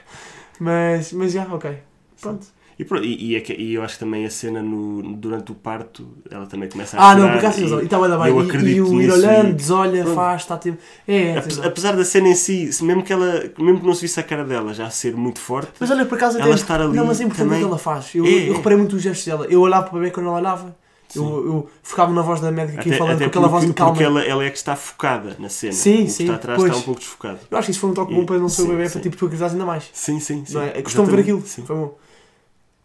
mas, 0.60 1.12
mas 1.14 1.32
já, 1.34 1.44
ok, 1.44 1.78
pronto. 2.22 2.48
E, 2.80 2.86
pronto, 2.86 3.04
e, 3.04 3.32
e, 3.32 3.36
é 3.36 3.44
e 3.60 3.74
eu 3.74 3.82
acho 3.82 3.96
que 3.96 4.02
também 4.02 4.24
a 4.24 4.30
cena 4.30 4.62
no, 4.62 5.02
durante 5.16 5.52
o 5.52 5.56
parto, 5.56 6.08
ela 6.30 6.46
também 6.46 6.70
começa 6.70 6.96
a 6.96 7.10
Ah, 7.10 7.16
não, 7.16 7.26
há 7.28 7.32
razão. 7.32 7.80
e- 7.80 7.82
E 7.82 7.86
estava 7.86 8.06
a 8.06 8.08
dar 8.10 8.20
bem. 8.20 8.28
eu 8.28 8.40
E, 8.40 8.44
e 8.46 8.48
acredito 8.48 8.88
o 8.94 9.02
ir 9.02 9.12
olhando, 9.12 9.50
e- 9.50 9.54
desolha, 9.54 10.06
faz, 10.14 10.42
está 10.44 10.60
tipo. 10.60 10.78
É, 11.08 11.16
é, 11.16 11.32
Ape- 11.32 11.42
tens 11.48 11.56
razão. 11.58 11.72
Apesar 11.72 11.96
da 11.96 12.06
cena 12.06 12.28
em 12.28 12.36
si, 12.36 12.70
mesmo 12.84 13.02
que 13.02 13.12
ela, 13.12 13.50
mesmo 13.58 13.80
que 13.80 13.86
não 13.88 13.96
se 13.96 14.02
visse 14.02 14.20
a 14.20 14.24
cara 14.24 14.44
dela 14.46 14.76
já 14.76 14.88
ser 14.92 15.16
muito 15.16 15.40
forte, 15.40 15.72
Mas 15.80 15.90
olha, 15.90 16.06
por 16.06 16.20
acaso 16.20 16.38
ela 16.38 16.46
até. 16.50 16.56
estar 16.62 16.80
ali 16.80 16.96
não, 16.96 17.08
mas 17.08 17.20
é 17.20 17.24
importante 17.24 17.46
o 17.48 17.50
também- 17.50 17.60
que 17.62 17.66
ela 17.66 17.80
faz. 17.80 18.14
Eu, 18.14 18.24
É, 18.28 18.30
eu 18.48 18.54
é. 18.54 18.58
reparei 18.58 18.78
muito 18.78 18.96
os 18.96 19.02
gestos 19.02 19.26
dela. 19.26 19.48
Eu 19.50 19.62
olhava 19.62 19.90
para 19.90 19.98
ver 20.00 20.12
quando 20.12 20.28
ela 20.28 20.38
olhava. 20.38 20.78
Sim. 21.10 21.20
Eu, 21.26 21.46
eu 21.46 21.70
focava 21.84 22.12
na 22.12 22.22
voz 22.22 22.42
da 22.42 22.52
médica 22.52 22.80
aqui 22.82 22.90
até, 22.90 22.98
falando 22.98 23.16
até 23.16 23.24
com 23.26 23.30
aquela 23.30 23.48
porque, 23.50 23.60
voz 23.60 23.68
de 23.68 23.74
calma. 23.74 23.94
porque 23.94 24.04
ela, 24.04 24.22
ela 24.24 24.44
é 24.44 24.50
que 24.50 24.58
está 24.58 24.76
focada 24.76 25.36
na 25.40 25.48
cena. 25.50 25.74
Sim, 25.74 26.04
o 26.04 26.10
sim, 26.10 26.24
está 26.24 26.36
atrás 26.36 26.60
pois. 26.60 26.70
está 26.72 26.82
um 26.82 26.86
pouco 26.86 27.00
desfocado. 27.00 27.40
Eu 27.50 27.58
acho 27.58 27.66
que 27.66 27.72
isso 27.72 27.80
foi 27.80 27.90
um 27.90 27.94
toque 27.94 28.12
E- 28.12 28.16
bom 28.16 28.26
para 28.26 28.38
não 28.40 28.50
ser 28.50 28.62
o 28.64 28.66
sim, 28.66 28.72
bebê, 28.72 28.88
sim. 28.88 28.94
para 28.94 29.02
tipo, 29.10 29.16
tu 29.18 29.44
ainda 29.44 29.66
mais. 29.66 29.90
Sim, 29.94 30.20
sim, 30.20 30.44
sim. 30.46 30.54
Não 30.54 30.62
é? 30.64 30.82
Costumo 30.82 31.08
ver 31.08 31.20
aquilo. 31.22 31.42
Sim. 31.46 31.66
Foi 31.66 31.76
bom. 31.76 31.98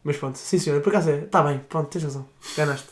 Mas 0.04 0.16
pronto, 0.16 0.36
sim 0.36 0.58
senhora, 0.58 0.80
por 0.82 0.90
acaso 0.90 1.10
é. 1.10 1.18
Está 1.18 1.42
bem, 1.42 1.60
pronto, 1.68 1.88
tens 1.88 2.02
razão. 2.04 2.26
Ganaste. 2.56 2.88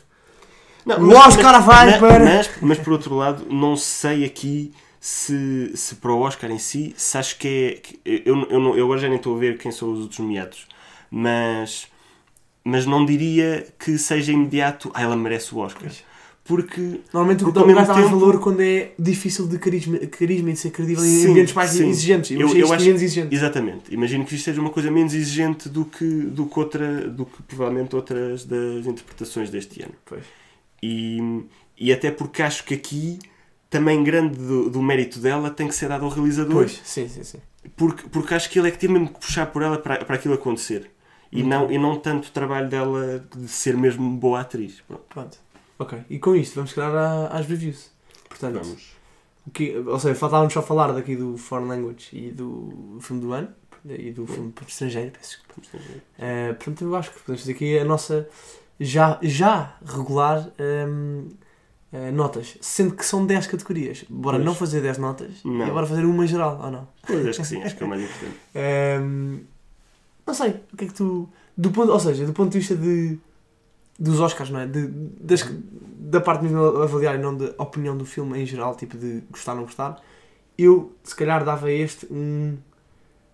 Não, 0.87 0.99
O 1.01 1.15
Oscar 1.15 1.63
vai 1.63 1.87
mas, 1.91 2.01
para- 2.01 2.25
Mas, 2.25 2.51
mas, 2.63 2.79
por 2.79 2.93
outro 2.93 3.15
lado, 3.15 3.47
não 3.51 3.77
sei 3.77 4.25
aqui 4.25 4.73
se, 4.99 5.71
se 5.77 5.95
para 5.97 6.13
o 6.13 6.21
Oscar 6.21 6.51
em 6.51 6.59
si, 6.59 6.95
se 6.97 7.19
acho 7.19 7.37
que 7.39 7.49
é. 7.49 7.81
que- 7.81 8.01
Eu, 8.05 8.47
eu, 8.51 8.77
eu 8.77 8.85
agora 8.85 8.99
já 9.01 9.09
nem 9.09 9.17
estou 9.17 9.37
a 9.37 9.39
ver 9.39 9.59
quem 9.59 9.71
são 9.71 9.93
os 9.93 10.01
outros 10.01 10.19
nomeados, 10.19 10.67
mas, 11.11 11.87
mas 12.65 12.87
não 12.87 13.05
diria 13.07 13.67
que 13.79 13.97
seja 13.99 14.33
imediato. 14.33 14.91
Ah, 14.95 15.03
ela 15.03 15.17
merece 15.17 15.55
o 15.55 15.59
Oscar. 15.59 15.91
Porque. 16.45 17.01
Normalmente 17.13 17.45
o 17.45 17.53
Porque 17.53 17.61
que 17.61 17.67
dá 17.69 17.75
mais 17.75 17.89
tempo- 17.89 18.09
valor 18.19 18.41
quando 18.41 18.61
é 18.61 18.93
difícil 18.99 19.47
de 19.47 19.59
carisma, 19.59 19.99
carisma 19.99 20.51
e 20.51 20.53
de 20.55 20.59
ser 20.59 20.71
credível 20.71 21.05
em 21.05 21.09
Sim, 21.09 21.31
ambientes 21.31 21.55
mais 21.55 21.71
sim. 21.71 21.89
exigentes. 21.89 22.31
Eu, 22.33 22.41
Eu- 22.41 22.57
eu 22.57 22.73
acho- 22.73 22.85
menos 22.85 23.03
exigente. 23.03 23.35
Exatamente. 23.35 23.95
Imagino 23.95 24.25
que 24.25 24.35
isto 24.35 24.45
seja 24.47 24.61
uma 24.61 24.71
coisa 24.71 24.91
menos 24.91 25.15
exigente 25.15 25.69
do 25.69 25.85
que, 25.85 26.05
do 26.05 26.47
que, 26.47 26.59
outra, 26.59 27.09
do 27.09 27.25
que 27.27 27.43
provavelmente 27.45 27.95
outras 27.95 28.45
das 28.45 28.85
interpretações 28.87 29.49
deste 29.51 29.83
ano. 29.83 29.95
Pois. 30.05 30.25
E, 30.83 31.43
e 31.79 31.93
até 31.93 32.11
porque 32.11 32.43
acho 32.43 32.65
que 32.65 32.75
aqui 32.75 33.19
também 33.69 34.03
grande 34.03 34.37
do, 34.37 34.69
do 34.71 34.83
mérito 34.83 35.21
dela 35.21 35.51
tem 35.51 35.69
que 35.69 35.75
ser 35.75 35.89
dado 35.89 36.05
ao 36.05 36.11
realizador. 36.11 36.53
Pois, 36.55 36.81
sim, 36.83 37.07
sim, 37.09 37.23
sim. 37.23 37.39
Porque, 37.77 38.09
porque 38.09 38.35
acho 38.35 38.51
que 38.51 38.59
ele 38.59 38.69
é 38.69 38.71
que 38.71 38.79
teve 38.79 38.93
mesmo 38.93 39.09
que 39.09 39.21
puxar 39.21 39.47
por 39.47 39.63
ela 39.63 39.79
para, 39.79 40.05
para 40.05 40.17
aquilo 40.17 40.35
acontecer. 40.35 40.91
E 41.33 41.43
não, 41.43 41.67
bom. 41.67 41.73
e 41.73 41.79
não 41.79 41.97
tanto 41.99 42.29
o 42.29 42.31
trabalho 42.33 42.69
dela 42.69 43.25
de 43.37 43.47
ser 43.49 43.77
mesmo 43.77 44.11
boa 44.17 44.41
atriz. 44.41 44.81
Pronto, 44.87 45.05
Pronto. 45.09 45.39
Ok. 45.79 45.99
E 46.11 46.19
com 46.19 46.35
isto, 46.37 46.57
vamos 46.57 46.71
chegar 46.73 46.95
às 47.33 47.47
reviews. 47.47 47.91
Portanto, 48.29 48.61
vamos. 48.63 48.93
que, 49.53 49.77
ou 49.79 49.99
seja, 49.99 50.15
faltávamos 50.15 50.53
só 50.53 50.61
falar 50.63 50.93
daqui 50.93 51.17
do 51.17 51.37
Foreign 51.39 51.69
Language 51.71 52.09
e 52.13 52.31
do 52.31 52.99
filme 53.01 53.23
do 53.23 53.33
ano 53.33 53.49
e 53.89 54.11
do 54.11 54.27
filme 54.27 54.53
estrangeiro, 54.67 55.11
peço 55.13 55.39
desculpa. 55.59 55.81
Uh, 56.19 56.55
portanto, 56.55 56.85
eu 56.85 56.95
acho 56.97 57.11
que 57.13 57.21
podemos 57.21 57.41
fazer 57.41 57.53
aqui 57.53 57.79
a 57.79 57.85
nossa 57.85 58.29
já, 58.79 59.19
já 59.23 59.75
regular 59.85 60.51
um, 60.87 61.29
uh, 61.93 62.13
notas, 62.13 62.59
sendo 62.61 62.95
que 62.95 63.05
são 63.07 63.25
10 63.25 63.47
categorias. 63.47 64.05
Bora 64.11 64.37
Pois. 64.37 64.45
não 64.45 64.55
fazer 64.55 64.83
10 64.83 64.99
notas 64.99 65.31
Não. 65.45 65.67
e 65.67 65.71
bora 65.71 65.87
fazer 65.87 66.05
uma 66.05 66.27
geral, 66.27 66.61
ou 66.63 66.71
não? 66.71 66.89
Pois, 67.07 67.27
acho 67.27 67.41
que 67.41 67.47
sim, 67.47 67.63
acho 67.63 67.75
que 67.77 67.83
é 67.83 67.87
o 67.87 67.89
mais 67.91 68.03
importante. 68.03 68.37
Um, 69.03 69.41
não 70.31 70.35
sei, 70.35 70.51
o 70.73 70.77
que 70.77 70.85
é 70.85 70.89
que 70.89 70.95
tu. 70.95 71.29
Do 71.57 71.71
ponto, 71.71 71.93
ou 71.93 72.01
seja, 72.01 72.25
do 72.25 72.33
ponto 72.33 72.51
de 72.53 72.59
vista 72.59 72.75
de, 72.77 73.19
dos 73.99 74.21
Oscars, 74.21 74.49
não 74.51 74.61
é? 74.61 74.67
De, 74.67 74.87
das, 75.21 75.45
da 75.99 76.21
parte 76.21 76.43
mesmo 76.45 76.59
avaliar 76.83 77.17
e 77.17 77.19
não 77.19 77.37
da 77.37 77.53
opinião 77.59 77.97
do 77.97 78.05
filme 78.07 78.39
em 78.41 78.47
geral, 78.47 78.75
tipo 78.77 78.97
de 78.97 79.23
gostar 79.31 79.53
ou 79.53 79.59
não 79.59 79.65
gostar, 79.65 80.01
eu 80.57 80.93
se 81.03 81.15
calhar 81.15 81.45
dava 81.45 81.71
este 81.71 82.07
um. 82.11 82.57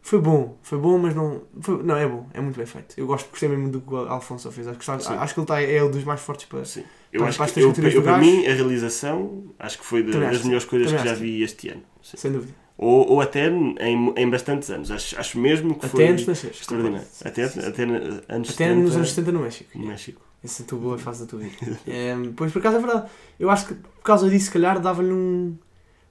Foi 0.02 0.20
bom, 0.20 0.56
foi 0.62 0.78
bom, 0.78 0.98
mas 0.98 1.14
não. 1.14 1.42
Foi, 1.60 1.82
não, 1.82 1.96
é 1.96 2.06
bom, 2.06 2.26
é 2.32 2.40
muito 2.40 2.56
bem 2.56 2.66
feito. 2.66 2.94
Eu 2.96 3.06
gosto, 3.06 3.28
gostei 3.28 3.48
mesmo 3.48 3.68
do 3.70 3.80
que 3.80 3.92
o 3.92 3.96
Alfonso 4.08 4.50
fez. 4.52 4.66
Acho 4.68 4.78
que, 4.78 4.84
está- 4.90 5.20
acho 5.20 5.34
que 5.34 5.40
ele 5.40 5.44
está, 5.44 5.60
é 5.62 5.82
um 5.82 5.90
dos 5.90 6.04
mais 6.04 6.20
fortes 6.20 6.46
para. 6.46 6.64
Sim. 6.64 6.84
Eu 7.12 7.20
Para- 7.20 7.28
acho 7.28 7.38
para 7.38 7.50
que, 7.50 7.60
eu, 7.60 7.72
eu, 7.90 8.02
para 8.02 8.18
mim, 8.18 8.46
a 8.46 8.52
realização, 8.54 9.44
acho 9.58 9.78
que 9.78 9.84
foi 9.84 10.00
acho 10.02 10.18
das 10.18 10.42
melhores 10.44 10.64
coisas 10.64 10.92
que 10.92 11.04
já 11.08 11.14
vi 11.14 11.42
este 11.42 11.68
ano. 11.70 11.82
Sim. 12.02 12.16
Sem 12.16 12.32
dúvida. 12.32 12.54
Ou, 12.78 13.08
ou 13.12 13.20
até 13.22 13.48
em, 13.48 14.12
em 14.16 14.28
bastantes 14.30 14.68
anos. 14.70 14.90
Acho, 14.90 15.18
acho 15.18 15.38
mesmo 15.38 15.74
que 15.76 15.88
foi 15.88 16.04
Até 16.04 16.12
antes 16.12 16.24
de 16.24 16.30
nasceres. 16.30 16.60
extraordinário. 16.60 17.06
Até, 17.24 17.48
Sim, 17.48 17.60
sim. 17.62 17.66
até 17.68 17.82
anos 17.84 18.50
Até 18.50 18.64
70, 18.66 18.74
nos 18.80 18.96
anos 18.96 19.08
70 19.12 19.32
no 19.32 19.40
México. 19.40 19.78
no 19.78 19.86
México. 19.86 20.20
Essa 20.44 20.62
é 20.62 20.66
tua 20.66 20.78
boa 20.78 20.98
fase 20.98 21.20
da 21.24 21.26
tua 21.26 21.38
vida. 21.40 21.80
Ehm, 21.86 22.32
pois 22.36 22.52
por 22.52 22.58
acaso 22.58 22.76
é 22.76 22.80
verdade. 22.80 23.08
Eu 23.40 23.50
acho 23.50 23.66
que 23.68 23.74
por 23.74 24.02
causa 24.02 24.28
disso, 24.28 24.46
se 24.46 24.50
calhar, 24.50 24.78
dava-lhe 24.78 25.12
um. 25.12 25.56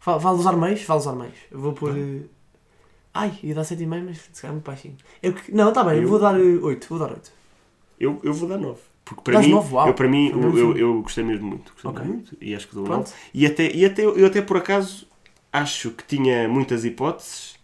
Va- 0.04 0.18
Vale 0.18 0.38
usar 0.40 0.54
meios? 0.58 0.82
Vale 0.84 1.00
usar 1.00 1.14
meios. 1.14 1.36
Eu 1.52 1.60
vou 1.60 1.74
pôr. 1.74 1.96
eh, 1.98 2.22
Ai, 3.14 3.32
ia 3.44 3.56
dar 3.56 3.62
7,5, 3.64 4.04
mas 4.06 4.18
se 4.34 4.42
calhar 4.42 4.52
é 4.52 4.56
muito 4.56 4.66
baixinho. 4.66 4.96
Eu 5.24 5.34
que- 5.34 5.52
Não, 5.54 5.70
está 5.70 5.84
bem, 5.84 5.98
eu 5.98 6.02
Eu- 6.04 6.10
vou 6.10 6.20
dar 6.20 6.36
8. 6.36 6.88
Vou 6.90 7.00
dar 7.00 7.12
8. 7.12 7.32
Eu, 8.00 8.20
eu 8.24 8.34
vou 8.34 8.50
dar 8.50 8.58
9. 8.58 8.82
Porque 9.06 9.22
para 9.22 9.36
Dás 9.36 9.46
mim, 9.46 9.52
nove? 9.54 9.74
Uau. 9.74 9.88
eu, 9.88 9.94
para 9.94 10.08
mim 10.10 10.32
Foi 10.34 10.44
eu, 10.44 10.52
filme. 10.52 10.80
eu 10.82 11.02
gostei 11.04 11.24
mesmo 11.24 11.48
muito. 11.48 11.72
Gostei 11.74 11.92
Ok. 11.92 12.04
muito 12.06 12.36
e 12.42 12.56
acho 12.56 12.68
que 12.68 12.74
dou 12.76 12.84
um 12.84 12.88
9. 12.88 13.04
Pronto. 13.04 13.16
E 13.34 13.46
até, 13.46 13.72
e 13.72 13.86
até 13.86 14.04
eu 14.04 14.26
até 14.26 14.42
por 14.42 14.58
acaso 14.58 15.08
acho 15.62 15.92
que 15.92 16.04
tinha 16.06 16.48
muitas 16.48 16.84
hipóteses, 16.86 17.56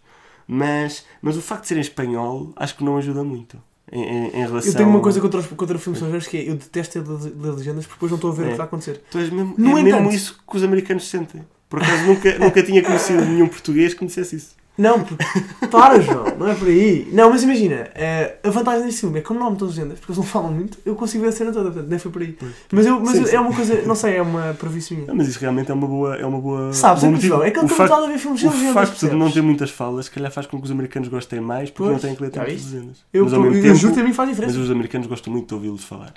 mas, 0.46 1.04
mas 1.20 1.36
o 1.36 1.42
facto 1.42 1.62
de 1.62 1.68
ser 1.68 1.76
em 1.76 1.80
espanhol 1.80 2.52
acho 2.56 2.76
que 2.76 2.84
não 2.84 2.96
ajuda 2.96 3.22
muito. 3.24 3.60
Em, 3.90 4.02
em, 4.02 4.26
em 4.28 4.46
relação. 4.46 4.70
Eu 4.72 4.76
tenho 4.76 4.88
uma 4.88 5.00
coisa 5.00 5.20
contra, 5.20 5.40
os, 5.40 5.46
contra 5.48 5.78
filmes 5.78 5.98
estrangeiros 5.98 6.26
que 6.26 6.36
é 6.38 6.48
eu 6.48 6.54
detesto 6.56 6.98
ler 6.98 7.50
legendas 7.52 7.84
porque 7.84 7.96
depois 7.96 8.10
não 8.10 8.16
estou 8.16 8.30
a 8.30 8.34
ver 8.34 8.42
o 8.42 8.44
É. 8.44 8.46
que 8.46 8.52
está 8.52 8.62
a 8.62 8.66
acontecer. 8.66 9.02
Tu 9.10 9.18
és 9.18 9.28
mesmo, 9.30 9.54
No 9.58 9.72
é 9.78 9.82
mesmo 9.82 9.88
entanto- 10.00 10.14
isso 10.14 10.40
que 10.48 10.56
os 10.56 10.62
americanos 10.64 11.06
sentem. 11.08 11.44
Por 11.68 11.82
acaso 11.82 12.04
nunca, 12.04 12.38
nunca 12.38 12.62
tinha 12.62 12.82
conhecido 12.82 13.22
nenhum 13.24 13.48
português 13.48 13.92
que 13.92 14.00
me 14.02 14.06
dissesse 14.08 14.36
isso. 14.36 14.56
Não, 14.78 15.04
porque. 15.04 15.22
Para, 15.70 16.00
João, 16.00 16.24
não 16.38 16.48
é 16.48 16.54
por 16.54 16.66
aí. 16.66 17.06
Não, 17.12 17.28
mas 17.30 17.42
imagina, 17.42 17.90
eh, 17.94 18.36
a 18.42 18.48
vantagem 18.50 18.86
deste 18.86 19.02
filme 19.02 19.18
é 19.18 19.20
que, 19.20 19.28
como 19.28 19.38
não 19.38 19.46
há 19.48 19.50
muitas 19.50 19.68
legendas, 19.68 19.98
porque 19.98 20.12
eles 20.12 20.18
não 20.18 20.24
falam 20.24 20.50
muito, 20.50 20.78
eu 20.86 20.94
consigo 20.94 21.22
ver 21.22 21.28
a 21.28 21.32
cena 21.32 21.52
toda, 21.52 21.70
portanto, 21.70 21.90
nem 21.90 21.98
foi 21.98 22.10
por 22.10 22.22
aí. 22.22 22.38
Mas, 22.72 22.86
eu, 22.86 22.98
mas 22.98 23.10
Sim, 23.10 23.20
eu- 23.20 23.26
sim. 23.26 23.36
é 23.36 23.40
uma 23.40 23.54
coisa, 23.54 23.82
não 23.82 23.94
sei, 23.94 24.16
é 24.16 24.22
uma 24.22 24.54
previsão 24.54 24.96
minha. 24.96 25.08
Não, 25.08 25.14
mas 25.14 25.28
isso 25.28 25.38
realmente 25.38 25.70
é 25.70 25.74
uma 25.74 25.86
boa. 25.86 26.16
É 26.16 26.24
uma 26.24 26.40
boa 26.40 26.72
Sabes, 26.72 27.04
bom 27.04 27.14
é. 27.14 27.20
João, 27.20 27.42
é 27.42 27.50
que 27.50 27.58
eu 27.58 27.64
o 27.64 27.66
estou 27.66 27.80
habituado 27.84 28.04
a 28.04 28.08
ver 28.08 28.18
filmes 28.18 28.40
sem 28.40 28.48
o 28.48 28.52
legendas. 28.52 28.74
facto 28.88 29.08
de 29.10 29.14
não 29.14 29.30
ter 29.30 29.42
muitas 29.42 29.70
falas, 29.70 30.06
se 30.06 30.10
calhar 30.10 30.32
faz 30.32 30.46
com 30.46 30.58
que 30.58 30.64
os 30.64 30.70
americanos 30.70 31.08
gostem 31.08 31.40
mais, 31.40 31.70
porque 31.70 31.82
Pois, 31.90 31.92
não 31.92 31.98
têm 32.00 32.14
que 32.16 32.22
ler 32.22 32.30
tantas 32.30 32.64
legendas. 32.72 33.04
Eu, 33.12 33.24
mas 33.24 33.32
ao 33.34 33.38
eu, 33.40 33.44
mesmo 33.44 33.58
eu 33.58 33.62
tempo, 33.62 33.74
juro 33.76 33.94
que 33.94 34.00
a 34.00 34.04
mim 34.04 34.12
faz 34.14 34.28
mas 34.30 34.36
diferença. 34.38 34.58
os 34.64 34.70
americanos 34.70 35.06
gostam 35.06 35.32
muito 35.34 35.48
de 35.48 35.54
ouvi-los 35.54 35.84
falar. 35.84 36.14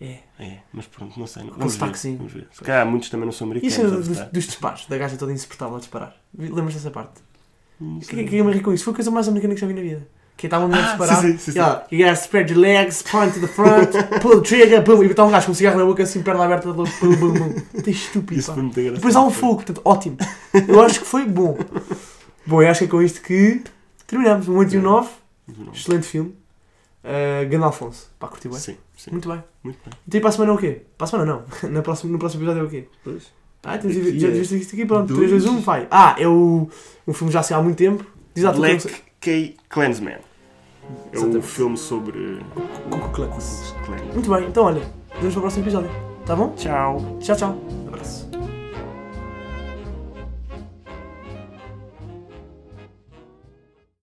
É. 0.00 0.18
É, 0.38 0.58
mas 0.72 0.86
pronto, 0.86 1.18
não 1.18 1.26
sei. 1.26 1.42
Com 1.44 1.50
Vamos 1.56 1.72
ver, 1.72 1.78
sotaquezinho. 1.80 2.18
vamos 2.18 2.32
ver. 2.32 2.46
Se 2.52 2.62
calhar 2.62 2.86
muitos 2.86 3.08
também 3.10 3.24
não 3.26 3.32
são 3.32 3.48
E 3.48 3.50
americanos. 3.50 3.74
cena 3.74 3.88
a 3.88 3.96
dos, 3.98 4.32
dos 4.32 4.44
disparos, 4.44 4.86
da 4.86 4.96
gaja 4.98 5.16
toda 5.16 5.32
insuportável 5.32 5.76
a 5.76 5.78
disparar. 5.80 6.14
Lembras 6.38 6.74
dessa 6.74 6.90
parte? 6.92 7.24
Não 7.80 7.96
O 7.96 8.00
que 8.00 8.06
sei. 8.06 8.20
é 8.24 8.24
que 8.28 8.36
eu 8.36 8.44
me 8.44 8.60
com 8.60 8.72
isso? 8.72 8.84
Foi 8.84 8.92
a 8.92 8.96
coisa 8.96 9.10
mais 9.10 9.28
americana 9.28 9.54
que 9.54 9.60
já 9.60 9.66
vi 9.66 9.74
na 9.74 9.80
vida. 9.82 10.06
Que 10.36 10.46
estava 10.46 10.64
a 10.64 10.68
mulher 10.68 10.82
a 10.82 10.84
Ah, 10.84 10.88
disparar. 10.96 11.20
sim, 11.22 11.38
sim, 11.38 11.52
sim. 11.52 11.58
E 11.58 11.60
ela, 11.60 11.86
you 11.90 11.98
gotta 11.98 12.12
spread 12.12 12.52
your 12.52 12.60
legs, 12.60 13.02
point 13.02 13.32
to 13.32 13.40
the 13.40 13.46
front, 13.46 13.90
pull 14.20 14.40
the 14.42 14.46
trigger, 14.46 14.82
boom. 14.82 15.02
E 15.02 15.06
está 15.06 15.24
um 15.24 15.30
gajo 15.30 15.46
com 15.46 15.52
um 15.52 15.54
cigarro 15.54 15.78
na 15.78 15.84
boca 15.86 16.02
assim, 16.02 16.22
perna 16.22 16.44
aberta, 16.44 16.72
boom, 16.72 16.84
boom, 17.00 17.32
boom. 17.32 17.54
Isto 17.74 17.88
é 17.88 17.90
estúpido, 17.90 18.40
Isso 18.40 18.48
pá. 18.48 18.54
foi 18.54 18.62
muito 18.62 18.78
engraçado. 18.78 18.96
Depois 18.96 19.16
há 19.16 19.22
um 19.22 19.30
fogo, 19.30 19.54
portanto, 19.56 19.80
ótimo. 19.84 20.16
Eu 20.68 20.80
acho 20.82 21.00
que 21.00 21.06
foi 21.06 21.24
bom. 21.26 21.56
Bom, 22.46 22.62
eu 22.62 22.68
acho 22.68 22.80
que 22.80 22.84
é 22.84 22.88
com 22.88 23.00
isto 23.02 23.22
que 23.22 23.62
terminamos. 24.06 24.46
Um 24.48 24.56
8 24.58 24.74
e 24.74 24.78
um 24.78 24.82
9. 24.82 25.08
Não. 25.56 25.72
Excelente 25.72 26.06
filme. 26.06 26.34
Uh, 27.02 27.48
Ganda 27.48 27.66
Alfonso. 27.66 28.10
Pá, 28.18 28.26
curti 28.28 28.48
bem. 28.48 28.58
Sim, 28.58 28.76
sim. 28.96 29.10
Muito 29.12 29.28
bem. 29.30 29.42
Muito 29.64 29.78
bem. 29.84 29.94
Então 30.06 30.18
e 30.18 30.20
para 30.20 30.28
a 30.28 30.32
semana 30.32 30.52
é 30.52 30.54
o 30.54 30.58
quê? 30.58 30.82
Para 30.98 31.04
a 31.04 31.08
semana 31.08 31.32
não. 31.62 31.70
Na 31.70 31.80
próxima, 31.82 32.12
no 32.12 32.18
próximo 32.18 32.42
episódio 32.42 32.62
é 32.62 32.66
o 32.66 32.68
quê? 32.68 32.88
Pois. 33.02 33.32
Ah, 33.66 33.76
temos 33.78 33.96
Aqui 33.96 34.20
já 34.20 34.28
é 34.28 34.30
viste 34.30 34.56
isto 34.56 34.74
aqui? 34.74 34.86
Pronto, 34.86 35.12
dois. 35.12 35.28
3, 35.28 35.42
2, 35.44 35.56
1, 35.56 35.60
vai. 35.60 35.88
Ah, 35.90 36.14
é 36.18 36.28
o, 36.28 36.68
um 37.06 37.12
filme 37.12 37.32
já 37.32 37.40
assim 37.40 37.52
há 37.52 37.60
muito 37.60 37.76
tempo. 37.76 38.04
Diz 38.32 38.44
lá 38.44 38.52
Black 38.52 38.82
sei. 38.82 38.94
K 39.20 39.56
Clansman. 39.68 40.18
É 41.12 41.18
um 41.18 41.42
filme 41.42 41.76
sobre 41.76 42.38
Clans. 43.12 43.62
os 43.64 43.72
clãs. 43.84 44.02
Muito 44.14 44.32
bem, 44.32 44.46
então 44.46 44.64
olha, 44.64 44.82
vemos 45.18 45.34
para 45.34 45.38
o 45.38 45.42
próximo 45.42 45.64
episódio. 45.64 45.90
Tá 46.24 46.36
bom? 46.36 46.52
Tchau. 46.56 47.18
Tchau, 47.20 47.36
tchau. 47.36 47.58
Abraço. 47.88 48.35